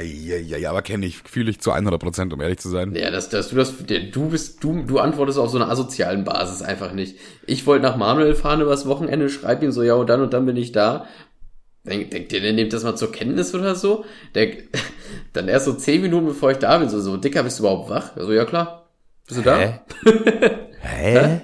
Ja, 0.00 0.36
ja, 0.36 0.56
ja, 0.56 0.70
aber 0.70 0.82
kenne 0.82 1.04
ich, 1.04 1.18
fühle 1.18 1.50
ich 1.50 1.60
zu 1.60 1.70
100 1.70 2.00
Prozent, 2.00 2.32
um 2.32 2.40
ehrlich 2.40 2.58
zu 2.58 2.70
sein. 2.70 2.94
Ja, 2.94 3.10
dass, 3.10 3.28
dass 3.28 3.48
du 3.48 3.56
das, 3.56 3.74
du 3.76 4.28
bist, 4.30 4.64
du, 4.64 4.82
du 4.82 4.98
antwortest 4.98 5.38
auf 5.38 5.50
so 5.50 5.58
einer 5.58 5.70
asozialen 5.70 6.24
Basis 6.24 6.62
einfach 6.62 6.92
nicht. 6.92 7.18
Ich 7.46 7.66
wollte 7.66 7.82
nach 7.82 7.96
Manuel 7.96 8.34
fahren 8.34 8.60
übers 8.60 8.86
Wochenende, 8.86 9.28
schreib 9.28 9.62
ihm 9.62 9.72
so, 9.72 9.82
ja, 9.82 9.94
und 9.94 10.08
dann 10.08 10.22
und 10.22 10.32
dann 10.32 10.46
bin 10.46 10.56
ich 10.56 10.72
da. 10.72 11.06
Denkt, 11.84 12.32
ihr, 12.32 12.40
der 12.40 12.52
nimmt 12.52 12.72
das 12.72 12.84
mal 12.84 12.94
zur 12.96 13.12
Kenntnis 13.12 13.54
oder 13.54 13.74
so? 13.74 14.04
Der, 14.34 14.48
dann 15.32 15.48
erst 15.48 15.66
so 15.66 15.74
zehn 15.74 16.00
Minuten 16.00 16.26
bevor 16.26 16.52
ich 16.52 16.58
da 16.58 16.78
bin, 16.78 16.88
so, 16.88 17.00
so, 17.00 17.16
Dicker, 17.16 17.42
bist 17.42 17.58
du 17.58 17.64
überhaupt 17.64 17.90
wach? 17.90 18.16
Also, 18.16 18.32
ja 18.32 18.44
klar. 18.44 18.88
Bist 19.26 19.40
du 19.40 19.44
da? 19.44 19.58
Hä? 19.58 19.80
Hä? 20.80 21.40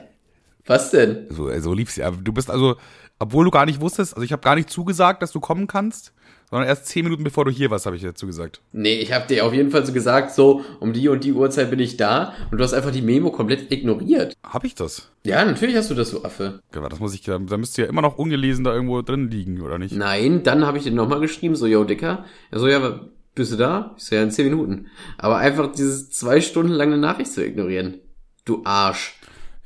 Was 0.67 0.91
denn? 0.91 1.27
So, 1.31 1.51
so 1.61 1.73
lief's 1.73 1.97
ja. 1.97 2.11
Du 2.11 2.33
bist 2.33 2.51
also, 2.51 2.77
obwohl 3.19 3.45
du 3.45 3.51
gar 3.51 3.67
nicht 3.67 3.81
wusstest, 3.81 4.15
also 4.15 4.25
ich 4.25 4.33
habe 4.33 4.43
gar 4.43 4.55
nicht 4.55 4.71
zugesagt, 4.71 5.23
dass 5.23 5.33
du 5.33 5.41
kommen 5.41 5.67
kannst, 5.67 6.13
sondern 6.51 6.69
erst 6.69 6.87
zehn 6.87 7.05
Minuten 7.05 7.25
bevor 7.25 7.45
du 7.45 7.51
hier 7.51 7.71
warst, 7.71 7.87
habe 7.87 7.97
ich 7.97 8.03
dazu 8.03 8.27
gesagt. 8.27 8.63
Nee, 8.73 9.01
ich 9.01 9.13
habe 9.13 9.27
dir 9.27 9.45
auf 9.45 9.53
jeden 9.53 9.71
Fall 9.71 9.85
so 9.85 9.93
gesagt, 9.93 10.33
so 10.33 10.65
um 10.81 10.93
die 10.93 11.09
und 11.09 11.25
die 11.25 11.33
Uhrzeit 11.33 11.71
bin 11.71 11.79
ich 11.79 11.97
da 11.97 12.33
und 12.51 12.59
du 12.59 12.65
hast 12.65 12.73
einfach 12.73 12.91
die 12.91 13.03
Memo 13.03 13.31
komplett 13.31 13.71
ignoriert. 13.71 14.35
Hab 14.43 14.65
ich 14.65 14.75
das? 14.75 15.11
Ja, 15.25 15.45
natürlich 15.45 15.77
hast 15.77 15.91
du 15.91 15.95
das, 15.95 16.11
so 16.11 16.25
Affe. 16.25 16.61
Ja, 16.75 16.89
das 16.89 17.01
muss 17.01 17.15
ich, 17.15 17.23
da 17.23 17.39
müsste 17.39 17.83
ja 17.83 17.89
immer 17.89 18.03
noch 18.03 18.17
ungelesen 18.17 18.65
da 18.65 18.73
irgendwo 18.73 19.03
drin 19.03 19.31
liegen, 19.31 19.61
oder 19.61 19.79
nicht? 19.79 19.95
Nein, 19.95 20.43
dann 20.43 20.65
habe 20.65 20.79
ich 20.79 20.85
dir 20.85 20.93
nochmal 20.93 21.21
geschrieben, 21.21 21.55
so, 21.55 21.67
yo, 21.67 21.85
Dicker. 21.85 22.25
Ja, 22.51 22.59
so, 22.59 22.69
ja, 22.69 23.01
bist 23.35 23.53
du 23.53 23.57
da? 23.57 23.95
Ich 23.99 24.05
so, 24.05 24.15
ja, 24.15 24.23
in 24.23 24.31
zehn 24.31 24.49
Minuten. 24.49 24.87
Aber 25.19 25.37
einfach 25.37 25.71
dieses 25.73 26.11
zwei 26.11 26.41
Stunden 26.41 26.73
lange 26.73 26.97
Nachricht 26.97 27.33
zu 27.33 27.45
ignorieren. 27.45 27.99
Du 28.45 28.63
Arsch. 28.65 29.18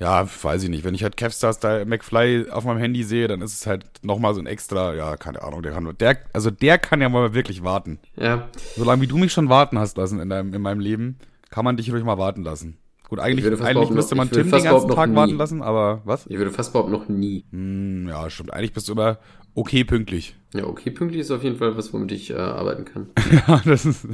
Ja, 0.03 0.27
weiß 0.43 0.65
ich 0.65 0.69
nicht. 0.69 0.83
Wenn 0.83 0.97
ich 0.97 1.05
halt 1.05 1.17
Kevstars 1.17 1.61
da 1.61 1.85
McFly 1.85 2.51
auf 2.51 2.65
meinem 2.65 2.79
Handy 2.79 3.05
sehe, 3.05 3.29
dann 3.29 3.41
ist 3.41 3.55
es 3.55 3.69
halt 3.69 3.85
nochmal 4.03 4.35
so 4.35 4.41
ein 4.41 4.47
extra, 4.47 4.97
ja, 4.97 5.17
keine 5.17 5.43
Ahnung, 5.43 5.63
der 5.63 5.71
kann, 5.71 5.89
der, 6.01 6.19
also 6.33 6.51
der 6.51 6.79
kann 6.79 7.01
ja 7.01 7.09
mal 7.09 7.35
wirklich 7.35 7.63
warten. 7.63 8.01
Ja. 8.17 8.49
Solange 8.77 9.03
wie 9.03 9.07
du 9.07 9.17
mich 9.17 9.33
schon 9.33 9.49
warten 9.49 9.79
hast 9.79 9.97
lassen 9.97 10.19
in 10.19 10.29
deinem, 10.29 10.55
in 10.55 10.61
meinem 10.61 10.81
Leben, 10.81 11.19
kann 11.51 11.65
man 11.65 11.77
dich 11.77 11.93
ruhig 11.93 12.03
mal 12.03 12.19
warten 12.19 12.43
lassen. 12.43 12.79
Gut, 13.09 13.21
eigentlich, 13.21 13.47
eigentlich 13.47 13.91
müsste 13.91 14.17
man 14.17 14.29
Tim 14.29 14.51
den 14.51 14.65
ganzen 14.65 14.91
Tag 14.91 15.15
warten 15.15 15.37
lassen, 15.37 15.63
aber 15.63 16.03
was? 16.05 16.27
Ich 16.27 16.37
würde 16.37 16.51
fast 16.51 16.73
behaupten, 16.73 16.91
noch 16.91 17.09
nie. 17.09 17.45
Hm, 17.53 18.09
ja, 18.09 18.29
stimmt. 18.29 18.53
Eigentlich 18.53 18.73
bist 18.73 18.89
du 18.89 18.95
immer 18.95 19.19
okay 19.55 19.85
pünktlich. 19.85 20.35
Ja, 20.53 20.65
okay 20.65 20.91
pünktlich 20.91 21.21
ist 21.21 21.31
auf 21.31 21.45
jeden 21.45 21.59
Fall 21.59 21.77
was, 21.77 21.93
womit 21.93 22.11
ich 22.11 22.31
äh, 22.31 22.35
arbeiten 22.35 22.87
kann. 22.87 23.11
ja, 23.31 23.63
das, 23.65 23.87
ist, 23.87 24.09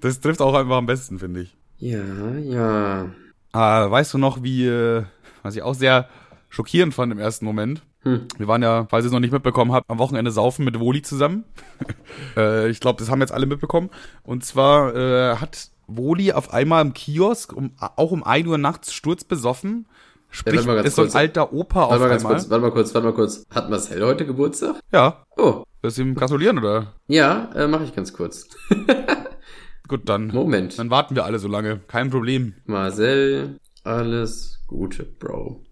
das 0.00 0.20
trifft 0.20 0.40
auch 0.40 0.54
einfach 0.54 0.76
am 0.76 0.86
besten, 0.86 1.18
finde 1.18 1.42
ich. 1.42 1.56
Ja, 1.76 2.34
ja. 2.38 3.10
Ah, 3.52 3.90
weißt 3.90 4.14
du 4.14 4.18
noch, 4.18 4.42
wie, 4.42 4.66
äh, 4.66 5.04
was 5.42 5.56
ich 5.56 5.62
auch 5.62 5.74
sehr 5.74 6.08
schockierend 6.48 6.94
fand 6.94 7.12
im 7.12 7.18
ersten 7.18 7.44
Moment. 7.44 7.82
Hm. 8.02 8.26
Wir 8.36 8.48
waren 8.48 8.62
ja, 8.62 8.86
falls 8.88 9.04
ihr 9.04 9.08
es 9.08 9.12
noch 9.12 9.20
nicht 9.20 9.32
mitbekommen 9.32 9.72
habt, 9.72 9.90
am 9.90 9.98
Wochenende 9.98 10.30
saufen 10.30 10.64
mit 10.64 10.78
Woli 10.78 11.02
zusammen. 11.02 11.44
äh, 12.36 12.68
ich 12.68 12.80
glaube, 12.80 13.00
das 13.00 13.10
haben 13.10 13.20
jetzt 13.20 13.32
alle 13.32 13.46
mitbekommen. 13.46 13.90
Und 14.22 14.44
zwar 14.44 14.94
äh, 14.94 15.36
hat 15.36 15.70
Woli 15.86 16.32
auf 16.32 16.52
einmal 16.52 16.84
im 16.84 16.94
Kiosk, 16.94 17.52
um, 17.52 17.72
auch 17.78 18.12
um 18.12 18.22
1 18.22 18.46
Uhr 18.46 18.58
nachts 18.58 18.92
sturzbesoffen. 18.92 19.86
Sprich, 20.30 20.64
ja, 20.64 20.80
ist 20.80 20.96
so 20.96 21.02
ein 21.02 21.14
alter 21.14 21.54
Opa 21.54 21.84
auf 21.84 21.92
einmal. 21.92 22.18
Kurz, 22.18 22.50
warte 22.50 22.60
mal 22.60 22.70
kurz, 22.70 22.94
warte 22.94 23.06
mal 23.06 23.14
kurz. 23.14 23.46
Hat 23.50 23.70
Marcel 23.70 24.04
heute 24.04 24.26
Geburtstag? 24.26 24.76
Ja. 24.92 25.24
Oh. 25.36 25.64
Willst 25.80 25.96
du 25.96 26.02
ihm 26.02 26.14
gratulieren, 26.14 26.58
oder? 26.58 26.94
Ja, 27.06 27.50
äh, 27.54 27.66
mache 27.66 27.84
ich 27.84 27.94
ganz 27.94 28.12
kurz. 28.12 28.46
Gut, 29.88 30.06
dann. 30.06 30.28
Moment. 30.28 30.78
Dann 30.78 30.90
warten 30.90 31.16
wir 31.16 31.24
alle 31.24 31.38
so 31.38 31.48
lange. 31.48 31.80
Kein 31.88 32.10
Problem. 32.10 32.54
Marcel, 32.66 33.58
alles 33.88 34.62
Gute, 34.66 35.04
Bro. 35.04 35.64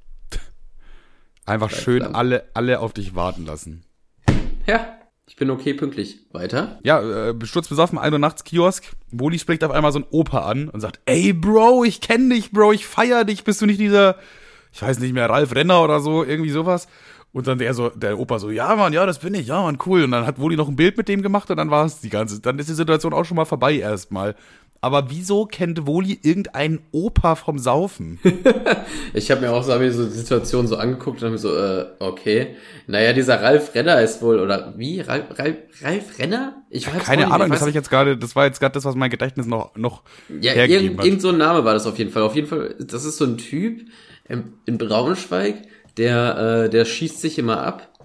Einfach 1.44 1.68
Bleib 1.68 1.80
schön 1.80 2.02
alle, 2.02 2.48
alle 2.54 2.80
auf 2.80 2.92
dich 2.92 3.14
warten 3.14 3.46
lassen. 3.46 3.84
Ja, 4.66 4.84
ich 5.28 5.36
bin 5.36 5.50
okay 5.50 5.74
pünktlich. 5.74 6.26
Weiter? 6.32 6.80
Ja, 6.82 7.28
äh, 7.28 7.34
sturzbesoffen, 7.44 7.98
ein 7.98 8.12
Uhr 8.12 8.18
nachts 8.18 8.42
Kiosk. 8.42 8.84
Woli 9.12 9.38
spricht 9.38 9.62
auf 9.62 9.70
einmal 9.70 9.92
so 9.92 10.00
ein 10.00 10.06
Opa 10.10 10.40
an 10.40 10.68
und 10.68 10.80
sagt, 10.80 11.00
ey 11.04 11.32
Bro, 11.32 11.84
ich 11.84 12.00
kenn 12.00 12.30
dich, 12.30 12.50
Bro, 12.50 12.72
ich 12.72 12.86
feier 12.86 13.24
dich, 13.24 13.44
bist 13.44 13.60
du 13.60 13.66
nicht 13.66 13.78
dieser, 13.78 14.16
ich 14.72 14.82
weiß 14.82 14.98
nicht 14.98 15.12
mehr, 15.12 15.28
Ralf 15.28 15.54
Renner 15.54 15.82
oder 15.82 16.00
so, 16.00 16.24
irgendwie 16.24 16.50
sowas. 16.50 16.88
Und 17.32 17.46
dann 17.46 17.58
der 17.58 17.74
so, 17.74 17.90
der 17.90 18.18
Opa 18.18 18.38
so, 18.38 18.50
ja 18.50 18.74
Mann, 18.76 18.94
ja, 18.94 19.04
das 19.04 19.18
bin 19.18 19.34
ich, 19.34 19.48
ja 19.48 19.60
Mann, 19.60 19.78
cool. 19.84 20.04
Und 20.04 20.10
dann 20.12 20.26
hat 20.26 20.40
Woli 20.40 20.56
noch 20.56 20.68
ein 20.68 20.76
Bild 20.76 20.96
mit 20.96 21.06
dem 21.06 21.22
gemacht 21.22 21.50
und 21.50 21.58
dann 21.58 21.70
war 21.70 21.84
es 21.84 22.00
die 22.00 22.08
ganze, 22.08 22.40
dann 22.40 22.58
ist 22.58 22.70
die 22.70 22.74
Situation 22.74 23.12
auch 23.12 23.24
schon 23.24 23.36
mal 23.36 23.44
vorbei 23.44 23.74
erstmal. 23.74 24.34
Aber 24.80 25.10
wieso 25.10 25.46
kennt 25.46 25.86
Woli 25.86 26.18
irgendeinen 26.22 26.80
Opa 26.92 27.34
vom 27.34 27.58
Saufen? 27.58 28.18
ich 29.14 29.30
habe 29.30 29.40
mir 29.40 29.52
auch 29.52 29.62
so, 29.62 29.72
hab 29.72 29.80
mir 29.80 29.92
so 29.92 30.04
die 30.04 30.10
Situation 30.10 30.66
so 30.66 30.76
angeguckt 30.76 31.18
und 31.18 31.22
habe 31.22 31.32
mir 31.32 31.38
so, 31.38 31.56
äh, 31.56 31.86
okay. 31.98 32.56
Naja, 32.86 33.12
dieser 33.12 33.42
Ralf 33.42 33.74
Renner 33.74 34.00
ist 34.00 34.22
wohl, 34.22 34.40
oder 34.40 34.74
wie? 34.76 35.00
Ralf, 35.00 35.24
Ralf, 35.38 35.56
Ralf 35.82 36.18
Renner? 36.18 36.62
Ich 36.70 36.86
weiß 36.86 37.02
Keine 37.04 37.30
Ahnung, 37.30 37.50
das 37.50 37.60
habe 37.60 37.70
ich 37.70 37.76
jetzt 37.76 37.90
gerade, 37.90 38.16
das 38.16 38.36
war 38.36 38.46
jetzt 38.46 38.60
gerade 38.60 38.74
das, 38.74 38.84
was 38.84 38.94
mein 38.94 39.10
Gedächtnis 39.10 39.46
noch, 39.46 39.74
noch 39.76 40.02
ja, 40.28 40.52
hergegeben 40.52 40.84
irgend, 40.84 40.98
hat. 40.98 41.06
Irgend 41.06 41.22
so 41.22 41.28
ein 41.30 41.38
Name 41.38 41.64
war 41.64 41.74
das 41.74 41.86
auf 41.86 41.98
jeden 41.98 42.10
Fall. 42.10 42.22
Auf 42.22 42.34
jeden 42.34 42.48
Fall, 42.48 42.74
das 42.78 43.04
ist 43.04 43.16
so 43.16 43.24
ein 43.24 43.38
Typ 43.38 43.82
in 44.28 44.78
Braunschweig, 44.78 45.62
der, 45.96 46.64
äh, 46.66 46.70
der 46.70 46.84
schießt 46.84 47.20
sich 47.20 47.38
immer 47.38 47.62
ab 47.62 47.95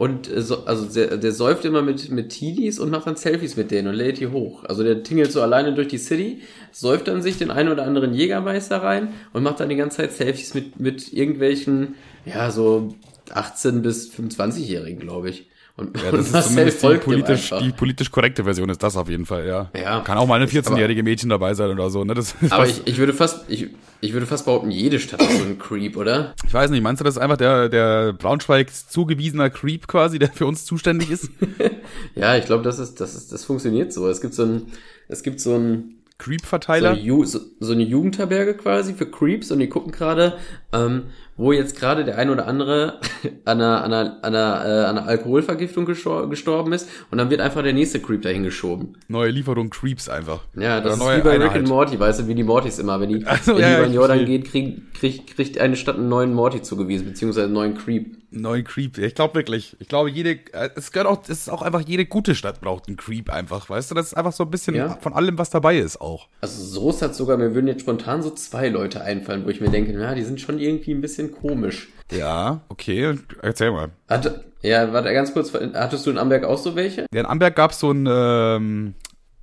und 0.00 0.34
äh, 0.34 0.40
so, 0.40 0.64
also 0.64 0.86
der, 0.86 1.18
der 1.18 1.32
säuft 1.32 1.66
immer 1.66 1.82
mit, 1.82 2.10
mit 2.10 2.30
Teenies 2.30 2.78
und 2.78 2.88
macht 2.88 3.06
dann 3.06 3.16
Selfies 3.16 3.58
mit 3.58 3.70
denen 3.70 3.88
und 3.88 3.94
lädt 3.94 4.18
die 4.18 4.28
hoch. 4.28 4.64
Also 4.64 4.82
der 4.82 5.02
tingelt 5.02 5.30
so 5.30 5.42
alleine 5.42 5.74
durch 5.74 5.88
die 5.88 5.98
City, 5.98 6.40
säuft 6.72 7.06
dann 7.06 7.20
sich 7.20 7.36
den 7.36 7.50
einen 7.50 7.68
oder 7.68 7.84
anderen 7.84 8.14
Jägermeister 8.14 8.78
rein 8.78 9.12
und 9.34 9.42
macht 9.42 9.60
dann 9.60 9.68
die 9.68 9.76
ganze 9.76 9.98
Zeit 9.98 10.12
Selfies 10.12 10.54
mit, 10.54 10.80
mit 10.80 11.12
irgendwelchen, 11.12 11.96
ja, 12.24 12.50
so 12.50 12.94
18 13.30 13.82
bis 13.82 14.10
25-Jährigen, 14.10 15.00
glaube 15.00 15.28
ich. 15.28 15.49
Und, 15.76 15.96
ja, 15.96 16.10
das 16.10 16.30
und 16.30 16.38
ist 16.38 16.48
zumindest 16.48 16.82
die 16.82 16.96
politisch, 16.98 17.54
die 17.60 17.72
politisch 17.72 18.10
korrekte 18.10 18.44
Version 18.44 18.68
ist 18.68 18.82
das 18.82 18.96
auf 18.96 19.08
jeden 19.08 19.24
Fall, 19.24 19.46
ja. 19.46 19.70
ja 19.74 20.00
Kann 20.00 20.18
auch 20.18 20.26
mal 20.26 20.34
eine 20.34 20.46
14-jährige 20.46 21.02
Mädchen 21.02 21.30
dabei 21.30 21.54
sein 21.54 21.70
oder 21.70 21.90
so, 21.90 22.04
ne? 22.04 22.14
Das 22.14 22.34
aber 22.50 22.66
ich, 22.66 22.86
ich 22.86 22.98
würde 22.98 23.14
fast, 23.14 23.44
ich, 23.48 23.68
ich 24.00 24.12
würde 24.12 24.26
fast 24.26 24.44
behaupten, 24.44 24.70
jede 24.70 24.98
Stadt 24.98 25.22
ist 25.22 25.38
so 25.38 25.44
ein 25.44 25.58
Creep, 25.58 25.96
oder? 25.96 26.34
Ich 26.46 26.52
weiß 26.52 26.70
nicht, 26.70 26.82
meinst 26.82 27.00
du, 27.00 27.04
das 27.04 27.16
ist 27.16 27.22
einfach 27.22 27.36
der, 27.36 27.68
der 27.68 28.12
Braunschweig 28.12 28.70
zugewiesener 28.72 29.50
Creep 29.50 29.86
quasi, 29.86 30.18
der 30.18 30.30
für 30.30 30.46
uns 30.46 30.64
zuständig 30.64 31.10
ist? 31.10 31.30
ja, 32.14 32.36
ich 32.36 32.44
glaube, 32.44 32.62
das 32.62 32.78
ist, 32.78 33.00
das 33.00 33.14
ist, 33.14 33.32
das 33.32 33.44
funktioniert 33.44 33.92
so. 33.92 34.08
Es 34.08 34.20
gibt 34.20 34.34
so 34.34 34.44
ein, 34.44 34.66
es 35.08 35.22
gibt 35.22 35.40
so 35.40 35.54
ein, 35.54 35.96
Creep-Verteiler? 36.20 36.96
So, 36.96 37.24
so, 37.24 37.40
so, 37.60 37.72
eine 37.72 37.82
Jugendherberge 37.82 38.54
quasi 38.54 38.92
für 38.92 39.10
Creeps 39.10 39.50
und 39.50 39.58
die 39.58 39.68
gucken 39.68 39.90
gerade, 39.90 40.36
ähm, 40.70 41.04
wo 41.40 41.52
jetzt 41.52 41.74
gerade 41.74 42.04
der 42.04 42.18
ein 42.18 42.28
oder 42.28 42.46
andere 42.46 43.00
an 43.46 43.60
einer, 43.60 43.82
an 43.82 43.92
einer, 43.92 44.18
an 44.22 44.34
einer, 44.34 44.64
äh, 44.64 44.84
an 44.84 44.98
einer 44.98 45.06
Alkoholvergiftung 45.06 45.86
gestorben 45.86 46.72
ist 46.72 46.88
und 47.10 47.16
dann 47.16 47.30
wird 47.30 47.40
einfach 47.40 47.62
der 47.62 47.72
nächste 47.72 47.98
Creep 47.98 48.20
dahin 48.22 48.42
geschoben. 48.42 48.98
Neue 49.08 49.30
Lieferung 49.30 49.70
Creeps 49.70 50.08
einfach. 50.08 50.42
Ja, 50.54 50.80
das 50.80 51.00
oder 51.00 51.16
ist 51.16 51.24
wie 51.24 51.28
bei 51.28 51.38
Rick 51.38 51.52
and 51.52 51.68
Morty, 51.68 51.98
weißt 51.98 52.20
du, 52.20 52.28
wie 52.28 52.34
die 52.34 52.44
Mortys 52.44 52.78
immer. 52.78 53.00
Wenn 53.00 53.08
die, 53.08 53.24
also, 53.24 53.54
wenn 53.54 53.62
ja, 53.62 53.78
die 53.78 53.84
den 53.84 53.94
Jordan 53.94 54.26
geht, 54.26 54.50
kriegt, 54.50 54.94
kriegt, 54.94 55.34
kriegt 55.34 55.58
eine 55.58 55.76
Stadt 55.76 55.96
einen 55.96 56.10
neuen 56.10 56.34
Morty 56.34 56.60
zugewiesen, 56.60 57.06
beziehungsweise 57.06 57.46
einen 57.46 57.54
neuen 57.54 57.74
Creep. 57.74 58.20
Neuen 58.32 58.62
Creep, 58.62 58.96
ich 58.98 59.14
glaube 59.14 59.34
wirklich. 59.34 59.76
Ich 59.80 59.88
glaube, 59.88 60.08
jede, 60.08 60.38
äh, 60.52 60.70
es 60.76 60.92
gehört 60.92 61.08
auch, 61.08 61.22
es 61.24 61.30
ist 61.30 61.50
auch 61.50 61.62
einfach, 61.62 61.80
jede 61.80 62.06
gute 62.06 62.36
Stadt 62.36 62.60
braucht 62.60 62.86
einen 62.86 62.96
Creep 62.96 63.28
einfach, 63.28 63.68
weißt 63.68 63.90
du? 63.90 63.94
Das 63.96 64.06
ist 64.06 64.14
einfach 64.14 64.32
so 64.32 64.44
ein 64.44 64.50
bisschen 64.50 64.76
ja. 64.76 64.96
von 65.00 65.14
allem, 65.14 65.36
was 65.36 65.50
dabei 65.50 65.78
ist 65.78 66.00
auch. 66.00 66.28
Also 66.40 66.62
Soest 66.62 67.02
hat 67.02 67.14
sogar, 67.16 67.36
mir 67.38 67.54
würden 67.54 67.66
jetzt 67.66 67.80
spontan 67.80 68.22
so 68.22 68.30
zwei 68.30 68.68
Leute 68.68 69.02
einfallen, 69.02 69.44
wo 69.44 69.48
ich 69.48 69.60
mir 69.60 69.70
denke, 69.70 69.92
ja, 69.92 70.14
die 70.14 70.22
sind 70.22 70.40
schon 70.40 70.60
irgendwie 70.60 70.92
ein 70.92 71.00
bisschen 71.00 71.29
komisch. 71.30 71.88
Ja, 72.12 72.60
okay. 72.68 73.18
Erzähl 73.42 73.70
mal. 73.70 73.90
Hatte, 74.08 74.44
ja, 74.62 74.92
warte, 74.92 75.12
ganz 75.12 75.32
kurz. 75.32 75.52
Hattest 75.54 76.06
du 76.06 76.10
in 76.10 76.18
Amberg 76.18 76.44
auch 76.44 76.58
so 76.58 76.76
welche? 76.76 77.06
Ja, 77.12 77.20
in 77.20 77.26
Amberg 77.26 77.56
gab 77.56 77.70
es 77.70 77.80
so 77.80 77.90
einen, 77.90 78.06
ähm, 78.10 78.94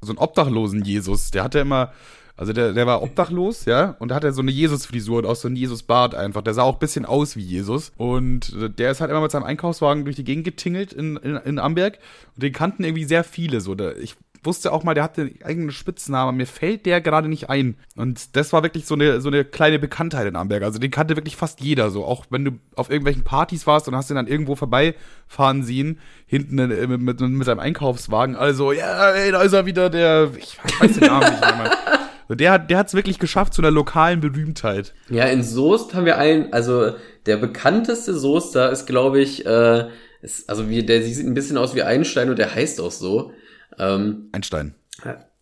so 0.01 0.11
einen 0.11 0.19
Obdachlosen-Jesus. 0.19 1.31
Der 1.31 1.43
hatte 1.43 1.59
immer, 1.59 1.91
also 2.35 2.53
der, 2.53 2.73
der 2.73 2.85
war 2.85 3.01
obdachlos, 3.01 3.65
ja, 3.65 3.95
und 3.99 4.11
hatte 4.11 4.31
so 4.31 4.41
eine 4.41 4.51
Jesus-Frisur 4.51 5.19
und 5.19 5.25
auch 5.25 5.35
so 5.35 5.47
einen 5.47 5.55
Jesus-Bart 5.55 6.13
einfach. 6.13 6.43
Der 6.43 6.53
sah 6.53 6.63
auch 6.63 6.75
ein 6.75 6.79
bisschen 6.79 7.05
aus 7.05 7.35
wie 7.35 7.41
Jesus. 7.41 7.91
Und 7.97 8.53
der 8.77 8.91
ist 8.91 9.01
halt 9.01 9.09
immer 9.09 9.21
mit 9.21 9.31
seinem 9.31 9.43
Einkaufswagen 9.43 10.03
durch 10.03 10.15
die 10.15 10.23
Gegend 10.23 10.43
getingelt 10.43 10.93
in, 10.93 11.17
in, 11.17 11.35
in 11.37 11.59
Amberg. 11.59 11.97
Und 12.35 12.43
den 12.43 12.53
kannten 12.53 12.83
irgendwie 12.83 13.05
sehr 13.05 13.23
viele 13.23 13.59
so. 13.61 13.75
Ich 13.99 14.15
wusste 14.47 14.73
auch 14.73 14.83
mal, 14.83 14.95
der 14.95 15.03
hatte 15.03 15.21
einen 15.21 15.39
eigenen 15.43 15.71
Spitznamen. 15.71 16.35
Mir 16.35 16.47
fällt 16.47 16.87
der 16.87 17.01
gerade 17.01 17.27
nicht 17.27 17.51
ein. 17.51 17.75
Und 17.95 18.35
das 18.35 18.51
war 18.53 18.63
wirklich 18.63 18.87
so 18.87 18.95
eine, 18.95 19.21
so 19.21 19.29
eine 19.29 19.45
kleine 19.45 19.77
Bekanntheit 19.77 20.25
in 20.25 20.35
Amberg. 20.35 20.63
Also 20.63 20.79
den 20.79 20.89
kannte 20.89 21.15
wirklich 21.15 21.35
fast 21.35 21.61
jeder 21.61 21.91
so. 21.91 22.05
Auch 22.05 22.25
wenn 22.31 22.45
du 22.45 22.51
auf 22.75 22.89
irgendwelchen 22.89 23.23
Partys 23.23 23.67
warst 23.67 23.87
und 23.87 23.95
hast 23.95 24.09
ihn 24.09 24.15
dann 24.15 24.25
irgendwo 24.25 24.55
vorbeifahren 24.55 25.61
sehen, 25.61 25.99
hinten 26.25 26.55
mit, 26.55 27.01
mit, 27.01 27.21
mit 27.21 27.45
seinem 27.45 27.59
Einkaufswagen. 27.59 28.35
Also, 28.35 28.71
ja, 28.71 29.11
ey, 29.11 29.31
da 29.31 29.43
ist 29.43 29.53
er 29.53 29.67
wieder, 29.67 29.91
der, 29.91 30.31
ich 30.35 30.57
weiß 30.79 30.97
den 30.97 31.07
Namen 31.07 31.29
nicht 31.29 31.41
mehr. 31.41 31.71
Der 32.29 32.51
hat 32.51 32.73
hat's 32.73 32.93
wirklich 32.93 33.19
geschafft 33.19 33.53
zu 33.53 33.61
einer 33.61 33.71
lokalen 33.71 34.19
Berühmtheit. 34.19 34.93
Ja, 35.09 35.23
in 35.27 35.43
Soest 35.43 35.93
haben 35.93 36.03
wir 36.03 36.17
einen, 36.17 36.51
also 36.51 36.91
der 37.25 37.37
bekannteste 37.37 38.13
Soester 38.13 38.69
ist, 38.69 38.85
glaube 38.85 39.21
ich, 39.21 39.45
äh, 39.45 39.87
ist, 40.21 40.49
also 40.49 40.69
wie, 40.69 40.85
der 40.85 41.03
sieht 41.03 41.25
ein 41.25 41.33
bisschen 41.33 41.57
aus 41.57 41.75
wie 41.75 41.83
Einstein 41.83 42.29
und 42.29 42.37
der 42.37 42.53
heißt 42.53 42.81
auch 42.81 42.91
so. 42.91 43.31
Ähm, 43.79 44.29
Einstein. 44.31 44.75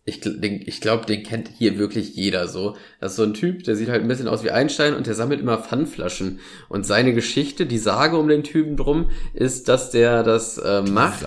Ich, 0.08 0.24
ich 0.24 0.80
glaube, 0.80 1.04
den 1.04 1.24
kennt 1.24 1.50
hier 1.58 1.78
wirklich 1.78 2.14
jeder 2.14 2.46
so. 2.46 2.76
Das 3.00 3.12
ist 3.12 3.16
so 3.16 3.24
ein 3.24 3.34
Typ, 3.34 3.64
der 3.64 3.74
sieht 3.74 3.88
halt 3.88 4.02
ein 4.02 4.08
bisschen 4.08 4.28
aus 4.28 4.44
wie 4.44 4.52
Einstein 4.52 4.94
und 4.94 5.08
der 5.08 5.14
sammelt 5.14 5.40
immer 5.40 5.58
Pfandflaschen. 5.58 6.38
Und 6.68 6.86
seine 6.86 7.12
Geschichte, 7.12 7.66
die 7.66 7.78
Sage 7.78 8.16
um 8.16 8.28
den 8.28 8.44
Typen 8.44 8.76
drum, 8.76 9.10
ist, 9.34 9.68
dass 9.68 9.90
der 9.90 10.22
das 10.22 10.58
äh, 10.58 10.82
macht, 10.82 11.26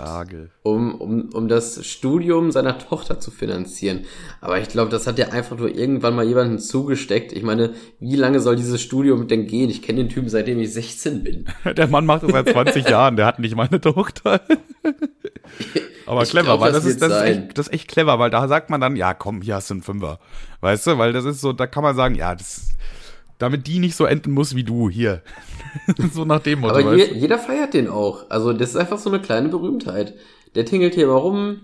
um, 0.63 0.95
um, 0.95 1.29
um 1.33 1.49
das 1.49 1.85
Studium 1.85 2.51
seiner 2.51 2.79
Tochter 2.79 3.19
zu 3.19 3.31
finanzieren. 3.31 4.05
Aber 4.39 4.59
ich 4.61 4.69
glaube, 4.69 4.89
das 4.89 5.07
hat 5.07 5.19
ja 5.19 5.27
einfach 5.27 5.57
nur 5.57 5.75
irgendwann 5.75 6.15
mal 6.15 6.25
jemanden 6.25 6.57
zugesteckt. 6.57 7.33
Ich 7.33 7.43
meine, 7.43 7.73
wie 7.99 8.15
lange 8.15 8.39
soll 8.39 8.55
dieses 8.55 8.81
Studium 8.81 9.27
denn 9.27 9.45
gehen? 9.45 9.69
Ich 9.69 9.81
kenne 9.81 9.99
den 9.99 10.09
Typen, 10.09 10.29
seitdem 10.29 10.57
ich 10.57 10.71
16 10.71 11.23
bin. 11.23 11.45
Der 11.75 11.87
Mann 11.87 12.05
macht 12.05 12.23
das 12.23 12.31
seit 12.31 12.47
20 12.47 12.89
Jahren, 12.89 13.17
der 13.17 13.25
hat 13.25 13.39
nicht 13.39 13.57
meine 13.57 13.81
Tochter. 13.81 14.39
Aber 16.05 16.23
ich 16.23 16.29
clever, 16.29 16.45
glaub, 16.45 16.61
weil 16.61 16.71
das, 16.71 16.83
das 16.83 16.93
ist, 16.93 17.01
das 17.01 17.11
ist, 17.11 17.21
echt, 17.21 17.57
das 17.57 17.67
ist 17.67 17.73
echt 17.73 17.87
clever, 17.87 18.17
weil 18.17 18.29
da 18.29 18.47
sagt 18.47 18.68
man 18.69 18.81
dann, 18.81 18.95
ja, 18.95 19.13
komm, 19.13 19.41
hier 19.41 19.55
hast 19.55 19.69
du 19.69 19.75
einen 19.75 19.83
Fünfer. 19.83 20.19
Weißt 20.61 20.87
du, 20.87 20.97
weil 20.97 21.13
das 21.13 21.25
ist 21.25 21.41
so, 21.41 21.53
da 21.53 21.67
kann 21.67 21.83
man 21.83 21.95
sagen, 21.95 22.15
ja, 22.15 22.35
das, 22.35 22.69
damit 23.37 23.67
die 23.67 23.79
nicht 23.79 23.95
so 23.95 24.05
enden 24.05 24.31
muss 24.31 24.55
wie 24.55 24.63
du, 24.63 24.89
hier. 24.89 25.21
so 26.13 26.25
nach 26.25 26.41
dem 26.41 26.59
Motto. 26.59 26.75
Aber 26.75 26.95
je, 26.95 27.13
jeder 27.13 27.39
feiert 27.39 27.73
den 27.73 27.87
auch. 27.87 28.29
Also, 28.29 28.53
das 28.53 28.71
ist 28.71 28.75
einfach 28.75 28.99
so 28.99 29.09
eine 29.09 29.21
kleine 29.21 29.49
Berühmtheit. 29.49 30.13
Der 30.55 30.65
tingelt 30.65 30.95
hier 30.95 31.07
mal 31.07 31.13
rum, 31.13 31.61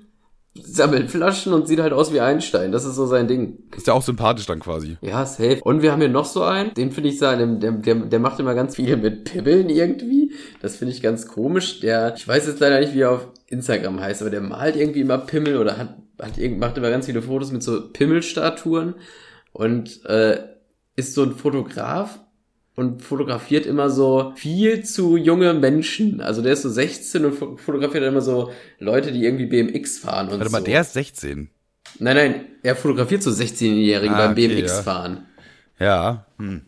sammelt 0.62 1.12
Flaschen 1.12 1.54
und 1.54 1.68
sieht 1.68 1.80
halt 1.80 1.92
aus 1.92 2.14
wie 2.14 2.22
Einstein. 2.22 2.72
Das 2.72 2.86
ist 2.86 2.96
so 2.96 3.06
sein 3.06 3.28
Ding. 3.28 3.58
Ist 3.76 3.88
ja 3.88 3.94
auch 3.94 4.02
sympathisch 4.02 4.46
dann 4.46 4.60
quasi. 4.62 4.98
Ja, 5.02 5.26
safe. 5.26 5.60
Und 5.64 5.82
wir 5.82 5.92
haben 5.92 6.00
hier 6.00 6.10
noch 6.10 6.26
so 6.26 6.44
einen, 6.44 6.74
den 6.74 6.92
finde 6.92 7.10
ich 7.10 7.20
sagen, 7.20 7.60
der, 7.60 7.72
der, 7.72 7.96
der 7.96 8.20
macht 8.20 8.40
immer 8.40 8.56
ganz 8.56 8.76
viel 8.76 8.96
mit 8.96 9.26
Pibbeln 9.26 9.70
irgendwie. 9.70 10.32
Das 10.62 10.78
finde 10.78 10.94
ich 10.94 11.02
ganz 11.02 11.28
komisch. 11.28 11.82
Der, 11.82 12.16
ich 12.16 12.26
weiß 12.28 12.48
jetzt 12.48 12.60
leider 12.62 12.80
nicht, 12.80 12.94
wie 12.94 13.02
er 13.02 13.12
auf 13.12 13.28
Instagram 13.48 14.00
heißt, 14.00 14.22
aber 14.22 14.32
der 14.32 14.42
malt 14.42 14.76
irgendwie 14.76 15.02
immer 15.02 15.18
Pimmel 15.18 15.58
oder 15.58 15.78
hat, 15.78 15.98
hat 16.22 16.38
macht 16.58 16.78
immer 16.78 16.90
ganz 16.90 17.06
viele 17.06 17.22
Fotos 17.22 17.52
mit 17.52 17.64
so 17.64 17.90
Pimmelstatuen 17.90 18.96
und 19.54 20.06
äh, 20.06 20.44
ist 20.96 21.14
so 21.14 21.24
ein 21.24 21.34
Fotograf 21.34 22.20
und 22.76 23.02
fotografiert 23.02 23.66
immer 23.66 23.90
so 23.90 24.34
viel 24.36 24.84
zu 24.84 25.18
junge 25.18 25.54
Menschen. 25.54 26.22
Also 26.22 26.42
der 26.42 26.54
ist 26.54 26.64
so 26.64 26.70
16 26.70 27.26
und 27.26 27.60
fotografiert 27.60 28.04
immer 28.04 28.22
so 28.22 28.52
Leute, 28.80 29.12
die 29.12 29.24
irgendwie 29.24 29.46
BMX 29.46 30.00
fahren 30.00 30.28
und 30.28 30.40
Warte 30.40 30.46
so. 30.46 30.52
mal, 30.52 30.64
der 30.64 30.82
ist 30.82 30.94
16. 30.94 31.50
Nein, 32.00 32.16
nein, 32.16 32.46
er 32.64 32.76
fotografiert 32.76 33.24
so 33.24 33.32
16-Jährigen 33.32 34.16
ah, 34.16 34.28
beim 34.28 34.32
okay, 34.32 34.48
BMX 34.48 34.72
ja. 34.72 34.84
fahren. 34.84 35.26
Ja. 35.80 36.26
Hm. 36.38 36.62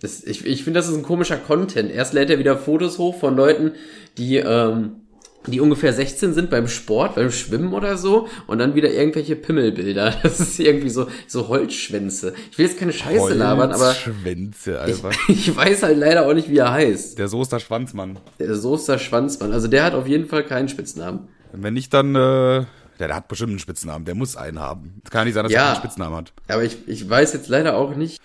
Das, 0.00 0.24
ich 0.24 0.44
ich 0.44 0.64
finde, 0.64 0.80
das 0.80 0.88
ist 0.88 0.96
ein 0.96 1.02
komischer 1.02 1.36
Content. 1.36 1.90
Erst 1.90 2.12
lädt 2.12 2.30
er 2.30 2.38
wieder 2.38 2.56
Fotos 2.56 2.98
hoch 2.98 3.18
von 3.18 3.36
Leuten, 3.36 3.72
die 4.18 4.36
ähm, 4.36 5.01
die 5.46 5.60
ungefähr 5.60 5.92
16 5.92 6.34
sind 6.34 6.50
beim 6.50 6.68
Sport, 6.68 7.16
beim 7.16 7.30
Schwimmen 7.30 7.72
oder 7.72 7.96
so 7.96 8.28
und 8.46 8.58
dann 8.58 8.74
wieder 8.74 8.90
irgendwelche 8.90 9.36
Pimmelbilder. 9.36 10.14
Das 10.22 10.40
ist 10.40 10.60
irgendwie 10.60 10.88
so 10.88 11.08
so 11.26 11.48
Holzschwänze. 11.48 12.34
Ich 12.50 12.58
will 12.58 12.66
jetzt 12.66 12.78
keine 12.78 12.92
Scheiße 12.92 13.34
labern, 13.34 13.72
aber 13.72 13.92
Schwänze, 13.94 14.80
Alter. 14.80 15.10
Ich, 15.28 15.48
ich, 15.48 15.56
weiß 15.56 15.82
halt 15.82 15.98
leider 15.98 16.26
auch 16.26 16.34
nicht, 16.34 16.48
wie 16.48 16.58
er 16.58 16.72
heißt. 16.72 17.18
Der 17.18 17.28
Soester 17.28 17.60
Schwanzmann. 17.60 18.18
Der 18.38 18.54
Soester 18.54 18.98
Schwanzmann. 18.98 19.52
Also 19.52 19.68
der 19.68 19.84
hat 19.84 19.94
auf 19.94 20.06
jeden 20.06 20.26
Fall 20.26 20.44
keinen 20.44 20.68
Spitznamen. 20.68 21.28
Wenn 21.52 21.74
nicht, 21.74 21.92
dann 21.92 22.14
äh, 22.14 22.64
der, 22.98 23.08
der 23.08 23.16
hat 23.16 23.28
bestimmt 23.28 23.50
einen 23.50 23.58
Spitznamen. 23.58 24.04
Der 24.04 24.14
muss 24.14 24.36
einen 24.36 24.60
haben. 24.60 25.00
Es 25.04 25.10
kann 25.10 25.26
nicht 25.26 25.34
sein, 25.34 25.44
dass 25.44 25.52
ja, 25.52 25.62
er 25.62 25.66
einen 25.70 25.76
Spitznamen 25.76 26.16
hat. 26.16 26.32
Aber 26.48 26.62
ich, 26.62 26.76
ich 26.86 27.08
weiß 27.08 27.32
jetzt 27.32 27.48
leider 27.48 27.76
auch 27.76 27.96
nicht, 27.96 28.20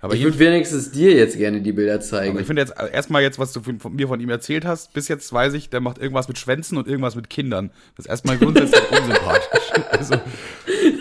aber 0.00 0.14
ich 0.14 0.22
würde 0.22 0.38
wenigstens 0.38 0.90
dir 0.90 1.14
jetzt 1.14 1.38
gerne 1.38 1.62
die 1.62 1.72
Bilder 1.72 2.00
zeigen. 2.00 2.32
Aber 2.32 2.40
ich 2.40 2.46
finde 2.46 2.62
jetzt 2.62 2.78
äh, 2.78 2.92
erstmal 2.92 3.22
jetzt, 3.22 3.38
was 3.38 3.52
du 3.52 3.60
von, 3.62 3.80
von, 3.80 3.94
mir 3.94 4.08
von 4.08 4.20
ihm 4.20 4.28
erzählt 4.28 4.66
hast, 4.66 4.92
bis 4.92 5.08
jetzt 5.08 5.32
weiß 5.32 5.54
ich, 5.54 5.70
der 5.70 5.80
macht 5.80 5.98
irgendwas 5.98 6.28
mit 6.28 6.38
Schwänzen 6.38 6.76
und 6.76 6.86
irgendwas 6.86 7.16
mit 7.16 7.30
Kindern. 7.30 7.70
Das 7.96 8.04
ist 8.04 8.10
erstmal 8.10 8.36
grundsätzlich 8.36 8.82
unsympathisch. 8.90 9.72
Also. 9.90 10.16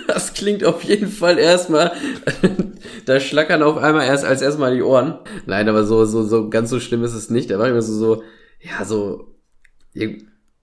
Das 0.07 0.33
klingt 0.33 0.63
auf 0.63 0.81
jeden 0.83 1.09
Fall 1.09 1.37
erstmal, 1.37 1.91
da 3.05 3.19
schlackern 3.19 3.63
auf 3.63 3.77
einmal 3.77 4.07
erst 4.07 4.23
als 4.23 4.41
erstmal 4.41 4.73
die 4.73 4.81
Ohren. 4.81 5.19
Nein, 5.45 5.67
aber 5.67 5.83
so, 5.83 6.05
so, 6.05 6.23
so 6.23 6.49
ganz 6.49 6.69
so 6.69 6.79
schlimm 6.79 7.03
ist 7.03 7.13
es 7.13 7.29
nicht. 7.29 7.51
Da 7.51 7.59
war 7.59 7.67
immer 7.67 7.81
so, 7.81 7.93
so, 7.93 8.23
ja, 8.61 8.85
so, 8.85 9.35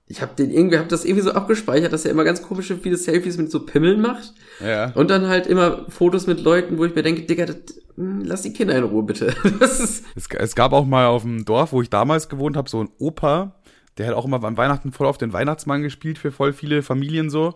ich 0.06 0.20
habe 0.20 0.34
den 0.36 0.50
irgendwie, 0.50 0.78
hab 0.78 0.88
das 0.88 1.04
irgendwie 1.04 1.22
so 1.22 1.32
abgespeichert, 1.32 1.92
dass 1.92 2.04
er 2.04 2.10
immer 2.10 2.24
ganz 2.24 2.42
komische 2.42 2.76
viele 2.76 2.96
Selfies 2.96 3.38
mit 3.38 3.50
so 3.50 3.64
Pimmeln 3.64 4.00
macht. 4.00 4.34
Ja. 4.60 4.92
Und 4.92 5.10
dann 5.10 5.28
halt 5.28 5.46
immer 5.46 5.86
Fotos 5.88 6.26
mit 6.26 6.40
Leuten, 6.40 6.78
wo 6.78 6.84
ich 6.84 6.94
mir 6.94 7.02
denke, 7.02 7.22
Digga, 7.22 7.46
das, 7.46 7.56
hm, 7.96 8.22
lass 8.24 8.42
die 8.42 8.52
Kinder 8.52 8.76
in 8.76 8.84
Ruhe 8.84 9.04
bitte. 9.04 9.34
Das 9.60 9.80
ist 9.80 10.04
es, 10.14 10.28
es 10.28 10.54
gab 10.54 10.72
auch 10.72 10.84
mal 10.84 11.06
auf 11.06 11.22
dem 11.22 11.44
Dorf, 11.44 11.72
wo 11.72 11.82
ich 11.82 11.90
damals 11.90 12.28
gewohnt 12.28 12.56
habe, 12.56 12.68
so 12.68 12.82
ein 12.82 12.90
Opa, 12.98 13.54
der 13.96 14.08
hat 14.08 14.14
auch 14.14 14.24
immer 14.24 14.38
beim 14.38 14.56
Weihnachten 14.56 14.92
voll 14.92 15.06
auf 15.06 15.18
den 15.18 15.32
Weihnachtsmann 15.32 15.82
gespielt 15.82 16.18
für 16.18 16.32
voll 16.32 16.52
viele 16.52 16.82
Familien 16.82 17.30
so. 17.30 17.54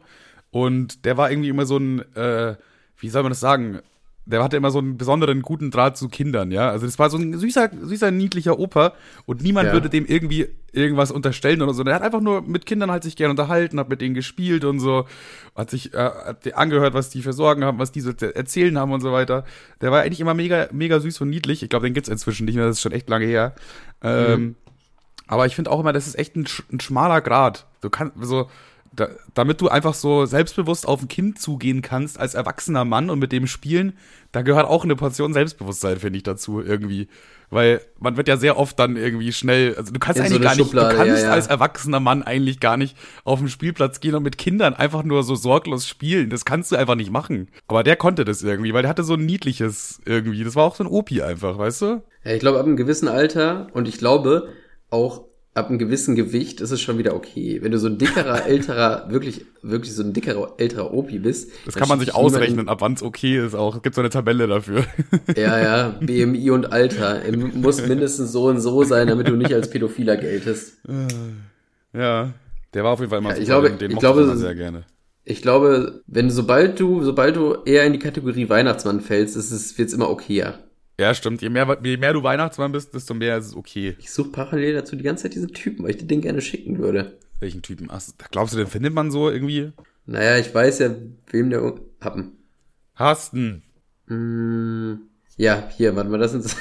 Und 0.51 1.05
der 1.05 1.17
war 1.17 1.31
irgendwie 1.31 1.49
immer 1.49 1.67
so 1.67 1.79
ein, 1.79 2.01
äh, 2.15 2.57
wie 2.99 3.09
soll 3.09 3.23
man 3.23 3.33
das 3.33 3.41
sagen? 3.41 3.81
Der 4.27 4.43
hatte 4.43 4.57
immer 4.57 4.73
so 4.73 4.81
einen 4.81 4.99
besonderen 4.99 5.41
guten 5.41 5.71
Draht 5.71 5.97
zu 5.97 6.09
Kindern, 6.09 6.51
ja. 6.51 6.69
Also 6.69 6.85
das 6.85 6.99
war 6.99 7.11
so 7.11 7.17
ein 7.17 7.39
süßer, 7.39 7.71
süßer, 7.81 8.11
niedlicher 8.11 8.59
Opa 8.59 8.93
und 9.25 9.41
niemand 9.41 9.69
ja. 9.69 9.73
würde 9.73 9.89
dem 9.89 10.05
irgendwie 10.05 10.49
irgendwas 10.73 11.13
unterstellen 11.13 11.63
oder 11.63 11.73
so. 11.73 11.85
Der 11.85 11.95
hat 11.95 12.03
einfach 12.03 12.21
nur 12.21 12.43
mit 12.43 12.67
Kindern 12.67 12.91
halt 12.91 13.05
sich 13.05 13.15
gerne 13.15 13.31
unterhalten, 13.31 13.79
hat 13.79 13.89
mit 13.89 14.01
denen 14.01 14.15
gespielt 14.15 14.65
und 14.65 14.81
so, 14.81 15.07
hat 15.55 15.71
sich 15.71 15.95
äh, 15.95 15.99
hat 15.99 16.53
angehört, 16.55 16.93
was 16.93 17.09
die 17.09 17.23
für 17.23 17.33
Sorgen 17.33 17.65
haben, 17.65 17.79
was 17.79 17.93
die 17.93 18.01
so 18.01 18.11
erzählen 18.11 18.77
haben 18.79 18.93
und 18.93 19.01
so 19.01 19.13
weiter. 19.13 19.45
Der 19.81 19.93
war 19.93 20.03
eigentlich 20.03 20.21
immer 20.21 20.35
mega, 20.35 20.69
mega 20.73 20.99
süß 20.99 21.21
und 21.21 21.31
niedlich. 21.31 21.63
Ich 21.63 21.69
glaube, 21.69 21.87
den 21.87 21.95
gibt's 21.95 22.09
inzwischen 22.09 22.47
nicht 22.47 22.57
mehr, 22.57 22.67
das 22.67 22.77
ist 22.77 22.83
schon 22.83 22.93
echt 22.93 23.09
lange 23.09 23.27
her. 23.27 23.55
Ähm, 24.03 24.41
mhm. 24.41 24.55
Aber 25.29 25.47
ich 25.47 25.55
finde 25.55 25.71
auch 25.71 25.81
immer, 25.81 25.93
das 25.93 26.09
ist 26.09 26.19
echt 26.19 26.35
ein, 26.37 26.47
ein 26.73 26.81
schmaler 26.81 27.21
Grad. 27.21 27.67
Du 27.81 27.91
kannst 27.91 28.15
so 28.21 28.49
da, 28.97 29.09
damit 29.35 29.61
du 29.61 29.69
einfach 29.69 29.95
so 29.95 30.27
selbstbewusst 30.27 30.89
auf 30.89 31.03
ein 31.03 31.09
Kind 31.09 31.39
zugehen 31.39 31.83
kannst 31.83 32.19
als 32.19 32.35
erwachsener 32.35 32.85
Mann 32.85 33.11
und 33.11 33.19
mit 33.19 33.33
dem 33.33 33.47
spielen, 33.47 33.93
da 34.33 34.43
gehört 34.43 34.67
auch 34.67 34.85
eine 34.85 34.97
Portion 34.97 35.33
Selbstbewusstsein, 35.33 35.99
finde 35.99 36.17
ich, 36.19 36.23
dazu 36.23 36.61
irgendwie. 36.61 37.09
Weil 37.49 37.81
man 38.01 38.17
wird 38.17 38.27
ja 38.27 38.37
sehr 38.37 38.59
oft 38.59 38.79
dann 38.79 38.97
irgendwie 38.97 39.33
schnell, 39.33 39.77
also 39.77 39.93
du 39.93 40.01
kannst 40.01 40.19
In 40.19 40.27
so 40.27 40.35
eigentlich 40.35 40.37
eine 40.37 40.45
gar 40.45 40.57
nicht, 40.57 40.67
Schublade, 40.67 40.89
du 40.91 40.97
kannst 40.97 41.23
ja, 41.23 41.29
ja. 41.29 41.33
als 41.33 41.47
erwachsener 41.47 42.01
Mann 42.01 42.25
eigentlich 42.25 42.59
gar 42.59 42.77
nicht 42.77 42.97
auf 43.23 43.39
den 43.39 43.49
Spielplatz 43.49 44.01
gehen 44.01 44.17
und 44.17 44.25
mit 44.25 44.37
Kindern 44.37 44.75
einfach 44.75 45.05
nur 45.05 45.23
so 45.23 45.37
sorglos 45.37 45.87
spielen. 45.87 46.29
Das 46.29 46.45
kannst 46.45 46.73
du 46.73 46.77
einfach 46.77 46.97
nicht 46.97 47.13
machen. 47.13 47.49
Aber 47.69 47.85
der 47.85 47.95
konnte 47.95 48.25
das 48.25 48.43
irgendwie, 48.43 48.75
weil 48.75 48.83
der 48.83 48.89
hatte 48.89 49.05
so 49.05 49.15
ein 49.15 49.25
niedliches 49.25 50.01
irgendwie. 50.05 50.43
Das 50.43 50.57
war 50.57 50.65
auch 50.65 50.75
so 50.75 50.83
ein 50.83 50.89
Opi 50.89 51.23
einfach, 51.23 51.57
weißt 51.57 51.83
du? 51.83 52.03
Ja, 52.25 52.33
ich 52.33 52.41
glaube, 52.41 52.59
ab 52.59 52.67
einem 52.67 52.77
gewissen 52.77 53.07
Alter 53.07 53.69
und 53.75 53.87
ich 53.87 53.99
glaube 53.99 54.49
auch 54.91 55.26
ab 55.57 55.69
einem 55.69 55.79
gewissen 55.79 56.15
Gewicht 56.15 56.61
ist 56.61 56.71
es 56.71 56.81
schon 56.81 56.99
wieder 56.99 57.15
okay. 57.15 57.59
Wenn 57.63 57.73
du 57.73 57.79
so 57.79 57.87
ein 57.89 57.99
dickerer, 57.99 58.47
älterer, 58.47 59.07
wirklich, 59.11 59.45
wirklich 59.63 59.95
so 59.95 60.03
ein 60.03 60.13
dickerer, 60.13 60.55
älterer 60.59 60.93
Opi 60.93 61.19
bist. 61.19 61.51
Das 61.65 61.75
kann 61.75 61.89
man 61.89 61.99
sich 61.99 62.15
ausrechnen, 62.15 62.69
ab 62.69 62.81
wann 62.81 62.93
es 62.93 63.03
okay 63.03 63.39
ist 63.45 63.55
auch. 63.55 63.77
Es 63.77 63.83
gibt 63.83 63.95
so 63.95 64.01
eine 64.03 64.11
Tabelle 64.11 64.47
dafür. 64.47 64.85
Ja, 65.37 65.59
ja, 65.59 65.89
BMI 66.01 66.51
und 66.51 66.73
Alter. 66.73 67.23
Er 67.23 67.37
muss 67.37 67.87
mindestens 67.87 68.33
so 68.33 68.45
und 68.47 68.61
so 68.61 68.85
sein, 68.85 69.09
damit 69.09 69.29
du 69.29 69.37
nicht 69.37 69.53
als 69.53 69.71
Pädophiler 69.71 70.17
geltest. 70.17 70.79
ja. 71.93 72.33
Der 72.75 72.85
war 72.85 72.93
auf 72.93 73.01
jeden 73.01 73.11
Fall 73.11 73.21
immer 73.21 73.31
Ja, 73.31 73.39
ich 73.39 73.47
glaube- 73.47 73.71
den, 73.71 73.91
ich 73.91 73.99
glaube, 73.99 74.25
man 74.27 74.37
sehr 74.39 74.55
gerne. 74.55 74.85
Ich 75.25 75.43
glaube, 75.43 76.03
wenn 76.07 76.31
sobald 76.31 76.79
du, 76.79 77.03
sobald 77.03 77.37
du 77.37 77.57
eher 77.65 77.85
in 77.85 77.93
die 77.93 77.99
Kategorie 77.99 78.49
Weihnachtsmann 78.49 79.01
fällst, 79.01 79.37
ist 79.37 79.51
es, 79.51 79.77
wird's 79.79 79.93
immer 79.93 80.09
okayer. 80.11 80.59
Ja, 80.99 81.13
stimmt. 81.15 81.43
Je 81.43 81.51
mehr, 81.51 81.79
je 81.83 81.97
mehr 81.99 82.13
du 82.15 82.23
Weihnachtsmann 82.23 82.73
bist, 82.73 82.95
desto 82.95 83.13
mehr 83.15 83.37
ist 83.37 83.47
es 83.49 83.57
okay. 83.57 83.97
Ich 83.99 84.11
suche 84.11 84.31
parallel 84.31 84.75
dazu 84.75 84.97
die 84.97 85.03
ganze 85.03 85.25
Zeit 85.25 85.35
diesen 85.35 85.53
Typen, 85.53 85.85
weil 85.85 85.91
ich 85.91 85.99
dir 85.99 86.07
den 86.07 86.23
gerne 86.23 86.41
schicken 86.41 86.79
würde. 86.79 87.19
Welchen 87.39 87.61
Typen? 87.63 87.89
Ach, 87.91 88.01
glaubst 88.31 88.55
du, 88.55 88.59
den 88.59 88.67
findet 88.67 88.95
man 88.95 89.11
so 89.11 89.29
irgendwie? 89.31 89.73
Naja, 90.07 90.39
ich 90.39 90.55
weiß 90.55 90.79
ja, 90.79 90.95
wem 91.31 91.51
der 91.51 91.75
Happen. 92.01 92.33
Hasten. 92.95 93.63
Mm, 94.07 94.95
ja, 95.37 95.69
hier, 95.77 95.95
warte 95.97 96.09
mal, 96.09 96.19
das 96.19 96.33
sind. 96.33 96.47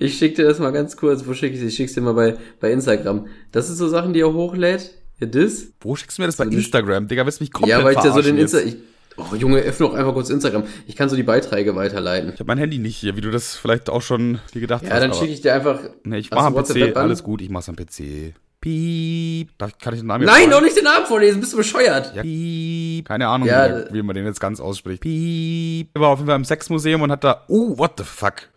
ich 0.00 0.18
schick 0.18 0.34
dir 0.34 0.44
das 0.44 0.58
mal 0.58 0.72
ganz 0.72 0.96
kurz. 0.98 1.26
Wo 1.26 1.32
schicke 1.32 1.56
ich 1.56 1.62
Ich 1.62 1.74
schick's 1.76 1.94
dir 1.94 2.02
mal 2.02 2.12
bei, 2.12 2.36
bei 2.60 2.72
Instagram. 2.72 3.26
Das 3.52 3.70
ist 3.70 3.78
so 3.78 3.88
Sachen, 3.88 4.12
die 4.12 4.20
er 4.20 4.32
hochlädt. 4.34 4.92
Hier, 5.18 5.28
das. 5.28 5.68
Wo 5.80 5.96
schickst 5.96 6.18
du 6.18 6.22
mir 6.22 6.26
das 6.26 6.36
bei 6.36 6.44
So 6.44 6.50
eine- 6.50 6.58
Instagram? 6.58 7.08
Digga, 7.08 7.24
willst 7.24 7.40
du 7.40 7.44
mich 7.44 7.52
komplett 7.52 7.78
ja, 7.78 7.84
weil 7.84 7.96
ich 7.96 8.04
ja 8.04 8.12
so 8.12 8.20
den 8.20 8.36
Insta. 8.36 8.58
Ich, 8.58 8.76
oh, 9.16 9.34
Junge, 9.34 9.58
öffne 9.60 9.86
doch 9.86 9.94
einfach 9.94 10.12
kurz 10.14 10.30
Instagram. 10.30 10.64
Ich 10.86 10.96
kann 10.96 11.08
so 11.08 11.16
die 11.16 11.22
Beiträge 11.22 11.74
weiterleiten. 11.76 12.30
Ich 12.34 12.40
habe 12.40 12.48
mein 12.48 12.58
Handy 12.58 12.78
nicht 12.78 12.96
hier, 12.96 13.16
wie 13.16 13.20
du 13.20 13.30
das 13.30 13.56
vielleicht 13.56 13.90
auch 13.90 14.02
schon 14.02 14.40
dir 14.54 14.60
gedacht 14.60 14.82
Ja, 14.84 14.90
hast. 14.90 15.00
dann 15.00 15.10
aber- 15.10 15.18
schicke 15.20 15.32
ich 15.32 15.40
dir 15.40 15.54
einfach. 15.54 15.80
Nee, 16.04 16.18
ich 16.18 16.30
Hast 16.30 16.36
mach 16.52 16.64
du 16.64 16.74
am 16.80 16.90
PC. 16.92 16.96
Alles 16.96 17.22
gut, 17.22 17.40
ich 17.42 17.50
mach's 17.50 17.68
am 17.68 17.76
PC. 17.76 18.34
Piep. 18.60 19.50
Darf, 19.58 19.78
kann 19.78 19.94
ich 19.94 20.00
den 20.00 20.06
Namen 20.06 20.24
Nein, 20.24 20.50
doch 20.50 20.60
nicht 20.62 20.76
den 20.76 20.84
Namen 20.84 21.06
vorlesen, 21.06 21.40
bist 21.40 21.52
du 21.52 21.58
bescheuert. 21.58 22.14
Ja, 22.16 22.22
Piep. 22.22 23.06
Keine 23.06 23.28
Ahnung, 23.28 23.46
Ja, 23.46 23.90
wie, 23.90 23.94
wie 23.98 24.02
man 24.02 24.16
den 24.16 24.24
jetzt 24.24 24.40
ganz 24.40 24.60
ausspricht. 24.60 25.02
Piep. 25.02 25.90
Er 25.94 26.00
war 26.00 26.08
auf 26.08 26.18
jeden 26.18 26.26
Fall 26.28 26.36
im 26.36 26.44
Sexmuseum 26.44 27.02
und 27.02 27.12
hat 27.12 27.22
da. 27.22 27.44
Oh, 27.48 27.76
what 27.78 27.92
the 27.98 28.04
fuck? 28.04 28.48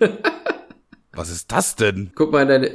Was 1.12 1.30
ist 1.30 1.50
das 1.50 1.74
denn? 1.76 2.10
Guck 2.14 2.30
mal 2.32 2.42
in 2.42 2.48
deine. 2.48 2.70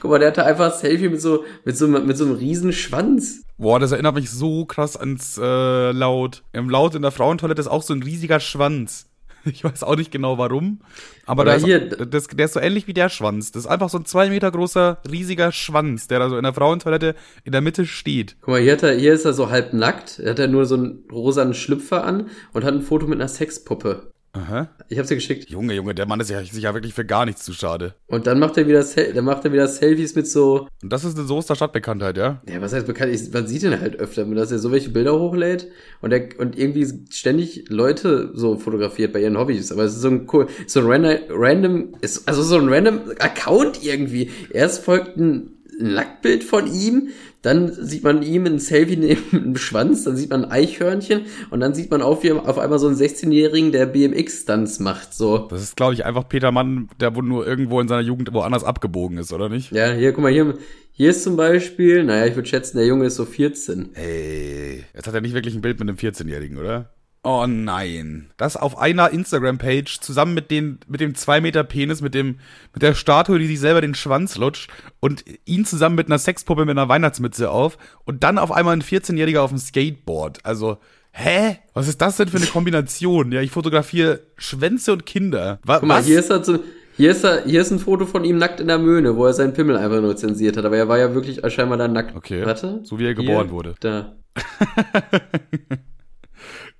Guck 0.00 0.10
mal, 0.10 0.18
der 0.18 0.28
hatte 0.28 0.44
einfach 0.44 0.72
ein 0.72 0.78
Selfie 0.78 1.08
mit 1.08 1.20
so, 1.20 1.44
mit 1.64 1.76
so, 1.76 1.86
mit 1.88 2.16
so 2.16 2.24
einem 2.24 2.34
riesen 2.34 2.72
Schwanz. 2.72 3.42
Boah, 3.58 3.78
das 3.78 3.92
erinnert 3.92 4.14
mich 4.14 4.30
so 4.30 4.64
krass 4.64 4.96
ans 4.96 5.38
äh, 5.38 5.92
Laut. 5.92 6.42
Im 6.52 6.70
Laut 6.70 6.94
in 6.94 7.02
der 7.02 7.10
Frauentoilette 7.10 7.60
ist 7.60 7.68
auch 7.68 7.82
so 7.82 7.92
ein 7.94 8.02
riesiger 8.02 8.40
Schwanz. 8.40 9.06
Ich 9.46 9.64
weiß 9.64 9.84
auch 9.84 9.96
nicht 9.96 10.10
genau 10.12 10.36
warum. 10.36 10.80
Aber 11.24 11.46
da 11.46 11.54
ist, 11.54 11.64
hier- 11.64 11.80
das, 11.88 12.26
der 12.26 12.44
ist 12.44 12.52
so 12.52 12.60
ähnlich 12.60 12.86
wie 12.88 12.92
der 12.92 13.08
Schwanz. 13.08 13.50
Das 13.50 13.64
ist 13.64 13.70
einfach 13.70 13.88
so 13.88 13.96
ein 13.96 14.04
zwei 14.04 14.28
Meter 14.28 14.50
großer, 14.50 14.98
riesiger 15.10 15.50
Schwanz, 15.50 16.08
der 16.08 16.18
da 16.18 16.28
so 16.28 16.36
in 16.36 16.42
der 16.42 16.52
Frauentoilette 16.52 17.14
in 17.44 17.52
der 17.52 17.62
Mitte 17.62 17.86
steht. 17.86 18.36
Guck 18.42 18.48
mal, 18.50 18.60
hier, 18.60 18.72
hat 18.72 18.82
er, 18.82 18.92
hier 18.98 19.14
ist 19.14 19.24
er 19.24 19.32
so 19.32 19.48
halb 19.48 19.72
nackt. 19.72 20.18
Er 20.18 20.32
hat 20.32 20.38
er 20.40 20.46
nur 20.48 20.66
so 20.66 20.74
einen 20.74 21.04
rosanen 21.10 21.54
Schlüpfer 21.54 22.04
an 22.04 22.28
und 22.52 22.64
hat 22.64 22.74
ein 22.74 22.82
Foto 22.82 23.06
mit 23.06 23.18
einer 23.18 23.28
Sexpuppe. 23.28 24.12
Aha. 24.32 24.68
Ich 24.88 24.96
hab's 24.98 25.08
dir 25.08 25.16
geschickt. 25.16 25.50
Junge, 25.50 25.74
Junge, 25.74 25.92
der 25.92 26.06
Mann 26.06 26.20
ist 26.20 26.30
ja, 26.30 26.40
sich 26.44 26.62
ja 26.62 26.72
wirklich 26.72 26.94
für 26.94 27.04
gar 27.04 27.26
nichts 27.26 27.44
zu 27.44 27.52
schade. 27.52 27.94
Und 28.06 28.28
dann 28.28 28.38
macht 28.38 28.56
er 28.56 28.68
wieder, 28.68 28.82
Sel 28.84 29.12
dann 29.12 29.24
macht 29.24 29.44
er 29.44 29.52
wieder 29.52 29.66
Selfies 29.66 30.14
mit 30.14 30.28
so, 30.28 30.68
Und 30.82 30.92
das 30.92 31.04
ist 31.04 31.18
eine 31.18 31.26
Soester 31.26 31.56
Stadtbekanntheit, 31.56 32.16
ja? 32.16 32.40
ja, 32.48 32.60
was 32.60 32.72
heißt 32.72 32.86
bekannt? 32.86 33.12
Ich, 33.12 33.32
man 33.32 33.48
sieht 33.48 33.64
ihn 33.64 33.80
halt 33.80 33.96
öfter, 33.96 34.24
dass 34.26 34.52
er 34.52 34.60
so 34.60 34.70
welche 34.70 34.90
Bilder 34.90 35.18
hochlädt 35.18 35.68
und 36.00 36.12
er, 36.12 36.28
und 36.38 36.56
irgendwie 36.56 36.86
ständig 37.10 37.64
Leute 37.70 38.30
so 38.34 38.56
fotografiert 38.56 39.12
bei 39.12 39.20
ihren 39.20 39.36
Hobbys. 39.36 39.72
Aber 39.72 39.82
es 39.82 39.94
ist 39.96 40.02
so 40.02 40.08
ein, 40.08 40.28
cool- 40.32 40.46
so 40.68 40.78
ein 40.80 40.86
random, 40.86 41.18
random, 41.30 41.88
ist, 42.00 42.28
also 42.28 42.44
so 42.44 42.56
ein 42.56 42.68
random 42.68 43.00
Account 43.18 43.82
irgendwie. 43.84 44.30
Erst 44.52 44.84
folgt 44.84 45.16
ein 45.16 45.56
Nacktbild 45.80 46.44
von 46.44 46.72
ihm, 46.72 47.08
dann 47.42 47.72
sieht 47.72 48.04
man 48.04 48.22
ihm 48.22 48.46
ein 48.46 48.58
Selfie 48.58 48.96
neben 48.96 49.30
dem 49.32 49.56
Schwanz, 49.56 50.04
dann 50.04 50.16
sieht 50.16 50.30
man 50.30 50.44
ein 50.44 50.50
Eichhörnchen 50.50 51.22
und 51.50 51.60
dann 51.60 51.74
sieht 51.74 51.90
man 51.90 52.02
auf, 52.02 52.22
wie 52.22 52.32
auf 52.32 52.58
einmal 52.58 52.78
so 52.78 52.86
einen 52.86 52.96
16-Jährigen, 52.96 53.72
der 53.72 53.86
BMX-Stunts 53.86 54.80
macht, 54.80 55.14
so. 55.14 55.38
Das 55.48 55.62
ist, 55.62 55.76
glaube 55.76 55.94
ich, 55.94 56.04
einfach 56.04 56.28
Peter 56.28 56.52
Mann, 56.52 56.88
der 57.00 57.14
wohl 57.16 57.24
nur 57.24 57.46
irgendwo 57.46 57.80
in 57.80 57.88
seiner 57.88 58.02
Jugend 58.02 58.32
woanders 58.32 58.64
abgebogen 58.64 59.18
ist, 59.18 59.32
oder 59.32 59.48
nicht? 59.48 59.72
Ja, 59.72 59.92
hier, 59.92 60.12
guck 60.12 60.22
mal, 60.22 60.32
hier, 60.32 60.54
hier 60.92 61.10
ist 61.10 61.22
zum 61.22 61.36
Beispiel, 61.36 62.04
naja, 62.04 62.26
ich 62.26 62.36
würde 62.36 62.48
schätzen, 62.48 62.76
der 62.76 62.86
Junge 62.86 63.06
ist 63.06 63.16
so 63.16 63.24
14. 63.24 63.94
Ey, 63.94 64.84
jetzt 64.94 65.06
hat 65.06 65.14
er 65.14 65.20
nicht 65.20 65.34
wirklich 65.34 65.54
ein 65.54 65.62
Bild 65.62 65.80
mit 65.80 65.88
einem 65.88 65.96
14-Jährigen, 65.96 66.58
oder? 66.58 66.90
Oh 67.22 67.44
nein. 67.46 68.30
Das 68.38 68.56
auf 68.56 68.78
einer 68.78 69.10
Instagram-Page 69.10 70.00
zusammen 70.00 70.32
mit, 70.32 70.50
den, 70.50 70.78
mit 70.88 71.00
dem 71.00 71.14
2 71.14 71.42
Meter 71.42 71.64
Penis, 71.64 72.00
mit, 72.00 72.14
dem, 72.14 72.38
mit 72.72 72.82
der 72.82 72.94
Statue, 72.94 73.38
die 73.38 73.46
sich 73.46 73.60
selber 73.60 73.82
den 73.82 73.94
Schwanz 73.94 74.38
lutscht 74.38 74.70
und 75.00 75.24
ihn 75.44 75.66
zusammen 75.66 75.96
mit 75.96 76.06
einer 76.06 76.18
Sexpuppe 76.18 76.64
mit 76.64 76.78
einer 76.78 76.88
Weihnachtsmütze 76.88 77.50
auf 77.50 77.76
und 78.06 78.24
dann 78.24 78.38
auf 78.38 78.50
einmal 78.50 78.74
ein 78.74 78.82
14-Jähriger 78.82 79.40
auf 79.40 79.50
dem 79.50 79.58
Skateboard. 79.58 80.38
Also, 80.46 80.78
hä? 81.12 81.58
Was 81.74 81.88
ist 81.88 82.00
das 82.00 82.16
denn 82.16 82.28
für 82.28 82.38
eine 82.38 82.46
Kombination? 82.46 83.32
Ja, 83.32 83.42
ich 83.42 83.50
fotografiere 83.50 84.20
Schwänze 84.36 84.94
und 84.94 85.04
Kinder. 85.04 85.60
Wa 85.62 85.78
Guck 85.78 85.88
mal, 85.88 85.98
was? 85.98 86.06
hier 86.06 86.20
ist 86.20 86.30
er 86.30 86.42
so, 86.42 86.60
hier 86.96 87.10
ist 87.10 87.22
er, 87.22 87.44
hier 87.44 87.60
ist 87.60 87.70
ein 87.70 87.80
Foto 87.80 88.06
von 88.06 88.24
ihm 88.24 88.38
nackt 88.38 88.60
in 88.60 88.68
der 88.68 88.78
Möhne, 88.78 89.14
wo 89.16 89.26
er 89.26 89.34
seinen 89.34 89.52
Pimmel 89.52 89.76
einfach 89.76 90.00
nur 90.00 90.16
zensiert 90.16 90.56
hat, 90.56 90.64
aber 90.64 90.78
er 90.78 90.88
war 90.88 90.98
ja 90.98 91.12
wirklich 91.12 91.42
scheinbar 91.52 91.76
dann 91.76 91.92
nackt. 91.92 92.16
Okay. 92.16 92.46
Warte. 92.46 92.80
So 92.82 92.98
wie 92.98 93.04
er 93.04 93.08
Hier, 93.08 93.16
geboren 93.16 93.50
wurde. 93.50 93.74
Da. 93.80 94.16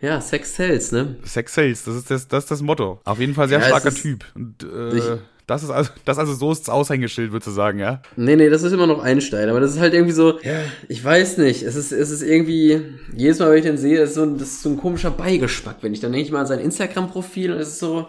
Ja, 0.00 0.20
Sex 0.20 0.54
sells, 0.54 0.92
ne? 0.92 1.16
Sex 1.24 1.54
Sales, 1.54 1.84
das 1.84 1.96
ist 1.96 2.10
das, 2.10 2.28
das 2.28 2.44
ist 2.44 2.50
das 2.50 2.62
Motto. 2.62 3.00
Auf 3.04 3.18
jeden 3.18 3.34
Fall 3.34 3.48
sehr 3.48 3.58
Ja, 3.60 3.66
starker 3.66 3.88
ist- 3.88 4.02
Typ. 4.02 4.24
Und, 4.34 4.62
äh, 4.62 4.96
Ich- 4.98 5.04
das 5.46 5.62
ist 5.62 5.70
also, 5.70 5.90
das 6.04 6.18
also 6.18 6.34
so 6.34 6.52
ist 6.52 6.62
das 6.62 6.68
Aushängeschild, 6.68 7.32
würdest 7.32 7.46
du 7.48 7.50
sagen, 7.52 7.78
ja? 7.78 8.02
Nee, 8.16 8.36
nee, 8.36 8.50
das 8.50 8.62
ist 8.62 8.72
immer 8.72 8.86
noch 8.86 9.02
Einstein, 9.02 9.48
aber 9.48 9.60
das 9.60 9.72
ist 9.72 9.80
halt 9.80 9.94
irgendwie 9.94 10.12
so, 10.12 10.38
ja, 10.40 10.60
ich 10.88 11.02
weiß 11.04 11.38
nicht, 11.38 11.62
es 11.62 11.76
ist, 11.76 11.92
es 11.92 12.10
ist 12.10 12.22
irgendwie, 12.22 12.82
jedes 13.16 13.38
Mal, 13.38 13.50
wenn 13.50 13.58
ich 13.58 13.64
den 13.64 13.78
sehe, 13.78 14.00
ist 14.00 14.14
so 14.14 14.22
ein, 14.22 14.38
das 14.38 14.48
ist 14.48 14.62
so 14.62 14.68
ein 14.70 14.76
komischer 14.76 15.10
Beigeschmack, 15.12 15.76
wenn 15.82 15.92
ich 15.94 16.00
dann 16.00 16.12
denke 16.12 16.26
ich 16.26 16.32
mal 16.32 16.40
an 16.40 16.46
sein 16.46 16.58
Instagram-Profil 16.60 17.52
und 17.52 17.58
es 17.58 17.68
ist 17.68 17.78
so, 17.78 18.08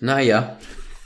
naja. 0.00 0.56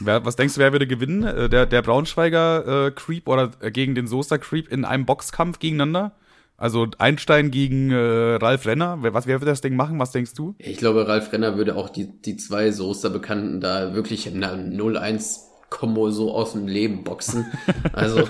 Wer, 0.00 0.24
was 0.24 0.36
denkst 0.36 0.54
du, 0.54 0.60
wer 0.60 0.72
würde 0.72 0.86
gewinnen? 0.86 1.22
Äh, 1.24 1.48
Der, 1.48 1.64
der 1.66 1.82
Braunschweiger 1.82 2.86
äh, 2.86 2.90
Creep 2.90 3.26
oder 3.28 3.50
äh, 3.60 3.70
gegen 3.70 3.94
den 3.94 4.06
Soester 4.06 4.38
Creep 4.38 4.68
in 4.70 4.84
einem 4.84 5.06
Boxkampf 5.06 5.58
gegeneinander? 5.58 6.12
Also 6.58 6.88
Einstein 6.98 7.52
gegen 7.52 7.92
äh, 7.92 8.34
Ralf 8.34 8.66
Renner. 8.66 8.98
Wer, 9.00 9.14
was, 9.14 9.28
wer 9.28 9.40
wird 9.40 9.48
das 9.48 9.60
Ding 9.60 9.76
machen? 9.76 10.00
Was 10.00 10.10
denkst 10.10 10.34
du? 10.34 10.56
Ich 10.58 10.76
glaube, 10.76 11.06
Ralf 11.06 11.32
Renner 11.32 11.56
würde 11.56 11.76
auch 11.76 11.88
die, 11.88 12.08
die 12.20 12.36
zwei 12.36 12.72
Soester-Bekannten 12.72 13.60
da 13.60 13.94
wirklich 13.94 14.26
in 14.26 14.42
einer 14.42 14.60
0-1 14.60 15.38
Kombo 15.70 16.10
so 16.10 16.34
aus 16.34 16.52
dem 16.52 16.66
Leben 16.66 17.04
boxen. 17.04 17.46
Also, 17.92 18.28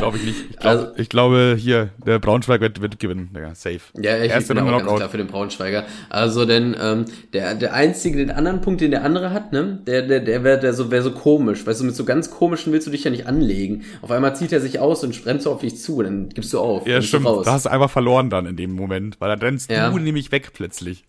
glaube 0.00 0.16
ich 0.16 0.24
nicht. 0.24 0.44
Ich, 0.50 0.56
glaub, 0.56 0.72
also, 0.72 0.86
ich 0.96 1.08
glaube, 1.08 1.56
hier, 1.58 1.90
der 2.04 2.18
Braunschweig 2.18 2.60
wird, 2.60 2.80
wird 2.80 2.98
gewinnen. 2.98 3.30
Ja, 3.34 3.54
safe. 3.54 3.80
Ja, 4.00 4.16
ich 4.22 4.30
Erste 4.30 4.54
bin 4.54 4.64
auch 4.64 4.78
ganz 4.78 4.96
klar 4.96 5.08
für 5.08 5.16
den 5.16 5.26
Braunschweiger. 5.26 5.84
Also, 6.08 6.44
denn 6.44 6.76
ähm, 6.80 7.04
der, 7.32 7.54
der 7.54 7.74
einzige, 7.74 8.18
den 8.18 8.30
anderen 8.30 8.60
Punkt, 8.60 8.80
den 8.80 8.90
der 8.90 9.04
andere 9.04 9.32
hat, 9.32 9.52
ne, 9.52 9.80
der, 9.86 10.02
der, 10.02 10.20
der 10.20 10.44
wäre 10.44 10.58
der 10.58 10.72
so, 10.72 10.90
wär 10.90 11.02
so 11.02 11.12
komisch. 11.12 11.66
Weißt 11.66 11.80
du, 11.80 11.84
mit 11.84 11.94
so 11.94 12.04
ganz 12.04 12.30
komischen 12.30 12.72
willst 12.72 12.86
du 12.86 12.90
dich 12.90 13.04
ja 13.04 13.10
nicht 13.10 13.26
anlegen. 13.26 13.84
Auf 14.02 14.10
einmal 14.10 14.34
zieht 14.34 14.52
er 14.52 14.60
sich 14.60 14.78
aus 14.78 15.04
und 15.04 15.14
so 15.40 15.52
auf 15.52 15.60
dich 15.60 15.78
zu, 15.78 16.02
dann 16.02 16.28
gibst 16.30 16.52
du 16.52 16.58
auf. 16.58 16.86
Ja, 16.86 17.00
stimmt. 17.02 17.26
Da 17.26 17.52
hast 17.52 17.66
du 17.66 17.70
einfach 17.70 17.90
verloren 17.90 18.30
dann 18.30 18.46
in 18.46 18.56
dem 18.56 18.72
Moment, 18.72 19.20
weil 19.20 19.28
dann 19.28 19.40
rennst 19.40 19.70
ja. 19.70 19.90
du 19.90 19.98
nämlich 19.98 20.32
weg 20.32 20.50
plötzlich. 20.52 21.04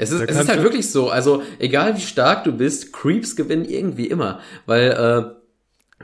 Es 0.00 0.10
ist, 0.12 0.22
es 0.22 0.40
ist 0.40 0.48
halt 0.48 0.62
wirklich 0.62 0.90
so. 0.90 1.10
Also, 1.10 1.42
egal 1.58 1.94
wie 1.94 2.00
stark 2.00 2.44
du 2.44 2.52
bist, 2.52 2.90
Creeps 2.90 3.36
gewinnen 3.36 3.66
irgendwie 3.66 4.06
immer. 4.06 4.40
Weil, 4.64 4.92
äh, 4.92 5.39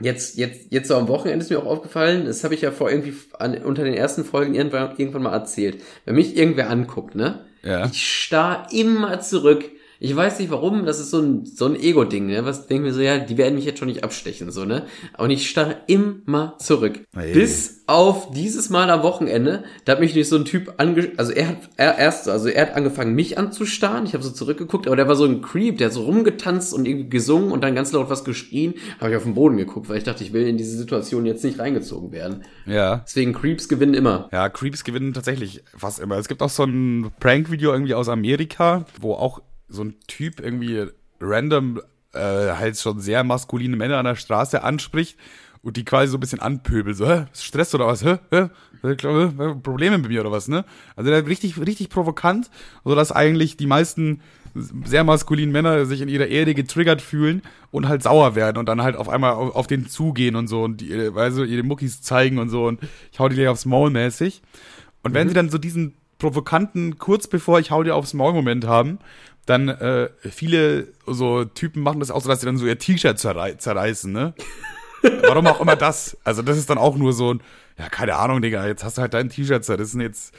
jetzt, 0.01 0.37
jetzt, 0.37 0.71
jetzt 0.71 0.87
so 0.87 0.95
am 0.95 1.07
Wochenende 1.07 1.43
ist 1.43 1.49
mir 1.49 1.59
auch 1.59 1.65
aufgefallen, 1.65 2.25
das 2.25 2.43
habe 2.43 2.53
ich 2.53 2.61
ja 2.61 2.71
vor 2.71 2.89
irgendwie 2.89 3.13
an, 3.39 3.57
unter 3.63 3.83
den 3.83 3.93
ersten 3.93 4.23
Folgen 4.23 4.55
irgendwann, 4.55 4.91
irgendwann 4.97 5.23
mal 5.23 5.33
erzählt. 5.33 5.81
Wenn 6.05 6.15
mich 6.15 6.37
irgendwer 6.37 6.69
anguckt, 6.69 7.15
ne? 7.15 7.45
Ja. 7.63 7.87
Ich 7.87 8.07
starr 8.07 8.67
immer 8.71 9.19
zurück 9.19 9.65
ich 9.99 10.15
weiß 10.15 10.39
nicht 10.39 10.51
warum, 10.51 10.85
das 10.85 10.99
ist 10.99 11.11
so 11.11 11.19
ein, 11.19 11.45
so 11.45 11.65
ein 11.65 11.75
Ego-Ding, 11.75 12.27
ne? 12.27 12.45
Was 12.45 12.67
denke 12.67 12.87
mir 12.87 12.93
so, 12.93 13.01
ja, 13.01 13.17
die 13.17 13.37
werden 13.37 13.55
mich 13.55 13.65
jetzt 13.65 13.79
schon 13.79 13.87
nicht 13.87 14.03
abstechen, 14.03 14.51
so, 14.51 14.65
ne? 14.65 14.85
Und 15.17 15.31
ich 15.31 15.49
starre 15.49 15.77
immer 15.87 16.55
zurück. 16.59 16.99
Hey. 17.13 17.33
Bis 17.33 17.83
auf 17.87 18.31
dieses 18.31 18.69
Mal 18.69 18.89
am 18.89 19.01
Wochenende, 19.01 19.63
da 19.85 19.93
hat 19.93 19.99
mich 20.01 20.13
nicht 20.13 20.27
so 20.27 20.35
ein 20.35 20.45
Typ 20.45 20.73
ange, 20.77 21.11
also 21.17 21.31
er 21.31 21.47
hat, 21.47 21.57
er 21.77 21.97
erst, 21.97 22.27
also 22.27 22.49
er 22.49 22.67
hat 22.67 22.75
angefangen, 22.75 23.15
mich 23.15 23.37
anzustarren. 23.37 24.05
Ich 24.05 24.13
habe 24.13 24.23
so 24.23 24.29
zurückgeguckt, 24.29 24.87
aber 24.87 24.95
der 24.97 25.07
war 25.07 25.15
so 25.15 25.25
ein 25.25 25.41
Creep, 25.41 25.77
der 25.77 25.87
hat 25.87 25.93
so 25.93 26.03
rumgetanzt 26.03 26.73
und 26.73 26.85
irgendwie 26.85 27.09
gesungen 27.09 27.51
und 27.51 27.63
dann 27.63 27.75
ganz 27.75 27.91
laut 27.93 28.09
was 28.09 28.23
geschrien. 28.23 28.73
Habe 28.99 29.11
ich 29.11 29.17
auf 29.17 29.23
den 29.23 29.35
Boden 29.35 29.57
geguckt, 29.57 29.89
weil 29.89 29.97
ich 29.97 30.03
dachte, 30.03 30.23
ich 30.23 30.33
will 30.33 30.45
in 30.45 30.57
diese 30.57 30.77
Situation 30.77 31.25
jetzt 31.25 31.43
nicht 31.43 31.59
reingezogen 31.59 32.11
werden. 32.11 32.43
Ja. 32.65 33.03
Deswegen 33.07 33.33
Creeps 33.33 33.69
gewinnen 33.69 33.93
immer. 33.93 34.29
Ja, 34.31 34.49
Creeps 34.49 34.83
gewinnen 34.83 35.13
tatsächlich 35.13 35.63
fast 35.75 35.99
immer. 35.99 36.17
Es 36.17 36.27
gibt 36.27 36.41
auch 36.41 36.49
so 36.49 36.63
ein 36.63 37.11
Prank-Video 37.19 37.71
irgendwie 37.71 37.93
aus 37.93 38.09
Amerika, 38.09 38.85
wo 38.99 39.13
auch 39.13 39.41
so 39.67 39.83
ein 39.83 39.95
Typ 40.07 40.39
irgendwie 40.39 40.87
random 41.19 41.81
äh, 42.13 42.19
halt 42.19 42.77
schon 42.77 42.99
sehr 42.99 43.23
maskuline 43.23 43.75
Männer 43.75 43.97
an 43.97 44.05
der 44.05 44.15
Straße 44.15 44.63
anspricht 44.63 45.17
und 45.61 45.77
die 45.77 45.85
quasi 45.85 46.11
so 46.11 46.17
ein 46.17 46.21
bisschen 46.21 46.39
anpöbelt, 46.39 46.95
so, 46.95 47.07
hä, 47.07 47.25
Stress 47.33 47.73
oder 47.75 47.87
was, 47.87 48.03
hä, 48.03 48.19
hä, 48.31 48.49
Probleme 49.63 49.97
mit 49.97 50.09
mir 50.09 50.21
oder 50.21 50.31
was, 50.31 50.47
ne? 50.47 50.65
Also 50.95 51.09
der 51.09 51.25
richtig, 51.27 51.59
richtig 51.59 51.89
provokant, 51.89 52.49
so 52.85 52.95
dass 52.95 53.11
eigentlich 53.11 53.57
die 53.57 53.67
meisten 53.67 54.21
sehr 54.85 55.03
maskulinen 55.03 55.51
Männer 55.51 55.85
sich 55.85 56.01
in 56.01 56.09
ihrer 56.09 56.27
Erde 56.27 56.53
getriggert 56.53 57.01
fühlen 57.01 57.41
und 57.71 57.87
halt 57.87 58.03
sauer 58.03 58.35
werden 58.35 58.57
und 58.57 58.67
dann 58.67 58.81
halt 58.81 58.95
auf 58.95 59.09
einmal 59.09 59.33
auf, 59.33 59.55
auf 59.55 59.67
den 59.67 59.87
zugehen 59.87 60.35
und 60.35 60.47
so 60.47 60.63
und 60.63 60.81
die, 60.81 61.13
weil 61.13 61.31
so 61.31 61.43
ihre 61.43 61.63
Muckis 61.63 62.01
zeigen 62.01 62.39
und 62.39 62.49
so 62.49 62.65
und 62.65 62.79
ich 63.11 63.19
hau 63.19 63.29
die 63.29 63.35
gleich 63.35 63.49
aufs 63.49 63.65
Maul 63.65 63.89
mäßig. 63.89 64.41
Und 65.03 65.13
wenn 65.13 65.27
mhm. 65.27 65.29
sie 65.29 65.35
dann 65.35 65.49
so 65.49 65.57
diesen 65.57 65.95
provokanten, 66.17 66.97
kurz 66.97 67.27
bevor 67.27 67.59
ich 67.59 67.71
hau 67.71 67.83
dir 67.83 67.95
aufs 67.95 68.13
Maul 68.13 68.33
Moment 68.33 68.65
haben, 68.65 68.99
dann 69.47 69.69
äh, 69.69 70.09
viele 70.29 70.89
so 71.07 71.45
Typen 71.45 71.81
machen 71.81 71.99
das 71.99 72.11
auch 72.11 72.21
so, 72.21 72.29
dass 72.29 72.41
sie 72.41 72.45
dann 72.45 72.57
so 72.57 72.65
ihr 72.65 72.77
T-Shirt 72.77 73.17
zerrei 73.17 73.53
zerreißen, 73.53 74.11
ne? 74.11 74.33
Warum 75.21 75.47
auch 75.47 75.61
immer 75.61 75.75
das? 75.75 76.17
Also 76.23 76.41
das 76.41 76.57
ist 76.57 76.69
dann 76.69 76.77
auch 76.77 76.97
nur 76.97 77.13
so 77.13 77.33
ein, 77.33 77.41
ja, 77.79 77.87
keine 77.89 78.15
Ahnung, 78.15 78.41
Digga, 78.41 78.67
jetzt 78.67 78.83
hast 78.83 78.97
du 78.97 79.01
halt 79.01 79.13
dein 79.13 79.29
T-Shirt 79.29 79.63
zerrissen, 79.63 80.01
jetzt 80.01 80.33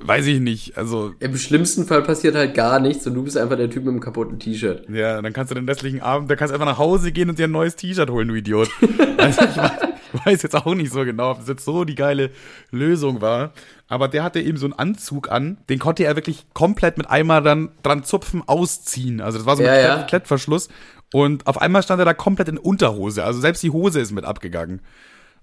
weiß 0.00 0.26
ich 0.26 0.40
nicht, 0.40 0.76
also. 0.76 1.14
Im 1.20 1.36
schlimmsten 1.36 1.86
Fall 1.86 2.02
passiert 2.02 2.34
halt 2.34 2.54
gar 2.54 2.78
nichts 2.78 3.06
und 3.06 3.14
du 3.14 3.22
bist 3.22 3.38
einfach 3.38 3.56
der 3.56 3.70
Typ 3.70 3.84
mit 3.84 3.94
dem 3.94 4.00
kaputten 4.00 4.38
T-Shirt. 4.38 4.88
Ja, 4.90 5.22
dann 5.22 5.32
kannst 5.32 5.50
du 5.50 5.54
den 5.54 5.68
restlichen 5.68 6.02
Abend, 6.02 6.30
da 6.30 6.36
kannst 6.36 6.50
du 6.50 6.54
einfach 6.54 6.70
nach 6.70 6.78
Hause 6.78 7.10
gehen 7.12 7.30
und 7.30 7.38
dir 7.38 7.44
ein 7.44 7.52
neues 7.52 7.76
T-Shirt 7.76 8.10
holen, 8.10 8.28
du 8.28 8.34
Idiot. 8.34 8.68
also 9.16 9.42
ich 9.42 9.56
weiß, 9.56 9.70
weiß 10.24 10.42
jetzt 10.42 10.54
auch 10.54 10.74
nicht 10.74 10.92
so 10.92 11.04
genau, 11.04 11.32
ob 11.32 11.38
das 11.38 11.48
jetzt 11.48 11.64
so 11.64 11.84
die 11.84 11.94
geile 11.94 12.30
Lösung 12.70 13.20
war. 13.20 13.52
Aber 13.88 14.08
der 14.08 14.24
hatte 14.24 14.40
eben 14.40 14.56
so 14.56 14.66
einen 14.66 14.72
Anzug 14.72 15.30
an, 15.30 15.58
den 15.68 15.78
konnte 15.78 16.04
er 16.04 16.16
wirklich 16.16 16.46
komplett 16.54 16.96
mit 16.96 17.10
einmal 17.10 17.42
dann 17.42 17.70
dran 17.82 18.04
zupfen, 18.04 18.42
ausziehen. 18.46 19.20
Also 19.20 19.38
das 19.38 19.46
war 19.46 19.56
so 19.56 19.62
ein 19.62 19.68
ja, 19.68 19.80
ja. 19.80 20.02
Klettverschluss. 20.04 20.68
Und 21.12 21.46
auf 21.46 21.60
einmal 21.60 21.82
stand 21.82 22.00
er 22.00 22.06
da 22.06 22.14
komplett 22.14 22.48
in 22.48 22.58
Unterhose. 22.58 23.22
Also 23.22 23.40
selbst 23.40 23.62
die 23.62 23.70
Hose 23.70 24.00
ist 24.00 24.12
mit 24.12 24.24
abgegangen. 24.24 24.80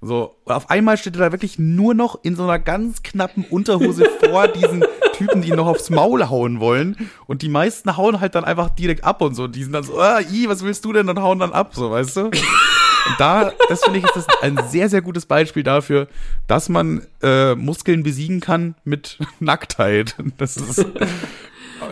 So, 0.01 0.35
auf 0.45 0.69
einmal 0.69 0.97
steht 0.97 1.15
er 1.15 1.25
da 1.25 1.31
wirklich 1.33 1.59
nur 1.59 1.93
noch 1.93 2.23
in 2.23 2.35
so 2.35 2.43
einer 2.43 2.57
ganz 2.57 3.03
knappen 3.03 3.43
Unterhose 3.43 4.09
vor 4.23 4.47
diesen 4.47 4.83
Typen, 5.13 5.41
die 5.41 5.49
ihn 5.49 5.57
noch 5.57 5.67
aufs 5.67 5.89
Maul 5.89 6.29
hauen 6.29 6.61
wollen. 6.61 7.09
Und 7.27 7.41
die 7.41 7.49
meisten 7.49 7.97
hauen 7.97 8.21
halt 8.21 8.33
dann 8.35 8.45
einfach 8.45 8.69
direkt 8.69 9.03
ab 9.03 9.21
und 9.21 9.35
so. 9.35 9.47
Die 9.47 9.63
sind 9.63 9.73
dann 9.73 9.83
so, 9.83 9.99
ah, 9.99 10.21
i, 10.21 10.47
was 10.47 10.63
willst 10.63 10.85
du 10.85 10.93
denn? 10.93 11.09
Und 11.09 11.19
hauen 11.19 11.39
dann 11.39 11.51
ab, 11.51 11.75
so, 11.75 11.91
weißt 11.91 12.15
du? 12.15 12.31
Und 13.07 13.19
da, 13.19 13.53
das 13.69 13.83
finde 13.83 13.99
ich, 13.99 14.05
ist 14.05 14.15
das 14.15 14.27
ein 14.41 14.59
sehr, 14.69 14.89
sehr 14.89 15.01
gutes 15.01 15.25
Beispiel 15.25 15.63
dafür, 15.63 16.07
dass 16.47 16.69
man 16.69 17.01
äh, 17.21 17.55
Muskeln 17.55 18.03
besiegen 18.03 18.39
kann 18.39 18.75
mit 18.83 19.17
Nacktheit. 19.39 20.15
Das 20.37 20.57
ist. 20.57 20.85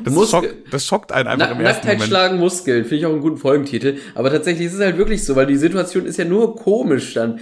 Das, 0.03 0.14
Muskel 0.14 0.49
schockt, 0.49 0.74
das 0.74 0.86
schockt 0.86 1.12
einen 1.14 1.28
einfach 1.28 1.47
Na, 1.49 1.55
im 1.55 1.62
ersten 1.62 1.88
Nacktheit 1.88 1.93
Moment. 1.93 2.10
schlagen 2.10 2.39
Muskeln, 2.39 2.84
finde 2.84 2.95
ich 2.97 3.05
auch 3.05 3.12
einen 3.12 3.22
guten 3.22 3.38
Folgentitel. 3.38 3.95
Aber 4.16 4.30
tatsächlich 4.30 4.68
ist 4.68 4.74
es 4.74 4.82
halt 4.82 4.97
wirklich 4.97 5.24
so, 5.24 5.36
weil 5.36 5.45
die 5.45 5.55
Situation 5.55 6.05
ist 6.05 6.18
ja 6.18 6.26
nur 6.26 6.55
komisch 6.55 7.14
dann. 7.14 7.39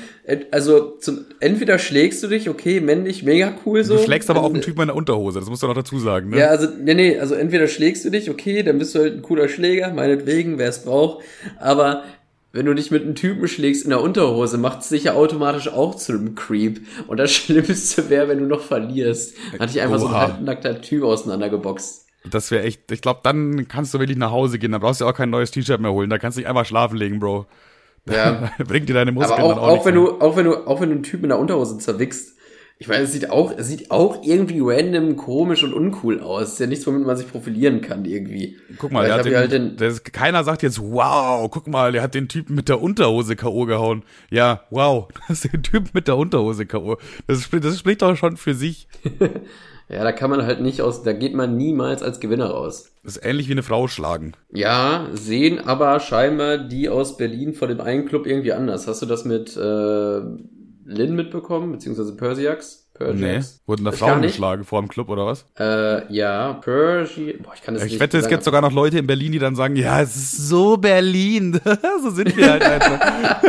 Also 0.51 0.91
zum, 0.99 1.25
entweder 1.39 1.79
schlägst 1.79 2.21
du 2.23 2.27
dich, 2.27 2.49
okay, 2.49 2.81
männlich, 2.81 3.23
mega 3.23 3.55
cool 3.65 3.83
so. 3.83 3.97
Du 3.97 4.03
schlägst 4.03 4.29
aber 4.29 4.43
auch 4.43 4.53
einen 4.53 4.61
Typen 4.61 4.81
in 4.81 4.87
der 4.87 4.95
Unterhose, 4.95 5.39
das 5.39 5.49
musst 5.49 5.63
du 5.63 5.67
noch 5.67 5.73
dazu 5.73 5.97
sagen, 5.99 6.29
ne? 6.29 6.39
Ja, 6.39 6.47
also, 6.47 6.67
nee, 6.79 6.93
nee, 6.93 7.17
also 7.17 7.33
entweder 7.35 7.67
schlägst 7.67 8.05
du 8.05 8.09
dich, 8.09 8.29
okay, 8.29 8.61
dann 8.63 8.77
bist 8.77 8.93
du 8.93 8.99
halt 8.99 9.15
ein 9.15 9.21
cooler 9.23 9.49
Schläger, 9.49 9.91
meinetwegen, 9.91 10.57
wer 10.59 10.69
es 10.69 10.83
braucht. 10.83 11.23
Aber 11.59 12.03
wenn 12.55 12.65
du 12.65 12.73
dich 12.73 12.89
mit 12.89 13.03
einem 13.03 13.15
Typen 13.15 13.49
schlägst 13.49 13.83
in 13.83 13.89
der 13.89 13.99
Unterhose, 13.99 14.57
macht 14.57 14.79
es 14.79 14.87
dich 14.87 15.03
ja 15.03 15.13
automatisch 15.13 15.67
auch 15.67 15.93
zu 15.93 16.13
einem 16.13 16.35
Creep. 16.35 16.79
Und 17.07 17.17
das 17.17 17.31
Schlimmste 17.33 18.09
wäre, 18.09 18.29
wenn 18.29 18.39
du 18.39 18.45
noch 18.45 18.61
verlierst. 18.61 19.35
Hat 19.59 19.69
dich 19.69 19.81
einfach 19.81 19.97
Oha. 19.97 20.01
so 20.01 20.07
ein 20.07 20.13
halbnackter 20.13 20.79
Typ 20.79 21.03
auseinandergeboxt. 21.03 22.05
Das 22.23 22.51
wäre 22.51 22.63
echt, 22.63 22.89
ich 22.93 23.01
glaube, 23.01 23.19
dann 23.23 23.67
kannst 23.67 23.93
du 23.93 23.99
wirklich 23.99 24.17
nach 24.17 24.31
Hause 24.31 24.57
gehen. 24.57 24.71
Dann 24.71 24.79
brauchst 24.79 25.01
du 25.01 25.05
auch 25.05 25.13
kein 25.13 25.29
neues 25.29 25.51
T-Shirt 25.51 25.81
mehr 25.81 25.91
holen. 25.91 26.09
Da 26.09 26.17
kannst 26.17 26.37
du 26.37 26.41
dich 26.41 26.47
einfach 26.47 26.65
schlafen 26.65 26.95
legen, 26.95 27.19
Bro. 27.19 27.45
Ja. 28.09 28.51
Bringt 28.65 28.87
dir 28.87 28.93
deine 28.93 29.11
Muskeln 29.11 29.37
Aber 29.37 29.53
auch, 29.53 29.57
auch, 29.57 29.79
auch 29.79 29.85
wenn 29.85 29.95
du, 29.95 30.21
auch 30.21 30.37
wenn 30.37 30.45
du, 30.45 30.65
auch 30.65 30.79
wenn 30.79 30.89
du 30.89 30.95
einen 30.95 31.03
Typ 31.03 31.23
in 31.23 31.29
der 31.29 31.39
Unterhose 31.39 31.77
zerwickst, 31.77 32.34
ich 32.77 32.89
weiß, 32.89 33.03
es 33.07 33.13
sieht 33.13 33.29
auch, 33.29 33.53
es 33.57 33.67
sieht 33.67 33.89
auch 33.89 34.21
irgendwie 34.23 34.59
random, 34.59 35.15
komisch 35.15 35.63
und 35.63 35.73
uncool 35.73 36.19
aus. 36.19 36.53
Ist 36.53 36.59
ja 36.59 36.67
nichts, 36.67 36.85
womit 36.85 37.05
man 37.05 37.15
sich 37.15 37.31
profilieren 37.31 37.79
kann, 37.79 38.03
irgendwie. 38.03 38.57
Guck 38.77 38.91
mal, 38.91 39.05
der 39.05 39.15
hat 39.15 39.25
den, 39.25 39.35
halt 39.35 39.51
den, 39.53 39.77
der 39.77 39.87
ist, 39.87 40.03
keiner 40.11 40.43
sagt 40.43 40.61
jetzt, 40.61 40.81
wow, 40.81 41.49
guck 41.49 41.67
mal, 41.67 41.93
der 41.93 42.01
hat 42.01 42.13
den 42.13 42.27
Typen 42.27 42.53
mit 42.53 42.67
der 42.67 42.81
Unterhose 42.81 43.37
K.O. 43.37 43.65
gehauen. 43.65 44.03
Ja, 44.29 44.63
wow, 44.71 45.07
das 45.27 45.45
ist 45.45 45.53
der 45.53 45.61
Typ 45.61 45.93
mit 45.93 46.09
der 46.09 46.17
Unterhose 46.17 46.65
K.O. 46.65 46.97
Das, 47.27 47.49
das 47.49 47.79
spricht 47.79 48.01
doch 48.01 48.17
schon 48.17 48.35
für 48.35 48.53
sich. 48.53 48.89
ja, 49.87 50.03
da 50.03 50.11
kann 50.11 50.29
man 50.29 50.45
halt 50.45 50.59
nicht 50.59 50.81
aus, 50.81 51.01
da 51.01 51.13
geht 51.13 51.33
man 51.33 51.55
niemals 51.55 52.03
als 52.03 52.19
Gewinner 52.19 52.47
raus. 52.47 52.91
Das 53.03 53.15
ist 53.15 53.25
ähnlich 53.25 53.47
wie 53.47 53.53
eine 53.53 53.63
Frau 53.63 53.87
schlagen. 53.87 54.33
Ja, 54.51 55.07
sehen 55.13 55.59
aber 55.59 56.01
scheinbar 56.01 56.57
die 56.57 56.89
aus 56.89 57.15
Berlin 57.15 57.53
vor 57.53 57.69
dem 57.69 57.79
einen 57.79 58.05
Club 58.05 58.27
irgendwie 58.27 58.51
anders. 58.51 58.85
Hast 58.85 59.01
du 59.01 59.05
das 59.05 59.23
mit, 59.23 59.55
äh, 59.55 60.21
Lin 60.85 61.15
mitbekommen, 61.15 61.71
beziehungsweise 61.71 62.15
Persiax. 62.15 62.87
Persiax. 62.93 63.55
Nee, 63.55 63.61
wurden 63.65 63.83
da 63.83 63.91
Frauen 63.91 64.21
geschlagen 64.21 64.63
vor 64.63 64.81
dem 64.81 64.87
Club 64.87 65.09
oder 65.09 65.25
was? 65.25 65.45
Äh, 65.59 66.13
ja, 66.13 66.53
Persi 66.53 67.37
Boah, 67.43 67.53
ich 67.53 67.61
kann 67.61 67.73
das 67.73 67.83
ich 67.83 67.91
nicht 67.93 67.99
wette, 67.99 68.17
es 68.17 68.29
gibt 68.29 68.43
sogar 68.43 68.61
noch 68.61 68.71
Leute 68.71 68.99
in 68.99 69.07
Berlin, 69.07 69.33
die 69.33 69.39
dann 69.39 69.55
sagen, 69.55 69.75
ja, 69.75 69.99
es 70.01 70.15
ist 70.15 70.47
so 70.47 70.77
Berlin. 70.77 71.59
so 72.01 72.09
sind 72.11 72.37
wir 72.37 72.51
halt 72.51 72.63
einfach. 72.63 73.41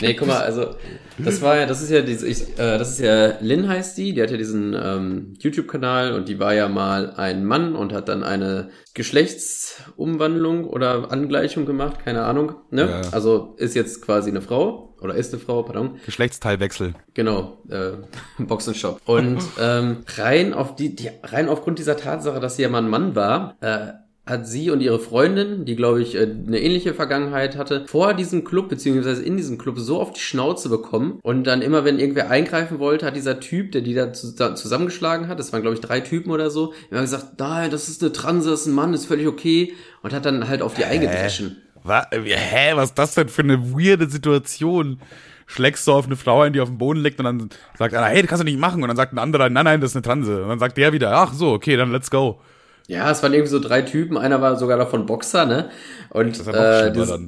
nee, 0.00 0.14
guck 0.14 0.28
mal, 0.28 0.42
also 0.42 0.76
das 1.18 1.42
war 1.42 1.56
ja, 1.56 1.66
das 1.66 1.82
ist 1.82 1.90
ja 1.90 2.02
diese, 2.02 2.26
ich, 2.26 2.42
äh, 2.58 2.78
das 2.78 2.90
ist 2.92 3.00
ja 3.00 3.34
Lin 3.40 3.68
heißt 3.68 3.96
die, 3.96 4.12
die 4.12 4.22
hat 4.22 4.30
ja 4.30 4.36
diesen 4.36 4.74
ähm, 4.74 5.34
YouTube-Kanal 5.38 6.12
und 6.14 6.28
die 6.28 6.38
war 6.38 6.54
ja 6.54 6.68
mal 6.68 7.12
ein 7.16 7.44
Mann 7.44 7.76
und 7.76 7.92
hat 7.92 8.08
dann 8.08 8.22
eine 8.22 8.70
Geschlechtsumwandlung 8.94 10.64
oder 10.64 11.10
Angleichung 11.12 11.66
gemacht, 11.66 12.00
keine 12.04 12.24
Ahnung. 12.24 12.54
Ne? 12.70 12.88
Ja. 12.88 13.00
Also 13.12 13.54
ist 13.58 13.74
jetzt 13.74 14.02
quasi 14.02 14.30
eine 14.30 14.40
Frau 14.40 14.94
oder 15.00 15.14
ist 15.14 15.32
eine 15.32 15.42
Frau, 15.42 15.62
pardon. 15.62 15.98
Geschlechtsteilwechsel. 16.06 16.94
Genau, 17.12 17.62
äh, 17.68 17.92
Boxenshop. 18.42 19.00
Und 19.04 19.42
ähm, 19.60 19.98
rein 20.16 20.54
auf 20.54 20.76
die, 20.76 20.96
die, 20.96 21.10
rein 21.22 21.48
aufgrund 21.48 21.78
dieser 21.78 21.96
Tatsache, 21.96 22.40
dass 22.40 22.56
sie 22.56 22.62
ja 22.62 22.68
mal 22.68 22.82
ein 22.82 22.88
Mann 22.88 23.14
war, 23.14 23.56
äh, 23.60 23.92
hat 24.26 24.46
sie 24.46 24.70
und 24.70 24.80
ihre 24.80 24.98
Freundin, 24.98 25.64
die 25.66 25.76
glaube 25.76 26.00
ich 26.00 26.14
äh, 26.14 26.22
eine 26.22 26.60
ähnliche 26.60 26.94
Vergangenheit 26.94 27.56
hatte, 27.56 27.84
vor 27.86 28.14
diesem 28.14 28.44
Club 28.44 28.68
beziehungsweise 28.68 29.22
in 29.22 29.36
diesem 29.36 29.58
Club 29.58 29.78
so 29.78 30.00
auf 30.00 30.12
die 30.12 30.20
Schnauze 30.20 30.68
bekommen 30.68 31.18
und 31.22 31.44
dann 31.44 31.60
immer, 31.60 31.84
wenn 31.84 31.98
irgendwer 31.98 32.30
eingreifen 32.30 32.78
wollte, 32.78 33.04
hat 33.06 33.16
dieser 33.16 33.40
Typ, 33.40 33.72
der 33.72 33.82
die 33.82 33.94
da 33.94 34.12
zusammengeschlagen 34.12 35.28
hat, 35.28 35.38
das 35.38 35.52
waren 35.52 35.60
glaube 35.60 35.74
ich 35.74 35.80
drei 35.80 36.00
Typen 36.00 36.30
oder 36.30 36.50
so, 36.50 36.72
immer 36.90 37.02
gesagt, 37.02 37.38
nein, 37.38 37.70
das 37.70 37.88
ist 37.88 38.02
eine 38.02 38.12
Transe, 38.12 38.50
das 38.50 38.62
ist 38.62 38.66
ein 38.66 38.74
Mann, 38.74 38.94
ist 38.94 39.06
völlig 39.06 39.26
okay 39.26 39.74
und 40.02 40.14
hat 40.14 40.24
dann 40.24 40.48
halt 40.48 40.62
auf 40.62 40.74
die 40.74 40.84
eingedreschen. 40.84 41.60
Was, 41.82 42.06
hä, 42.12 42.72
was 42.74 42.90
ist 42.90 42.98
das 42.98 43.14
denn 43.14 43.28
für 43.28 43.42
eine 43.42 43.72
weirde 43.72 44.08
Situation? 44.08 45.00
Schlägst 45.46 45.86
du 45.86 45.92
auf 45.92 46.06
eine 46.06 46.16
Frau 46.16 46.40
ein, 46.40 46.54
die 46.54 46.62
auf 46.62 46.70
dem 46.70 46.78
Boden 46.78 47.00
liegt 47.00 47.18
und 47.18 47.26
dann 47.26 47.50
sagt 47.78 47.94
einer, 47.94 48.06
hey, 48.06 48.22
das 48.22 48.30
kannst 48.30 48.40
du 48.40 48.46
nicht 48.46 48.58
machen. 48.58 48.82
Und 48.82 48.88
dann 48.88 48.96
sagt 48.96 49.12
ein 49.12 49.18
anderer, 49.18 49.50
nein, 49.50 49.66
nein, 49.66 49.82
das 49.82 49.90
ist 49.90 49.96
eine 49.96 50.02
Transe. 50.02 50.42
Und 50.42 50.48
dann 50.48 50.58
sagt 50.58 50.78
der 50.78 50.94
wieder, 50.94 51.12
ach 51.12 51.34
so, 51.34 51.52
okay, 51.52 51.76
dann 51.76 51.92
let's 51.92 52.10
go. 52.10 52.40
Ja, 52.86 53.10
es 53.10 53.22
waren 53.22 53.32
irgendwie 53.32 53.50
so 53.50 53.60
drei 53.60 53.82
Typen. 53.82 54.18
Einer 54.18 54.40
war 54.40 54.56
sogar 54.58 54.76
davon 54.76 55.06
Boxer, 55.06 55.46
ne? 55.46 55.70
Und 56.10 56.46
äh, 56.46 56.92
dieses, 56.92 57.18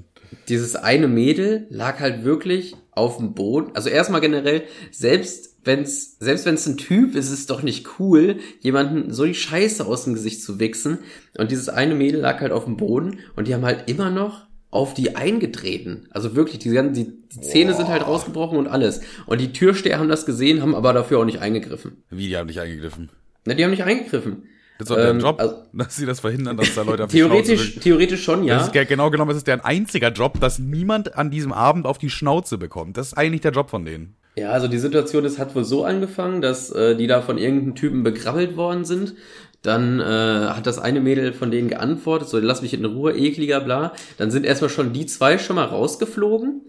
dieses 0.49 0.77
eine 0.77 1.09
Mädel 1.09 1.67
lag 1.71 2.01
halt 2.01 2.25
wirklich 2.25 2.77
auf 2.93 3.19
dem 3.19 3.35
Boden. 3.35 3.71
Also 3.75 3.89
erstmal 3.89 4.21
generell, 4.21 4.65
selbst 4.91 5.57
wenn's, 5.65 6.19
selbst 6.19 6.47
wenn's 6.47 6.67
ein 6.67 6.77
Typ 6.77 7.15
ist, 7.15 7.27
ist 7.27 7.41
es 7.41 7.47
doch 7.47 7.63
nicht 7.63 7.99
cool, 7.99 8.37
jemanden 8.61 9.13
so 9.13 9.25
die 9.25 9.35
Scheiße 9.35 9.85
aus 9.85 10.05
dem 10.05 10.15
Gesicht 10.15 10.43
zu 10.43 10.59
wichsen. 10.61 10.99
Und 11.37 11.51
dieses 11.51 11.69
eine 11.69 11.95
Mädel 11.95 12.21
lag 12.21 12.41
halt 12.41 12.53
auf 12.53 12.65
dem 12.65 12.77
Boden 12.77 13.19
und 13.35 13.49
die 13.49 13.55
haben 13.55 13.65
halt 13.65 13.89
immer 13.89 14.11
noch 14.11 14.47
auf 14.71 14.95
die 14.95 15.17
eingetreten. 15.17 16.07
Also 16.11 16.37
wirklich, 16.37 16.59
die, 16.59 16.71
ganzen, 16.71 16.95
die, 16.95 17.13
die 17.33 17.41
Zähne 17.41 17.75
sind 17.75 17.89
halt 17.89 18.07
rausgebrochen 18.07 18.59
und 18.59 18.67
alles. 18.67 19.01
Und 19.27 19.41
die 19.41 19.53
Türsteher 19.53 19.99
haben 19.99 20.09
das 20.09 20.27
gesehen, 20.27 20.61
haben 20.61 20.75
aber 20.75 20.93
dafür 20.93 21.21
auch 21.21 21.25
nicht 21.25 21.41
eingegriffen. 21.41 22.05
Wie, 22.11 22.29
die 22.29 22.37
haben 22.37 22.47
nicht 22.47 22.61
eingegriffen? 22.61 23.11
Na, 23.45 23.55
die 23.55 23.65
haben 23.65 23.71
nicht 23.71 23.85
eingegriffen. 23.85 24.45
Das 24.79 24.87
ist 24.87 24.91
doch 24.91 24.97
deren 24.97 25.17
Ähm, 25.17 25.23
Job, 25.23 25.41
also- 25.41 25.55
dass 25.73 25.97
sie 25.97 26.07
das 26.07 26.21
verhindern, 26.21 26.57
dass 26.57 26.75
da 26.75 26.83
Leute 26.83 27.05
auf 27.05 27.11
die 27.11 27.19
Schnauze 27.19 27.31
Theoretisch, 27.43 27.69
kriegen. 27.71 27.81
theoretisch 27.81 28.25
schon, 28.25 28.45
ja. 28.45 28.57
Das 28.59 28.67
ist 28.69 28.73
ge- 28.73 28.85
genau 28.85 29.11
genommen, 29.11 29.31
das 29.31 29.39
ist 29.39 29.47
deren 29.47 29.61
einziger 29.61 30.11
Job, 30.13 30.39
dass 30.41 30.59
niemand 30.59 31.17
an 31.17 31.31
diesem 31.31 31.53
Abend 31.53 31.87
auf 31.87 31.99
die 31.99 32.11
Schnauze 32.11 32.59
bekommt. 32.59 32.97
Das 32.97 33.09
ist 33.09 33.15
eigentlich 33.19 33.41
der 33.41 33.53
Job 33.53 33.71
von 33.71 33.85
denen. 33.85 34.17
Ja, 34.39 34.51
also 34.51 34.69
die 34.69 34.77
Situation 34.79 35.25
ist, 35.25 35.39
hat 35.39 35.55
wohl 35.55 35.65
so 35.65 35.85
angefangen, 35.85 36.43
dass 36.43 36.71
äh, 36.71 36.95
die 36.95 37.07
da 37.07 37.23
von 37.23 37.39
irgendeinem 37.39 37.75
Typen 37.75 38.03
begrabbelt 38.03 38.57
worden 38.59 38.85
sind. 38.85 39.15
Dann 39.63 39.99
äh, 39.99 40.05
hat 40.05 40.67
das 40.67 40.79
eine 40.79 41.01
Mädel 41.01 41.33
von 41.33 41.51
denen 41.51 41.69
geantwortet, 41.69 42.29
so 42.29 42.39
lass 42.39 42.61
mich 42.63 42.75
in 42.75 42.85
Ruhe, 42.85 43.17
ekliger, 43.17 43.61
bla. 43.61 43.93
Dann 44.19 44.31
sind 44.31 44.45
erstmal 44.45 44.69
schon 44.71 44.93
die 44.93 45.07
zwei 45.07 45.39
schon 45.39 45.57
mal 45.57 45.65
rausgeflogen. 45.65 46.61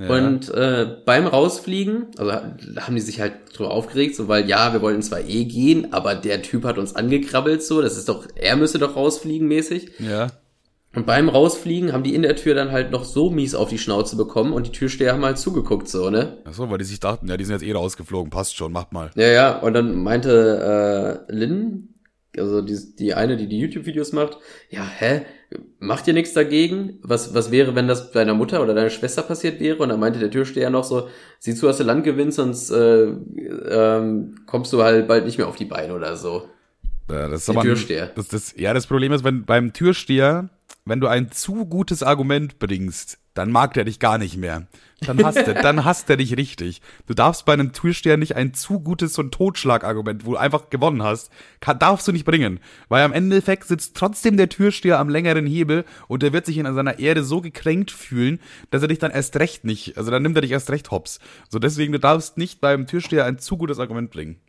Ja. 0.00 0.08
Und 0.08 0.48
äh, 0.54 0.96
beim 1.04 1.26
Rausfliegen, 1.26 2.06
also 2.16 2.32
haben 2.32 2.94
die 2.94 3.00
sich 3.00 3.20
halt 3.20 3.34
drüber 3.52 3.70
aufgeregt, 3.70 4.16
so 4.16 4.28
weil 4.28 4.48
ja, 4.48 4.72
wir 4.72 4.80
wollten 4.80 5.02
zwar 5.02 5.20
eh 5.20 5.44
gehen, 5.44 5.92
aber 5.92 6.14
der 6.14 6.40
Typ 6.40 6.64
hat 6.64 6.78
uns 6.78 6.96
angekrabbelt, 6.96 7.62
so, 7.62 7.82
das 7.82 7.98
ist 7.98 8.08
doch, 8.08 8.26
er 8.34 8.56
müsste 8.56 8.78
doch 8.78 8.96
rausfliegen 8.96 9.46
mäßig. 9.46 9.92
Ja. 9.98 10.28
Und 10.94 11.06
beim 11.06 11.28
Rausfliegen 11.28 11.92
haben 11.92 12.02
die 12.02 12.14
in 12.14 12.22
der 12.22 12.34
Tür 12.34 12.54
dann 12.54 12.72
halt 12.72 12.90
noch 12.90 13.04
so 13.04 13.30
mies 13.30 13.54
auf 13.54 13.68
die 13.68 13.78
Schnauze 13.78 14.16
bekommen 14.16 14.52
und 14.52 14.66
die 14.66 14.72
Türsteher 14.72 15.12
haben 15.12 15.24
halt 15.24 15.38
zugeguckt, 15.38 15.86
so, 15.86 16.10
ne? 16.10 16.38
Ach 16.44 16.54
so, 16.54 16.68
weil 16.68 16.78
die 16.78 16.84
sich 16.84 16.98
dachten, 16.98 17.28
ja, 17.28 17.36
die 17.36 17.44
sind 17.44 17.60
jetzt 17.60 17.68
eh 17.68 17.72
rausgeflogen, 17.72 18.30
passt 18.30 18.56
schon, 18.56 18.72
macht 18.72 18.92
mal. 18.92 19.10
Ja, 19.14 19.28
ja, 19.28 19.58
und 19.58 19.74
dann 19.74 20.02
meinte 20.02 21.26
äh, 21.28 21.32
Lynn, 21.32 21.94
also 22.36 22.62
die, 22.62 22.76
die 22.96 23.14
eine, 23.14 23.36
die 23.36 23.48
die 23.48 23.58
YouTube-Videos 23.58 24.12
macht, 24.12 24.38
ja, 24.70 24.82
hä, 24.84 25.22
macht 25.78 26.06
ihr 26.08 26.14
nichts 26.14 26.32
dagegen? 26.32 26.98
Was, 27.02 27.34
was 27.34 27.50
wäre, 27.50 27.74
wenn 27.74 27.88
das 27.88 28.12
deiner 28.12 28.34
Mutter 28.34 28.62
oder 28.62 28.74
deiner 28.74 28.90
Schwester 28.90 29.22
passiert 29.22 29.60
wäre? 29.60 29.78
Und 29.78 29.88
dann 29.88 30.00
meinte 30.00 30.18
der 30.18 30.30
Türsteher 30.30 30.70
noch 30.70 30.84
so, 30.84 31.08
sieh 31.38 31.54
zu, 31.54 31.66
dass 31.66 31.78
du 31.78 31.84
Land 31.84 32.04
gewinnst, 32.04 32.36
sonst 32.36 32.70
äh, 32.70 33.04
ähm, 33.70 34.36
kommst 34.46 34.72
du 34.72 34.82
halt 34.82 35.08
bald 35.08 35.24
nicht 35.24 35.38
mehr 35.38 35.48
auf 35.48 35.56
die 35.56 35.64
Beine 35.64 35.94
oder 35.94 36.16
so. 36.16 36.48
Ja, 37.10 37.28
das 37.28 37.40
ist 37.40 37.48
Der 37.48 37.54
aber 37.54 37.62
ein- 37.62 37.66
Türsteher. 37.66 38.06
Das, 38.14 38.28
das, 38.28 38.54
ja, 38.56 38.72
das 38.74 38.86
Problem 38.86 39.12
ist, 39.12 39.24
wenn 39.24 39.44
beim 39.44 39.72
Türsteher, 39.72 40.50
wenn 40.84 41.00
du 41.00 41.08
ein 41.08 41.30
zu 41.32 41.66
gutes 41.66 42.02
Argument 42.02 42.58
bringst, 42.58 43.18
dann 43.34 43.52
mag 43.52 43.74
der 43.74 43.84
dich 43.84 43.98
gar 43.98 44.18
nicht 44.18 44.36
mehr. 44.36 44.66
Dann 45.00 45.22
hasst 45.24 45.38
er, 45.38 45.54
dann 45.54 45.84
hasst 45.84 46.10
er 46.10 46.16
dich 46.16 46.36
richtig. 46.36 46.82
Du 47.06 47.14
darfst 47.14 47.44
bei 47.44 47.52
einem 47.52 47.72
Türsteher 47.72 48.16
nicht 48.16 48.36
ein 48.36 48.54
zu 48.54 48.80
gutes 48.80 49.14
so 49.14 49.22
ein 49.22 49.30
Totschlagargument, 49.30 50.26
wo 50.26 50.32
du 50.32 50.36
einfach 50.36 50.70
gewonnen 50.70 51.02
hast, 51.02 51.30
kann, 51.60 51.78
darfst 51.78 52.06
du 52.08 52.12
nicht 52.12 52.24
bringen. 52.24 52.60
Weil 52.88 53.04
am 53.04 53.12
Endeffekt 53.12 53.64
sitzt 53.64 53.96
trotzdem 53.96 54.36
der 54.36 54.48
Türsteher 54.48 54.98
am 54.98 55.08
längeren 55.08 55.46
Hebel 55.46 55.84
und 56.08 56.22
der 56.22 56.32
wird 56.32 56.46
sich 56.46 56.58
in 56.58 56.72
seiner 56.74 56.98
Erde 56.98 57.24
so 57.24 57.40
gekränkt 57.40 57.90
fühlen, 57.90 58.40
dass 58.70 58.82
er 58.82 58.88
dich 58.88 58.98
dann 58.98 59.10
erst 59.10 59.36
recht 59.36 59.64
nicht, 59.64 59.96
also 59.96 60.10
dann 60.10 60.22
nimmt 60.22 60.36
er 60.36 60.42
dich 60.42 60.50
erst 60.50 60.70
recht 60.70 60.90
hops. 60.90 61.20
So 61.48 61.58
deswegen, 61.58 61.92
du 61.92 62.00
darfst 62.00 62.36
nicht 62.36 62.60
beim 62.60 62.86
Türsteher 62.86 63.24
ein 63.24 63.38
zu 63.38 63.56
gutes 63.56 63.78
Argument 63.78 64.10
bringen. 64.10 64.40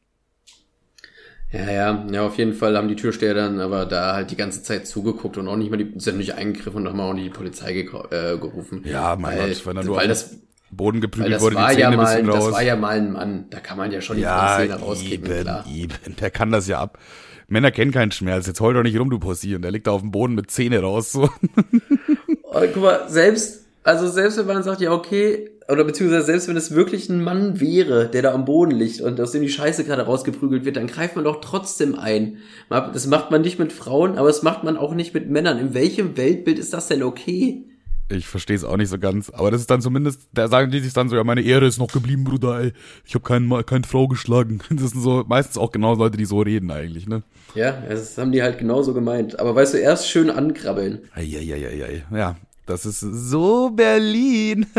Ja, 1.52 1.70
ja, 1.70 2.06
ja, 2.10 2.26
auf 2.26 2.38
jeden 2.38 2.54
Fall 2.54 2.78
haben 2.78 2.88
die 2.88 2.96
Türsteher 2.96 3.34
dann 3.34 3.60
aber 3.60 3.86
da 3.86 4.14
halt 4.14 4.32
die 4.32 4.38
ganze 4.38 4.64
Zeit 4.64 4.88
zugeguckt 4.88 5.38
und 5.38 5.48
auch 5.50 5.58
nicht 5.58 5.70
mal 5.70 5.78
die, 5.78 5.92
sind 6.00 6.18
nicht 6.18 6.36
eingegriffen 6.36 6.82
und 6.82 6.88
haben 6.90 7.00
auch 7.02 7.14
nicht 7.14 7.26
die 7.26 7.30
Polizei 7.30 7.74
gekau- 7.74 8.10
äh, 8.12 8.38
gerufen. 8.38 8.84
Ja, 8.86 9.18
mein 9.20 9.38
weil, 9.38 9.50
Gott, 9.50 9.66
wenn 9.66 9.78
er 9.78 9.84
nur 9.84 9.96
weil 9.98 10.04
auf 10.04 10.10
das, 10.10 10.38
Boden 10.72 11.02
geprügelt 11.02 11.34
das 11.34 11.42
wurde, 11.42 11.58
war 11.58 11.74
die 11.74 11.82
ja 11.82 11.90
Zähne 11.90 11.98
ein 12.02 12.04
mal, 12.06 12.16
bisschen 12.16 12.30
raus. 12.30 12.46
das 12.46 12.54
war 12.54 12.64
ja 12.64 12.76
mal 12.78 12.98
ein 12.98 13.12
Mann. 13.12 13.46
Da 13.50 13.60
kann 13.60 13.78
man 13.78 13.92
ja 13.92 14.00
schon 14.00 14.16
die 14.16 14.22
Ja, 14.24 14.56
Zähne 14.58 14.76
rauskicken, 14.80 15.30
eben, 15.30 15.42
klar. 15.42 15.66
eben. 15.70 15.94
Der 16.22 16.32
kann 16.32 16.52
das 16.52 16.68
ja 16.70 16.80
ab. 16.80 16.98
Männer 17.50 17.72
kennen 17.72 17.92
keinen 17.92 18.14
Schmerz. 18.14 18.48
Jetzt 18.48 18.62
heul 18.62 18.74
doch 18.74 18.84
nicht 18.84 18.98
rum, 18.98 19.10
du 19.10 19.20
Pussy. 19.20 19.54
Und 19.54 19.64
der 19.64 19.72
liegt 19.72 19.88
da 19.88 19.92
auf 19.92 20.00
dem 20.00 20.12
Boden 20.12 20.34
mit 20.36 20.50
Zähne 20.50 20.80
raus. 20.80 21.12
So. 21.12 21.30
Oh, 22.54 22.60
guck 22.74 22.84
mal, 22.84 23.10
selbst, 23.10 23.66
also 23.84 24.10
selbst 24.10 24.38
wenn 24.38 24.46
man 24.46 24.62
sagt, 24.64 24.82
ja, 24.82 24.92
okay, 24.92 25.50
oder 25.72 25.84
beziehungsweise 25.84 26.26
selbst 26.26 26.48
wenn 26.48 26.58
es 26.58 26.76
wirklich 26.76 27.10
ein 27.10 27.24
Mann 27.24 27.60
wäre, 27.60 28.10
der 28.10 28.22
da 28.22 28.34
am 28.34 28.46
Boden 28.46 28.72
liegt 28.72 29.02
und 29.02 29.20
aus 29.22 29.32
dem 29.32 29.42
die 29.42 29.50
Scheiße 29.50 29.84
gerade 29.86 30.04
rausgeprügelt 30.04 30.66
wird, 30.66 30.76
dann 30.76 30.88
greift 30.88 31.16
man 31.16 31.26
doch 31.26 31.40
trotzdem 31.42 31.98
ein. 31.98 32.38
Das 32.70 33.08
macht 33.08 33.32
man 33.32 33.42
nicht 33.42 33.60
mit 33.60 33.72
Frauen, 33.72 34.18
aber 34.18 34.28
das 34.28 34.44
macht 34.44 34.64
man 34.64 34.78
auch 34.78 34.94
nicht 34.94 35.14
mit 35.14 35.30
Männern. 35.30 35.58
In 35.58 35.74
welchem 35.74 36.18
Weltbild 36.18 36.60
ist 36.60 36.74
das 36.74 36.88
denn 36.88 37.04
okay? 37.04 37.66
Ich 38.12 38.28
verstehe 38.28 38.56
es 38.56 38.64
auch 38.64 38.78
nicht 38.78 38.90
so 38.90 39.00
ganz. 39.00 39.30
Aber 39.30 39.52
das 39.52 39.62
ist 39.62 39.70
dann 39.70 39.82
zumindest, 39.82 40.28
da 40.34 40.48
sagen 40.48 40.72
die 40.72 40.80
sich 40.80 40.94
dann 40.94 41.10
so, 41.10 41.16
ja, 41.16 41.24
meine 41.24 41.42
Ehre 41.42 41.66
ist 41.66 41.80
noch 41.80 41.92
geblieben, 41.92 42.24
Bruder, 42.26 42.60
ey. 42.60 42.74
Ich 43.06 43.16
habe 43.16 43.24
keinen, 43.24 43.66
keine 43.66 43.86
Frau 43.86 44.08
geschlagen. 44.08 44.60
Das 44.70 44.92
sind 44.92 45.02
so 45.02 45.24
meistens 45.28 45.58
auch 45.58 45.72
genau 45.72 45.96
Leute, 45.96 46.18
die 46.18 46.26
so 46.26 46.42
reden 46.42 46.72
eigentlich, 46.72 47.08
ne? 47.08 47.24
Ja, 47.56 47.72
das 47.88 48.18
haben 48.18 48.32
die 48.32 48.42
halt 48.42 48.58
genauso 48.58 48.94
gemeint. 48.94 49.40
Aber 49.40 49.56
weißt 49.56 49.74
du, 49.74 49.78
erst 49.78 50.10
schön 50.10 50.30
ankrabbeln. 50.30 51.00
Eieieiei. 51.14 52.04
Ja, 52.12 52.36
das 52.66 52.86
ist 52.86 53.00
so 53.02 53.70
Berlin. 53.72 54.66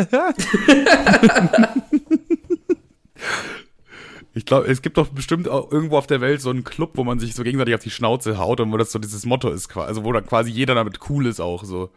Ich 4.34 4.46
glaube, 4.46 4.66
es 4.66 4.80
gibt 4.80 4.96
doch 4.96 5.08
bestimmt 5.08 5.46
auch 5.46 5.70
irgendwo 5.70 5.98
auf 5.98 6.06
der 6.06 6.22
Welt 6.22 6.40
so 6.40 6.48
einen 6.48 6.64
Club, 6.64 6.92
wo 6.94 7.04
man 7.04 7.18
sich 7.18 7.34
so 7.34 7.42
gegenseitig 7.42 7.74
auf 7.74 7.82
die 7.82 7.90
Schnauze 7.90 8.38
haut 8.38 8.60
und 8.60 8.72
wo 8.72 8.78
das 8.78 8.90
so 8.90 8.98
dieses 8.98 9.26
Motto 9.26 9.50
ist, 9.50 9.68
quasi, 9.68 9.88
also 9.88 10.04
wo 10.04 10.12
dann 10.12 10.24
quasi 10.26 10.50
jeder 10.50 10.74
damit 10.74 11.00
cool 11.10 11.26
ist 11.26 11.38
auch 11.40 11.64
so. 11.64 11.90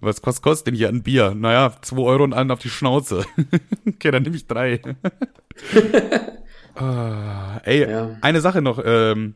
Was, 0.00 0.20
was 0.24 0.42
kostet 0.42 0.68
denn 0.68 0.74
hier 0.74 0.88
ein 0.88 1.02
Bier? 1.04 1.34
Naja, 1.36 1.72
zwei 1.82 2.02
Euro 2.02 2.24
und 2.24 2.32
einen 2.32 2.50
auf 2.50 2.58
die 2.58 2.70
Schnauze. 2.70 3.24
okay, 3.86 4.10
dann 4.10 4.22
nehme 4.24 4.34
ich 4.34 4.46
drei. 4.48 4.80
ah, 6.74 7.58
ey, 7.64 7.88
Ja. 7.88 8.16
eine 8.20 8.40
Sache 8.40 8.62
noch. 8.62 8.80
Ähm, 8.84 9.34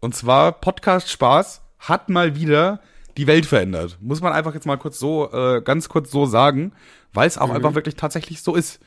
und 0.00 0.14
zwar 0.14 0.52
Podcast 0.52 1.10
Spaß 1.10 1.60
hat 1.80 2.08
mal 2.08 2.36
wieder 2.36 2.80
die 3.16 3.26
Welt 3.26 3.46
verändert. 3.46 3.98
Muss 4.00 4.20
man 4.20 4.32
einfach 4.32 4.54
jetzt 4.54 4.66
mal 4.66 4.76
kurz 4.76 4.98
so, 4.98 5.30
äh, 5.32 5.62
ganz 5.62 5.88
kurz 5.88 6.10
so 6.10 6.26
sagen, 6.26 6.72
weil 7.12 7.26
es 7.26 7.38
auch 7.38 7.50
einfach 7.50 7.74
wirklich 7.74 7.96
tatsächlich 7.96 8.42
so 8.42 8.54
ist. 8.54 8.80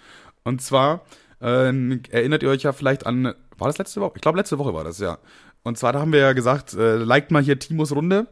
Und 0.44 0.62
zwar 0.62 1.02
ähm, 1.42 2.02
erinnert 2.12 2.44
ihr 2.44 2.50
euch 2.50 2.64
ja 2.64 2.74
vielleicht 2.74 3.06
an, 3.06 3.34
war 3.58 3.68
das 3.68 3.78
letzte 3.78 4.02
Woche? 4.02 4.14
Ich 4.16 4.22
glaube, 4.22 4.38
letzte 4.38 4.60
Woche 4.60 4.74
war 4.74 4.84
das, 4.84 5.00
ja. 5.00 5.18
Und 5.64 5.78
zwar, 5.78 5.94
da 5.94 6.00
haben 6.00 6.14
wir 6.14 6.20
ja 6.20 6.34
gesagt, 6.34 6.74
äh, 6.74 6.96
liked 6.96 7.32
mal 7.32 7.44
hier 7.44 7.60
Timos 7.60 7.92
Runde 7.92 8.28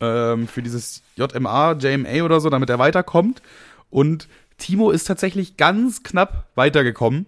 ähm, 0.00 0.48
für 0.48 0.62
dieses 0.62 1.02
JMA, 1.16 1.72
JMA 1.72 2.24
oder 2.24 2.40
so, 2.40 2.50
damit 2.50 2.70
er 2.70 2.78
weiterkommt. 2.78 3.42
Und 3.90 4.28
Timo 4.58 4.90
ist 4.90 5.04
tatsächlich 5.04 5.56
ganz 5.56 6.02
knapp 6.02 6.46
weitergekommen. 6.54 7.26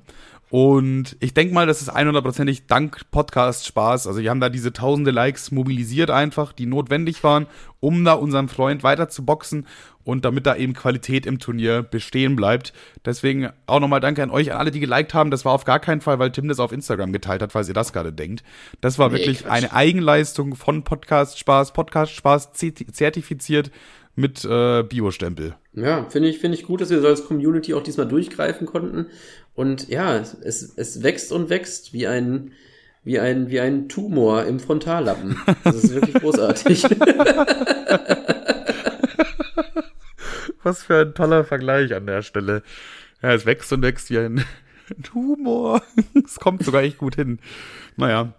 Und 0.57 1.17
ich 1.19 1.35
denke 1.35 1.53
mal, 1.53 1.67
das 1.67 1.83
ist 1.83 1.91
100%ig 1.93 2.61
dank 2.69 3.01
Podcast 3.11 3.67
Spaß. 3.67 4.07
Also, 4.07 4.21
wir 4.23 4.31
haben 4.31 4.39
da 4.39 4.49
diese 4.49 4.73
tausende 4.73 5.11
Likes 5.11 5.51
mobilisiert 5.51 6.11
einfach, 6.13 6.53
die 6.53 6.67
notwendig 6.67 7.25
waren, 7.25 7.49
um 7.81 8.05
da 8.05 8.13
unseren 8.13 8.47
Freund 8.47 8.85
weiter 8.85 9.09
zu 9.09 9.25
boxen 9.25 9.67
und 10.05 10.25
damit 10.25 10.47
da 10.47 10.55
eben 10.55 10.73
Qualität 10.73 11.27
im 11.27 11.41
Turnier 11.41 11.83
bestehen 11.83 12.37
bleibt. 12.37 12.73
Deswegen 13.05 13.49
auch 13.67 13.81
nochmal 13.81 13.99
danke 13.99 14.23
an 14.23 14.31
euch, 14.31 14.53
an 14.53 14.59
alle, 14.59 14.71
die 14.71 14.79
geliked 14.79 15.13
haben. 15.13 15.33
Das 15.33 15.45
war 15.45 15.51
auf 15.55 15.65
gar 15.65 15.81
keinen 15.81 16.01
Fall, 16.01 16.21
weil 16.21 16.31
Tim 16.31 16.47
das 16.47 16.61
auf 16.61 16.71
Instagram 16.71 17.13
geteilt 17.13 17.43
hat, 17.43 17.51
falls 17.51 17.67
ihr 17.67 17.75
das 17.75 17.93
gerade 17.93 18.13
denkt. 18.13 18.45
Das 18.81 18.97
war 18.97 19.09
Nee, 19.09 19.15
wirklich 19.17 19.41
Quatsch. 19.41 19.51
eine 19.51 19.73
Eigenleistung 19.73 20.55
von 20.55 20.85
Podcast 20.85 21.37
Spaß, 21.37 21.73
Podcast 21.73 22.13
Spaß 22.13 22.53
zerti- 22.55 22.93
zertifiziert 22.93 23.73
mit 24.17 24.45
äh, 24.45 24.85
Bio-Stempel. 24.85 25.57
Ja, 25.73 26.05
finde 26.09 26.29
ich, 26.29 26.39
finde 26.39 26.57
ich 26.57 26.65
gut, 26.65 26.81
dass 26.81 26.91
wir 26.91 27.01
so 27.01 27.09
als 27.09 27.27
Community 27.27 27.75
auch 27.75 27.83
diesmal 27.83 28.07
durchgreifen 28.07 28.65
konnten. 28.65 29.07
Und 29.55 29.89
ja, 29.89 30.17
es, 30.17 30.35
es, 30.77 31.03
wächst 31.03 31.33
und 31.33 31.49
wächst 31.49 31.93
wie 31.93 32.07
ein, 32.07 32.53
wie 33.05 33.21
ein, 33.21 33.51
wie 33.51 33.61
ein 33.61 33.89
Tumor 33.89 34.45
im 34.45 34.61
Frontallappen. 34.61 35.39
Das 35.63 35.77
ist 35.77 35.95
wirklich 35.95 36.17
großartig. 36.17 36.85
Was 40.63 40.83
für 40.83 41.03
ein 41.03 41.15
toller 41.15 41.45
Vergleich 41.45 41.95
an 41.95 42.07
der 42.07 42.23
Stelle. 42.23 42.63
Ja, 43.23 43.33
es 43.35 43.47
wächst 43.47 43.73
und 43.73 43.83
wächst 43.83 44.11
wie 44.11 44.19
ein 44.19 44.45
Humor. 45.15 45.83
Es 46.25 46.41
kommt 46.41 46.65
sogar 46.65 46.83
echt 46.83 46.99
gut 46.99 47.15
hin. 47.15 47.39
Naja. 47.97 48.35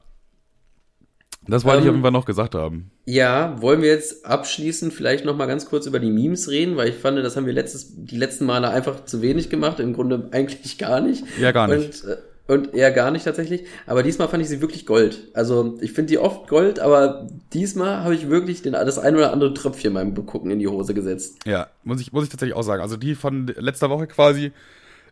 Das 1.47 1.63
wollte 1.63 1.79
ich 1.79 1.83
Ähm, 1.85 1.89
auf 1.89 1.95
jeden 1.95 2.03
Fall 2.03 2.11
noch 2.11 2.25
gesagt 2.25 2.55
haben. 2.55 2.91
Ja, 3.05 3.61
wollen 3.61 3.81
wir 3.81 3.89
jetzt 3.89 4.25
abschließend 4.25 4.93
vielleicht 4.93 5.25
noch 5.25 5.35
mal 5.35 5.45
ganz 5.45 5.65
kurz 5.67 5.85
über 5.85 5.99
die 5.99 6.09
Memes 6.09 6.49
reden, 6.49 6.75
weil 6.75 6.89
ich 6.89 6.95
fand, 6.95 7.17
das 7.19 7.35
haben 7.35 7.45
wir 7.45 7.53
letztes, 7.53 7.93
die 7.95 8.17
letzten 8.17 8.45
Male 8.45 8.69
einfach 8.69 9.05
zu 9.05 9.21
wenig 9.21 9.49
gemacht, 9.49 9.79
im 9.79 9.93
Grunde 9.93 10.29
eigentlich 10.31 10.77
gar 10.77 11.01
nicht. 11.01 11.23
Ja, 11.39 11.51
gar 11.51 11.67
nicht. 11.67 12.03
Und, 12.03 12.09
äh, 12.09 12.17
und 12.47 12.73
eher 12.75 12.91
gar 12.91 13.09
nicht 13.09 13.25
tatsächlich. 13.25 13.65
Aber 13.87 14.03
diesmal 14.03 14.27
fand 14.27 14.43
ich 14.43 14.49
sie 14.49 14.61
wirklich 14.61 14.85
Gold. 14.85 15.29
Also 15.33 15.77
ich 15.81 15.93
finde 15.93 16.09
die 16.09 16.19
oft 16.19 16.47
Gold, 16.47 16.79
aber 16.79 17.27
diesmal 17.53 18.03
habe 18.03 18.13
ich 18.13 18.29
wirklich 18.29 18.61
den, 18.61 18.73
das 18.73 18.99
ein 18.99 19.15
oder 19.15 19.33
andere 19.33 19.53
Tröpfchen 19.53 19.93
beim 19.93 20.13
Begucken 20.13 20.51
in 20.51 20.59
die 20.59 20.67
Hose 20.67 20.93
gesetzt. 20.93 21.37
Ja, 21.45 21.67
muss 21.83 22.01
ich, 22.01 22.13
muss 22.13 22.23
ich 22.23 22.29
tatsächlich 22.29 22.55
auch 22.55 22.63
sagen. 22.63 22.81
Also 22.83 22.97
die 22.97 23.15
von 23.15 23.47
letzter 23.47 23.89
Woche 23.89 24.05
quasi 24.07 24.51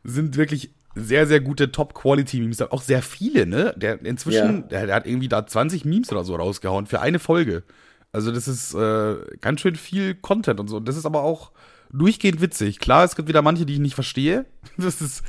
sind 0.04 0.38
wirklich 0.38 0.70
sehr, 0.96 1.26
sehr 1.28 1.40
gute 1.40 1.72
Top-Quality-Memes. 1.72 2.62
Auch 2.72 2.82
sehr 2.82 3.02
viele, 3.02 3.46
ne? 3.46 3.74
Der 3.78 4.04
inzwischen, 4.06 4.56
Ja. 4.62 4.68
der, 4.68 4.86
der 4.88 4.96
hat 4.96 5.08
irgendwie 5.08 5.28
da 5.28 5.46
20 5.46 5.86
Memes 5.86 6.12
oder 6.12 6.24
so 6.24 6.36
rausgehauen 6.36 6.86
für 6.86 7.02
eine 7.02 7.20
Folge. 7.20 7.64
Also 8.12 8.32
das 8.32 8.48
ist 8.48 8.74
äh, 8.76 9.16
ganz 9.42 9.62
schön 9.62 9.76
viel 9.76 10.14
Content 10.16 10.60
und 10.60 10.68
so. 10.68 10.78
Und 10.78 10.88
das 10.88 10.98
ist 10.98 11.06
aber 11.06 11.24
auch 11.24 11.52
durchgehend 11.92 12.42
witzig. 12.42 12.80
Klar, 12.80 13.04
es 13.06 13.16
gibt 13.16 13.28
wieder 13.28 13.42
manche, 13.42 13.66
die 13.66 13.74
ich 13.74 13.80
nicht 13.80 13.96
verstehe. 13.96 14.46
Das 14.78 15.02
ist, 15.02 15.24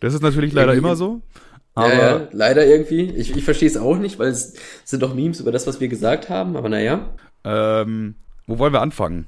das 0.00 0.14
ist 0.14 0.22
natürlich 0.22 0.52
leider 0.52 0.74
immer 0.74 0.96
so. 0.96 1.22
Aber 1.74 1.92
ja, 1.92 2.18
ja, 2.18 2.28
leider 2.32 2.66
irgendwie. 2.66 3.10
Ich, 3.10 3.34
ich 3.36 3.44
verstehe 3.44 3.68
es 3.68 3.76
auch 3.76 3.96
nicht, 3.96 4.18
weil 4.18 4.28
es 4.30 4.54
sind 4.84 5.02
doch 5.02 5.14
Memes 5.14 5.40
über 5.40 5.52
das, 5.52 5.66
was 5.66 5.80
wir 5.80 5.88
gesagt 5.88 6.28
haben, 6.28 6.56
aber 6.56 6.68
naja. 6.68 7.14
ähm, 7.44 8.16
wo 8.46 8.58
wollen 8.58 8.72
wir 8.72 8.80
anfangen? 8.82 9.26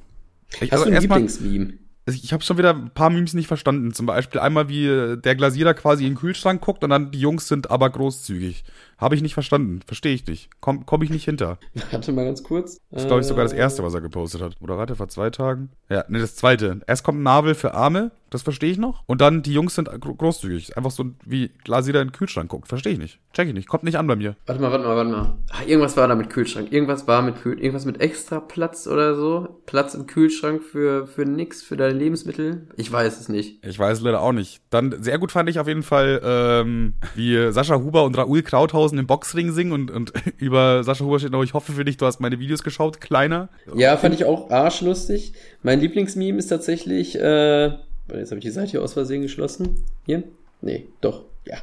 Ich, 0.60 0.72
Hast 0.72 0.84
du 0.84 0.90
ein 0.90 1.00
Lieblingsmeme? 1.00 1.74
Also 2.12 2.20
ich 2.24 2.32
habe 2.34 2.42
schon 2.42 2.58
wieder 2.58 2.74
ein 2.74 2.90
paar 2.90 3.08
Memes 3.08 3.32
nicht 3.32 3.46
verstanden. 3.46 3.94
Zum 3.94 4.04
Beispiel 4.04 4.38
einmal, 4.38 4.68
wie 4.68 4.86
äh, 4.86 5.16
der 5.16 5.34
Glasierer 5.34 5.72
quasi 5.72 6.04
in 6.04 6.12
den 6.12 6.18
Kühlschrank 6.18 6.60
guckt 6.60 6.84
und 6.84 6.90
dann 6.90 7.10
die 7.10 7.20
Jungs 7.20 7.48
sind 7.48 7.70
aber 7.70 7.88
großzügig. 7.88 8.64
Habe 8.98 9.14
ich 9.14 9.22
nicht 9.22 9.32
verstanden. 9.32 9.80
Verstehe 9.86 10.12
ich 10.14 10.26
nicht. 10.26 10.50
Komm, 10.60 10.84
komm 10.84 11.00
ich 11.02 11.08
nicht 11.08 11.24
hinter. 11.24 11.58
Warte 11.90 12.12
mal 12.12 12.26
ganz 12.26 12.42
kurz. 12.42 12.80
Das 12.90 13.02
ist, 13.02 13.08
glaube 13.08 13.22
ich, 13.22 13.26
sogar 13.26 13.44
das 13.44 13.54
erste, 13.54 13.82
was 13.82 13.94
er 13.94 14.02
gepostet 14.02 14.42
hat. 14.42 14.56
Oder 14.60 14.76
warte, 14.76 14.94
vor 14.94 15.08
zwei 15.08 15.30
Tagen? 15.30 15.70
Ja, 15.88 16.04
ne, 16.08 16.18
das 16.18 16.36
zweite. 16.36 16.80
Erst 16.86 17.02
kommt 17.02 17.22
Nabel 17.22 17.54
für 17.54 17.72
Arme, 17.72 18.10
das 18.34 18.42
verstehe 18.42 18.70
ich 18.70 18.78
noch. 18.78 19.02
Und 19.06 19.20
dann 19.20 19.42
die 19.42 19.52
Jungs 19.52 19.74
sind 19.74 19.88
gro 20.00 20.14
großzügig. 20.14 20.76
Einfach 20.76 20.90
so 20.90 21.04
wie 21.24 21.50
Glasierer 21.64 22.00
in 22.00 22.08
den 22.08 22.12
Kühlschrank 22.12 22.50
guckt. 22.50 22.68
Verstehe 22.68 22.92
ich 22.92 22.98
nicht. 22.98 23.18
Check 23.32 23.48
ich 23.48 23.54
nicht. 23.54 23.68
Kommt 23.68 23.84
nicht 23.84 23.96
an 23.96 24.06
bei 24.06 24.16
mir. 24.16 24.36
Warte 24.46 24.60
mal, 24.60 24.70
warte 24.70 24.84
mal, 24.84 24.96
warte 24.96 25.10
mal. 25.10 25.38
Ah, 25.50 25.62
irgendwas 25.66 25.96
war 25.96 26.08
da 26.08 26.14
mit 26.14 26.30
Kühlschrank. 26.30 26.72
Irgendwas 26.72 27.06
war 27.06 27.22
mit 27.22 27.36
Kühl 27.36 27.58
irgendwas 27.58 27.84
mit 27.84 28.00
extra 28.00 28.40
Platz 28.40 28.86
oder 28.86 29.14
so. 29.14 29.60
Platz 29.66 29.94
im 29.94 30.06
Kühlschrank 30.06 30.62
für, 30.62 31.06
für 31.06 31.24
nix, 31.24 31.62
für 31.62 31.76
deine 31.76 31.98
Lebensmittel. 31.98 32.68
Ich 32.76 32.90
weiß 32.90 33.20
es 33.20 33.28
nicht. 33.28 33.64
Ich 33.64 33.78
weiß 33.78 34.00
leider 34.00 34.20
auch 34.20 34.32
nicht. 34.32 34.60
Dann 34.70 35.02
sehr 35.02 35.18
gut 35.18 35.32
fand 35.32 35.48
ich 35.48 35.58
auf 35.58 35.68
jeden 35.68 35.82
Fall, 35.82 36.20
ähm, 36.24 36.94
wie 37.14 37.52
Sascha 37.52 37.76
Huber 37.76 38.04
und 38.04 38.16
Raoul 38.16 38.42
Krauthausen 38.42 38.98
im 38.98 39.06
Boxring 39.06 39.52
singen 39.52 39.72
und, 39.72 39.90
und 39.90 40.12
über 40.38 40.84
Sascha 40.84 41.04
Huber 41.04 41.18
steht 41.18 41.32
noch, 41.32 41.42
ich 41.42 41.54
hoffe 41.54 41.72
für 41.72 41.84
dich, 41.84 41.96
du 41.96 42.06
hast 42.06 42.20
meine 42.20 42.38
Videos 42.38 42.62
geschaut, 42.62 43.00
kleiner. 43.00 43.48
Ja, 43.74 43.96
fand 43.96 44.14
ich 44.14 44.24
auch 44.24 44.50
arschlustig. 44.50 45.34
Mein 45.62 45.80
Lieblingsmeme 45.80 46.38
ist 46.38 46.48
tatsächlich, 46.48 47.18
äh, 47.18 47.72
warte, 48.06 48.20
jetzt 48.20 48.30
habe 48.30 48.38
ich 48.38 48.44
die 48.44 48.50
Seite 48.50 48.72
hier 48.72 48.82
aus 48.82 48.92
Versehen 48.92 49.22
geschlossen. 49.22 49.84
Hier? 50.06 50.22
Nee, 50.60 50.86
doch, 51.00 51.24
ja. 51.44 51.56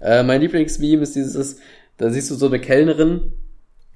Äh, 0.00 0.22
mein 0.22 0.40
Lieblingsmeme 0.40 1.02
ist 1.02 1.14
dieses, 1.14 1.58
da 1.96 2.10
siehst 2.10 2.30
du 2.30 2.34
so 2.34 2.46
eine 2.46 2.58
Kellnerin, 2.58 3.32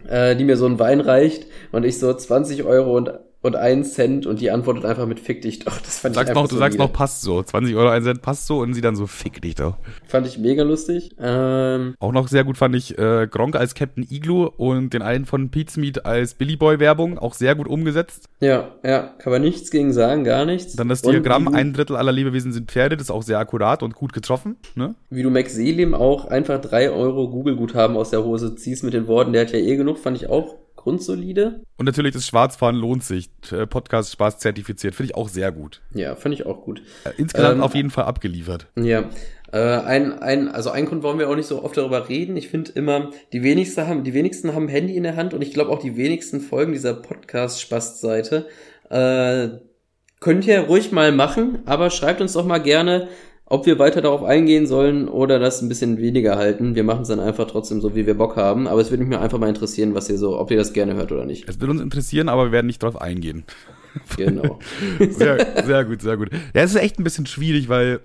äh, 0.09 0.36
die 0.36 0.45
mir 0.45 0.57
so 0.57 0.66
einen 0.66 0.78
Wein 0.78 1.01
reicht 1.01 1.47
und 1.72 1.84
ich 1.84 1.99
so 1.99 2.12
20 2.12 2.64
Euro 2.64 2.97
und, 2.97 3.11
und 3.45 3.57
1 3.57 3.92
Cent 3.95 4.26
und 4.26 4.40
die 4.40 4.51
antwortet 4.51 4.84
einfach 4.86 5.07
mit 5.07 5.20
Fick 5.20 5.42
dich 5.42 5.59
doch. 5.61 5.78
Das 5.80 5.99
fand 5.99 6.14
Sagst 6.14 6.30
ich 6.30 6.34
noch, 6.34 6.49
du 6.49 6.55
so 6.55 6.59
sagst 6.59 6.74
nieder. 6.78 6.84
noch, 6.86 6.92
passt 6.92 7.20
so. 7.22 7.42
20 7.42 7.76
Euro 7.76 7.88
ein 7.90 8.03
Cent 8.03 8.22
passt 8.22 8.47
so 8.47 8.61
und 8.61 8.72
sie 8.74 8.80
dann 8.80 8.97
so, 8.97 9.07
fick 9.07 9.42
dich 9.42 9.55
doch. 9.55 9.76
Fand 10.07 10.26
ich 10.26 10.38
mega 10.38 10.62
lustig. 10.62 11.11
Ähm, 11.20 11.95
Auch 12.01 12.12
noch 12.12 12.28
sehr 12.28 12.45
gut 12.45 12.57
fand 12.57 12.74
ich 12.74 12.99
äh, 12.99 13.26
Gronk 13.30 13.55
als 13.57 13.74
Captain 13.74 14.07
Igloo 14.09 14.47
und 14.47 14.95
den 14.95 15.03
einen 15.03 15.26
von 15.26 15.51
Pete's 15.51 15.76
Meat 15.76 16.07
als 16.07 16.34
Billy 16.34 16.57
Boy 16.57 16.78
Werbung. 16.80 17.18
Auch 17.18 17.34
sehr 17.34 17.55
gut 17.55 17.68
umgesetzt. 17.68 18.28
ja, 18.40 18.68
ja, 18.82 19.14
kann 19.18 19.32
man 19.32 19.42
nichts 19.42 19.70
gegen 19.70 19.92
sagen, 19.92 20.24
gar 20.24 20.47
nichts. 20.47 20.74
Dann 20.76 20.88
das 20.88 21.03
Diagramm, 21.03 21.49
ein 21.49 21.72
Drittel 21.74 21.97
aller 21.97 22.12
Lebewesen 22.12 22.53
sind 22.53 22.70
Pferde, 22.70 22.97
das 22.97 23.09
ist 23.09 23.11
auch 23.11 23.22
sehr 23.22 23.38
akkurat 23.38 23.82
und 23.82 23.95
gut 23.95 24.12
getroffen. 24.14 24.57
Ne? 24.74 24.95
Wie 25.11 25.22
du 25.22 25.28
Max 25.30 25.55
Selim 25.55 25.95
auch 25.95 26.24
einfach 26.24 26.61
drei 26.61 26.90
Euro 26.90 27.28
Google-Guthaben 27.28 27.97
aus 27.97 28.11
der 28.11 28.24
Hose 28.24 28.55
ziehst 28.57 28.84
mit 28.84 28.95
den 28.95 29.07
Worten, 29.07 29.32
der 29.34 29.42
hat 29.42 29.53
ja 29.53 29.59
eh 29.59 29.76
genug, 29.76 29.99
fand 29.99 30.16
ich 30.16 30.28
auch 30.30 30.57
grundsolide. 30.85 31.62
Und 31.78 31.87
natürlich 31.87 32.12
das 32.12 32.26
Schwarzfahren 32.26 32.76
lohnt 32.76 33.03
sich. 33.03 33.30
Äh, 33.51 33.66
Podcast 33.66 34.12
Spaß 34.12 34.39
zertifiziert. 34.39 34.95
Finde 34.95 35.11
ich 35.11 35.16
auch 35.16 35.28
sehr 35.28 35.51
gut. 35.51 35.80
Ja, 35.95 36.14
fand 36.14 36.35
ich 36.35 36.47
auch 36.47 36.62
gut. 36.62 36.82
Äh, 37.05 37.11
insgesamt 37.16 37.57
Ähm, 37.57 37.62
auf 37.62 37.74
jeden 37.74 37.91
Fall 37.91 38.05
abgeliefert. 38.05 38.68
Ja. 38.76 39.09
Äh, 39.53 39.59
ein, 39.59 40.18
ein, 40.20 40.49
also 40.49 40.70
ein 40.70 40.87
Grund 40.87 41.03
wollen 41.03 41.18
wir 41.18 41.28
auch 41.28 41.37
nicht 41.37 41.47
so 41.47 41.64
oft 41.64 41.76
darüber 41.76 42.09
reden. 42.09 42.37
Ich 42.37 42.49
finde 42.49 42.72
immer, 42.72 43.11
die 43.32 43.43
wenigsten 43.43 43.87
haben, 43.87 44.05
die 44.05 44.14
wenigsten 44.14 44.55
haben 44.55 44.68
Handy 44.68 44.97
in 44.97 45.03
der 45.03 45.16
Hand 45.16 45.35
und 45.35 45.43
ich 45.43 45.53
glaube 45.53 45.70
auch 45.70 45.80
die 45.80 45.97
wenigsten 45.97 46.41
Folgen 46.41 46.72
dieser 46.72 46.95
Podcast-Spast-Seite. 46.95 48.47
Äh, 48.91 49.49
könnt 50.20 50.47
ihr 50.47 50.61
ruhig 50.61 50.93
mal 50.93 51.12
machen, 51.12 51.61
aber 51.66 51.91
schreibt 51.91 52.20
uns 52.20 52.35
doch 52.35 52.45
mal 52.45 52.59
gerne, 52.59 53.09
ob 53.47 53.66
wir 53.66 53.78
weiter 53.78 54.01
darauf 54.01 54.22
eingehen 54.22 54.66
sollen 54.66 55.09
oder 55.09 55.38
das 55.38 55.61
ein 55.61 55.68
bisschen 55.68 55.99
weniger 55.99 56.36
halten. 56.36 56.74
Wir 56.74 56.84
machen 56.84 57.03
es 57.03 57.09
dann 57.09 57.20
einfach 57.20 57.47
trotzdem 57.47 57.80
so, 57.80 57.95
wie 57.95 58.07
wir 58.07 58.14
Bock 58.14 58.36
haben. 58.36 58.66
Aber 58.66 58.80
es 58.80 58.90
würde 58.90 59.05
mich 59.05 59.18
einfach 59.18 59.38
mal 59.38 59.49
interessieren, 59.49 59.95
was 59.95 60.09
ihr 60.09 60.18
so, 60.18 60.38
ob 60.38 60.51
ihr 60.51 60.57
das 60.57 60.72
gerne 60.72 60.95
hört 60.95 61.12
oder 61.12 61.26
nicht. 61.26 61.49
Es 61.49 61.61
wird 61.61 61.70
uns 61.70 61.80
interessieren, 61.80 62.28
aber 62.28 62.47
wir 62.47 62.53
werden 62.53 62.66
nicht 62.66 62.82
drauf 62.82 63.01
eingehen. 63.01 63.45
Genau. 64.16 64.59
Sehr, 64.99 65.64
sehr 65.64 65.84
gut, 65.84 66.03
sehr 66.03 66.16
gut. 66.16 66.28
Ja, 66.32 66.62
es 66.62 66.74
ist 66.74 66.80
echt 66.80 66.99
ein 66.99 67.05
bisschen 67.05 67.26
schwierig, 67.26 67.68
weil 67.68 68.01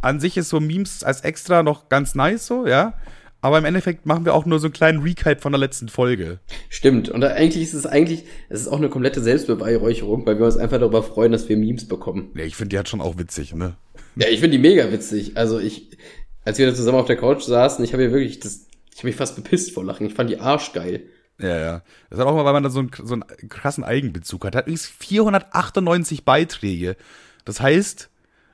an 0.00 0.18
sich 0.18 0.38
ist 0.38 0.48
so 0.48 0.60
Memes 0.60 1.04
als 1.04 1.20
extra 1.20 1.62
noch 1.62 1.90
ganz 1.90 2.14
nice 2.14 2.46
so, 2.46 2.66
ja. 2.66 2.94
Aber 3.42 3.58
im 3.58 3.64
Endeffekt 3.64 4.04
machen 4.04 4.24
wir 4.24 4.34
auch 4.34 4.44
nur 4.44 4.58
so 4.58 4.66
einen 4.66 4.74
kleinen 4.74 5.02
Recap 5.02 5.40
von 5.40 5.52
der 5.52 5.58
letzten 5.58 5.88
Folge. 5.88 6.40
Stimmt. 6.68 7.08
Und 7.08 7.24
eigentlich 7.24 7.62
ist 7.62 7.74
es 7.74 7.86
eigentlich, 7.86 8.24
es 8.50 8.62
ist 8.62 8.68
auch 8.68 8.78
eine 8.78 8.90
komplette 8.90 9.20
Selbstbeweihräucherung, 9.20 10.26
weil 10.26 10.38
wir 10.38 10.44
uns 10.44 10.56
einfach 10.56 10.78
darüber 10.78 11.02
freuen, 11.02 11.32
dass 11.32 11.48
wir 11.48 11.56
Memes 11.56 11.88
bekommen. 11.88 12.30
Ja, 12.34 12.44
ich 12.44 12.56
finde 12.56 12.70
die 12.70 12.78
hat 12.78 12.88
schon 12.88 13.00
auch 13.00 13.18
witzig, 13.18 13.54
ne? 13.54 13.76
Ja, 14.16 14.28
ich 14.28 14.40
finde 14.40 14.56
die 14.56 14.62
mega 14.62 14.90
witzig. 14.92 15.36
Also 15.36 15.58
ich, 15.58 15.96
als 16.44 16.58
wir 16.58 16.66
da 16.66 16.74
zusammen 16.74 16.98
auf 16.98 17.06
der 17.06 17.16
Couch 17.16 17.42
saßen, 17.42 17.84
ich 17.84 17.92
habe 17.92 18.04
ja 18.04 18.12
wirklich 18.12 18.40
das, 18.40 18.66
ich 18.92 18.98
habe 18.98 19.08
mich 19.08 19.16
fast 19.16 19.36
bepisst 19.36 19.72
vor 19.72 19.84
Lachen. 19.84 20.06
Ich 20.06 20.14
fand 20.14 20.30
die 20.30 20.38
arschgeil. 20.38 21.06
Ja, 21.38 21.58
ja. 21.58 21.82
Das 22.10 22.18
ist 22.18 22.24
auch 22.24 22.34
mal, 22.34 22.44
weil 22.44 22.52
man 22.52 22.62
da 22.62 22.70
so 22.70 22.80
einen, 22.80 22.90
so 23.02 23.14
einen 23.14 23.24
krassen 23.48 23.84
Eigenbezug 23.84 24.44
hat. 24.44 24.54
Hat 24.54 24.66
übrigens 24.66 24.86
498 24.86 26.24
Beiträge. 26.24 26.96
Das 27.44 27.60
heißt, 27.60 28.10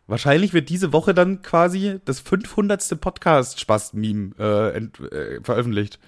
wahrscheinlich 0.06 0.52
wird 0.52 0.68
diese 0.68 0.92
Woche 0.92 1.14
dann 1.14 1.42
quasi 1.42 2.00
das 2.04 2.20
500. 2.20 3.00
Podcast-Spaß-Meme 3.00 4.34
äh, 4.38 4.78
äh, 4.78 5.40
veröffentlicht. 5.42 5.98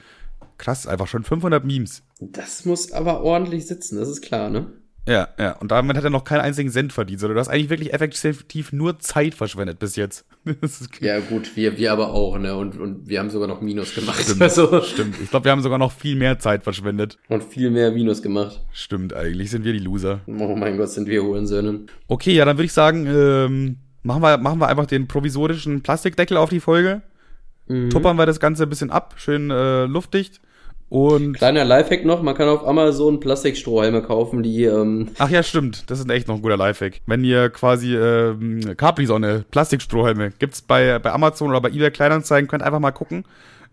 Krass, 0.57 0.87
einfach 0.87 1.07
schon 1.07 1.25
500 1.25 1.65
Memes. 1.65 2.03
Das 2.21 2.65
muss 2.65 2.93
aber 2.93 3.23
ordentlich 3.23 3.67
sitzen, 3.67 3.97
das 3.99 4.09
ist 4.09 4.23
klar, 4.23 4.51
ne? 4.51 4.73
Ja, 5.07 5.29
ja. 5.39 5.53
Und 5.53 5.71
damit 5.71 5.97
hat 5.97 6.05
er 6.05 6.11
noch 6.11 6.25
keinen 6.25 6.41
einzigen 6.41 6.71
Cent 6.71 6.93
verdient, 6.93 7.21
sondern 7.21 7.37
du 7.37 7.41
hast 7.41 7.49
eigentlich 7.49 7.71
wirklich 7.71 7.95
effektiv 7.95 8.73
nur 8.73 8.99
Zeit 8.99 9.35
verschwendet 9.35 9.79
bis 9.79 9.97
jetzt. 9.97 10.25
Ja, 11.01 11.21
gut, 11.21 11.57
wir, 11.57 11.77
wir 11.77 11.93
aber 11.93 12.13
auch, 12.13 12.39
ne? 12.39 12.57
Und, 12.57 12.79
und 12.79 13.09
wir 13.09 13.19
haben 13.19 13.29
sogar 13.29 13.49
noch 13.49 13.61
Minus 13.61 13.95
gemacht. 13.95 14.23
Stimmt. 14.23 14.41
Also, 14.49 14.83
Stimmt. 14.83 15.17
Ich 15.23 15.31
glaube, 15.31 15.45
wir 15.45 15.53
haben 15.53 15.63
sogar 15.63 15.79
noch 15.79 15.93
viel 15.93 16.17
mehr 16.17 16.39
Zeit 16.39 16.65
verschwendet. 16.65 17.19
und 17.29 17.45
viel 17.45 17.71
mehr 17.71 17.91
Minus 17.91 18.23
gemacht. 18.23 18.65
Stimmt, 18.73 19.13
eigentlich 19.15 19.51
sind 19.51 19.65
wir 19.65 19.73
die 19.73 19.79
Loser. 19.79 20.21
Oh 20.27 20.57
mein 20.57 20.77
Gott, 20.79 20.91
sind 20.91 21.07
wir 21.07 21.23
Hurensöhne. 21.23 21.81
Okay, 22.07 22.33
ja, 22.33 22.45
dann 22.45 22.57
würde 22.57 22.65
ich 22.65 22.73
sagen, 22.73 23.07
ähm, 23.07 23.77
machen, 24.03 24.23
wir, 24.23 24.39
machen 24.39 24.59
wir 24.59 24.69
einfach 24.69 24.87
den 24.87 25.07
provisorischen 25.07 25.83
Plastikdeckel 25.83 26.37
auf 26.37 26.51
die 26.51 26.61
Folge. 26.61 27.03
Mhm. 27.67 27.91
Tuppern 27.91 28.17
wir 28.17 28.27
das 28.27 28.41
Ganze 28.41 28.63
ein 28.63 28.69
bisschen 28.71 28.91
ab, 28.91 29.15
schön 29.19 29.51
äh, 29.51 29.85
luftdicht. 29.85 30.41
Und 30.91 31.35
Kleiner 31.35 31.67
Lifehack 31.67 32.07
noch, 32.07 32.23
man 32.23 32.35
kann 32.35 32.49
auf 32.49 32.67
Amazon 32.67 33.21
Plastikstrohhalme 33.21 34.03
kaufen, 34.03 34.43
die, 34.43 34.65
ähm, 34.65 35.09
ach 35.19 35.29
ja, 35.29 35.43
stimmt, 35.43 35.91
das 35.91 35.99
ist 35.99 36.11
echt 36.11 36.29
noch 36.29 36.37
ein 36.37 36.43
guter 36.43 36.57
Lifehack. 36.57 37.03
Wenn 37.07 37.25
ihr 37.25 37.51
quasi 37.51 37.95
ähm, 37.95 38.61
Capri-Sonne, 38.75 39.45
Plastikstrohhalme, 39.51 40.33
gibt's 40.39 40.63
bei, 40.63 40.99
bei 40.99 41.13
Amazon 41.13 41.51
oder 41.51 41.61
bei 41.61 41.69
eBay 41.69 41.91
Kleinanzeigen, 41.91 42.49
könnt 42.49 42.63
einfach 42.63 42.81
mal 42.81 42.93
gucken. 42.93 43.25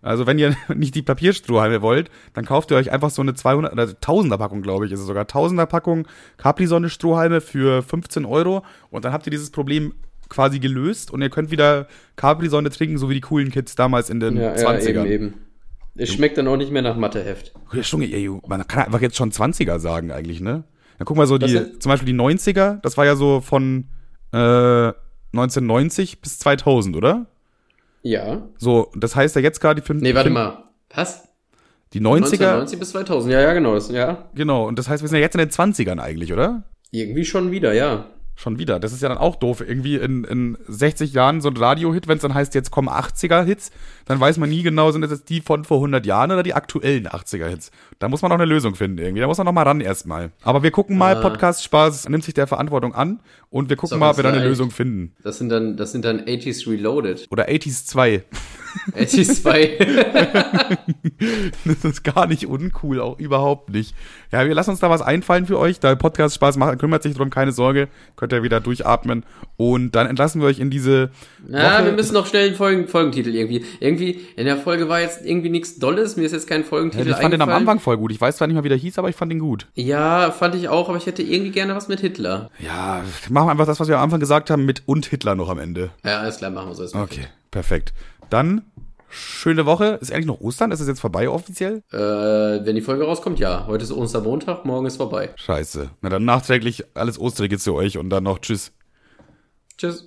Also 0.02 0.28
wenn 0.28 0.38
ihr 0.38 0.56
nicht 0.76 0.94
die 0.94 1.02
Papierstrohhalme 1.02 1.82
wollt, 1.82 2.10
dann 2.34 2.46
kauft 2.46 2.72
ihr 2.72 2.78
euch 2.78 2.92
einfach 2.92 3.10
so 3.10 3.22
eine 3.22 3.34
200 3.34 3.72
oder 3.72 3.84
1000er 3.84 4.38
Packung, 4.38 4.62
glaube 4.62 4.86
ich, 4.86 4.92
ist 4.92 5.00
es 5.00 5.08
sogar 5.08 5.24
1000er 5.24 5.68
Packung 5.68 6.08
Capri-Sonne 6.38 6.90
Strohhalme 6.90 7.40
für 7.40 7.82
15 7.82 8.26
Euro 8.26 8.64
und 8.90 9.06
dann 9.06 9.14
habt 9.14 9.26
ihr 9.26 9.32
dieses 9.32 9.52
Problem 9.52 9.94
quasi 10.28 10.60
gelöst 10.60 11.12
und 11.12 11.22
ihr 11.22 11.30
könnt 11.30 11.50
wieder 11.50 11.88
Capri-Sonne 12.18 12.72
trinken, 12.72 12.98
so 12.98 13.10
wie 13.10 13.14
die 13.16 13.22
coolen 13.22 13.52
Kids 13.52 13.76
damals 13.76 14.10
in 14.10 14.20
den 14.20 14.36
ja, 14.36 14.56
ja, 14.56 14.70
20ern. 14.70 15.06
eben, 15.06 15.06
eben. 15.06 15.34
Es 15.98 16.14
schmeckt 16.14 16.38
dann 16.38 16.48
auch 16.48 16.58
nicht 16.58 16.72
mehr 16.72 16.82
nach 16.82 16.98
Matheheft. 16.98 17.54
Junge, 17.72 18.12
ey, 18.12 18.30
man 18.48 18.68
kann 18.68 18.84
einfach 18.84 19.02
jetzt 19.02 19.16
schon 19.16 19.32
20er 19.32 19.80
sagen 19.80 20.12
eigentlich, 20.12 20.42
ne? 20.42 20.64
Dann 20.98 21.06
guck 21.06 21.18
mal 21.18 21.28
so 21.28 21.38
die, 21.38 21.80
zum 21.80 21.90
Beispiel 21.90 22.06
die 22.06 22.20
90er, 22.20 22.80
das 22.82 22.98
war 22.98 23.06
ja 23.06 23.16
so 23.16 23.42
von 23.42 23.86
äh, 24.34 24.38
1990 25.34 26.22
bis 26.22 26.40
2000, 26.40 26.96
oder? 26.96 27.28
Ja. 28.02 28.48
So, 28.58 28.92
das 28.96 29.16
heißt 29.16 29.36
ja 29.36 29.42
jetzt 29.42 29.60
gerade 29.60 29.82
die 29.82 29.86
fünf, 29.86 30.02
Nee, 30.02 30.16
warte 30.16 30.30
mal. 30.30 30.64
Was? 30.94 31.28
Die 31.94 32.00
90er, 32.00 32.58
1990 32.58 32.80
bis 32.80 32.90
2000. 32.92 33.34
Ja, 33.34 33.42
ja, 33.42 33.54
genau. 33.54 33.74
Das, 33.74 33.90
ja. 33.90 34.30
genau, 34.36 34.68
und 34.68 34.78
das 34.78 34.90
heißt, 34.90 35.02
wir 35.04 35.08
sind 35.08 35.18
ja 35.18 35.22
jetzt 35.22 35.36
in 35.36 35.40
den 35.40 35.50
20ern 35.50 36.00
eigentlich, 36.00 36.34
oder? 36.34 36.64
Irgendwie 36.92 37.26
schon 37.26 37.52
wieder, 37.52 37.74
ja. 37.74 38.08
Schon 38.38 38.60
wieder. 38.60 38.80
Das 38.82 38.92
ist 38.92 39.02
ja 39.02 39.08
dann 39.08 39.18
auch 39.18 39.38
doof. 39.38 39.62
Irgendwie 39.62 39.96
in, 39.96 40.26
in 40.26 40.58
60 40.68 41.14
Jahren 41.14 41.40
so 41.40 41.50
ein 41.50 41.56
Radio-Hit, 41.56 42.08
wenn 42.10 42.18
es 42.18 42.22
dann 42.22 42.34
heißt, 42.34 42.54
jetzt 42.54 42.70
kommen 42.70 42.90
80er-Hits, 42.90 43.72
dann 44.06 44.20
weiß 44.20 44.38
man 44.38 44.50
nie 44.50 44.62
genau, 44.62 44.92
sind 44.92 45.02
das 45.02 45.12
jetzt 45.12 45.30
die 45.30 45.40
von 45.40 45.64
vor 45.64 45.78
100 45.78 46.06
Jahren 46.06 46.32
oder 46.32 46.44
die 46.44 46.54
aktuellen 46.54 47.08
80er-Hits. 47.08 47.72
Da 48.00 48.10
muss 48.10 48.22
man 48.22 48.30
noch 48.30 48.38
eine 48.38 48.46
Lösung 48.46 48.76
finden 48.76 48.98
irgendwie. 48.98 49.22
Da 49.22 49.28
muss 49.28 49.38
man 49.38 49.46
noch 49.46 49.54
mal 49.54 49.64
ran 49.64 49.80
erstmal. 49.82 50.32
Aber 50.44 50.64
wir 50.64 50.72
gucken 50.72 50.98
mal, 50.98 51.16
Ah. 51.18 51.22
Podcast 51.22 51.64
Spaß 51.64 52.10
nimmt 52.10 52.24
sich 52.26 52.34
der 52.34 52.46
Verantwortung 52.48 52.94
an 52.94 53.20
und 53.50 53.70
wir 53.70 53.78
gucken 53.78 53.96
So, 53.96 53.98
mal, 54.00 54.12
ob 54.12 54.18
wir 54.18 54.24
da 54.24 54.32
eine. 54.34 54.44
Lösung 54.46 54.70
finden. 54.72 55.14
Das 55.24 55.38
sind 55.38 55.48
dann, 55.50 55.78
das 55.78 55.94
sind 55.94 56.04
dann 56.04 56.20
80s 56.22 56.70
Reloaded. 56.70 57.28
Oder 57.32 57.48
80s 57.48 57.86
2. 57.88 58.24
80s 58.98 59.42
2. 59.44 60.78
Das 61.66 61.86
ist 61.86 62.04
gar 62.04 62.28
nicht 62.28 62.46
uncool, 62.48 63.00
auch 63.00 63.18
überhaupt 63.20 63.70
nicht. 63.70 63.96
Ja, 64.32 64.46
wir 64.46 64.54
lassen 64.54 64.72
uns 64.72 64.80
da 64.80 64.90
was 64.90 65.02
einfallen 65.02 65.46
für 65.46 65.58
euch. 65.58 65.80
Da 65.80 65.96
Podcast 65.96 66.36
Spaß 66.36 66.58
macht, 66.58 66.80
kümmert 66.80 67.04
sich 67.04 67.16
drum, 67.16 67.30
keine 67.30 67.52
Sorge. 67.52 67.88
Könnt 68.18 68.34
ihr 68.34 68.44
wieder 68.44 68.60
durchatmen. 68.60 69.24
Und 69.58 69.96
dann 69.96 70.08
entlassen 70.08 70.42
wir 70.42 70.48
euch 70.48 70.60
in 70.60 70.70
diese 70.70 71.12
Ja, 71.50 71.76
Woche. 71.78 71.86
wir 71.86 71.92
müssen 71.94 72.14
noch 72.14 72.26
schnell 72.28 72.48
einen 72.48 72.56
Folgen 72.58 72.88
Folgentitel 72.88 73.30
irgendwie. 73.34 73.64
Irgendwie, 73.80 74.20
in 74.36 74.46
der 74.46 74.58
Folge 74.58 74.90
war 74.90 75.00
jetzt 75.02 75.26
irgendwie 75.26 75.50
nichts 75.50 75.80
Dolles, 75.80 76.18
mir 76.18 76.24
ist 76.24 76.34
jetzt 76.34 76.48
kein 76.48 76.62
Ja, 76.62 76.68
Folgentitel 76.68 77.10
ich 77.12 77.16
fand 77.16 77.34
den 77.34 77.42
am. 77.42 77.50
Anfang 77.50 77.80
voll 77.86 77.98
gut. 77.98 78.12
Ich 78.12 78.20
weiß 78.20 78.38
zwar 78.38 78.48
nicht 78.48 78.56
mal, 78.56 78.64
wie 78.64 78.70
der 78.70 78.78
hieß, 78.78 78.98
aber 78.98 79.10
ich 79.10 79.16
fand 79.16 79.32
den 79.32 79.40
gut. 79.40 79.68
Ja, 79.76 80.32
fand 80.32 80.56
ich 80.56 80.68
auch, 80.70 80.90
aber 80.90 80.98
ich 80.98 81.06
hätte 81.06 81.22
irgendwie 81.22 81.52
gerne 81.52 81.76
was 81.76 81.88
mit 81.88 82.00
Hitler. 82.02 82.50
Ja, 82.60 83.04
machen 83.30 83.48
wir 83.48 83.52
einfach 83.52 83.68
das, 83.68 83.80
was 83.80 83.88
wir 83.88 83.98
am 83.98 84.04
Anfang 84.04 84.20
gesagt 84.20 84.50
haben, 84.50 84.66
mit 84.66 84.84
und 84.88 85.06
Hitler 85.06 85.36
noch 85.36 85.50
am 85.50 85.60
Ende. 85.60 85.92
Ja, 86.04 86.20
alles 86.20 86.38
klar, 86.38 86.50
machen 86.50 86.70
wir 86.70 86.76
so. 86.76 86.84
Ist 86.84 86.96
okay. 86.96 87.04
Okay, 87.04 87.28
perfekt. 87.52 87.94
Dann 88.30 88.64
schöne 89.08 89.66
Woche. 89.68 90.00
Ist 90.02 90.12
eigentlich 90.12 90.26
noch 90.26 90.42
Ostern? 90.42 90.72
Ist 90.72 90.80
es 90.80 90.88
jetzt 90.88 91.00
vorbei 91.00 91.30
offiziell? 91.30 91.84
Äh, 91.92 92.66
wenn 92.66 92.76
die 92.76 92.82
Folge 92.82 93.06
rauskommt, 93.06 93.40
ja. 93.40 93.66
Heute 93.68 93.84
ist 93.84 93.92
Ostermontag, 93.92 94.66
morgen 94.66 94.88
ist 94.88 94.98
vorbei. 94.98 95.30
Scheiße. 95.36 95.92
Na 96.02 96.10
dann 96.10 96.26
nachträglich 96.26 96.86
alles 96.96 97.20
Osterige 97.20 97.60
zu 97.60 97.76
euch 97.76 98.00
und 98.00 98.10
dann 98.10 98.24
noch 98.24 98.40
Tschüss. 98.40 98.72
Tschüss. 99.78 100.04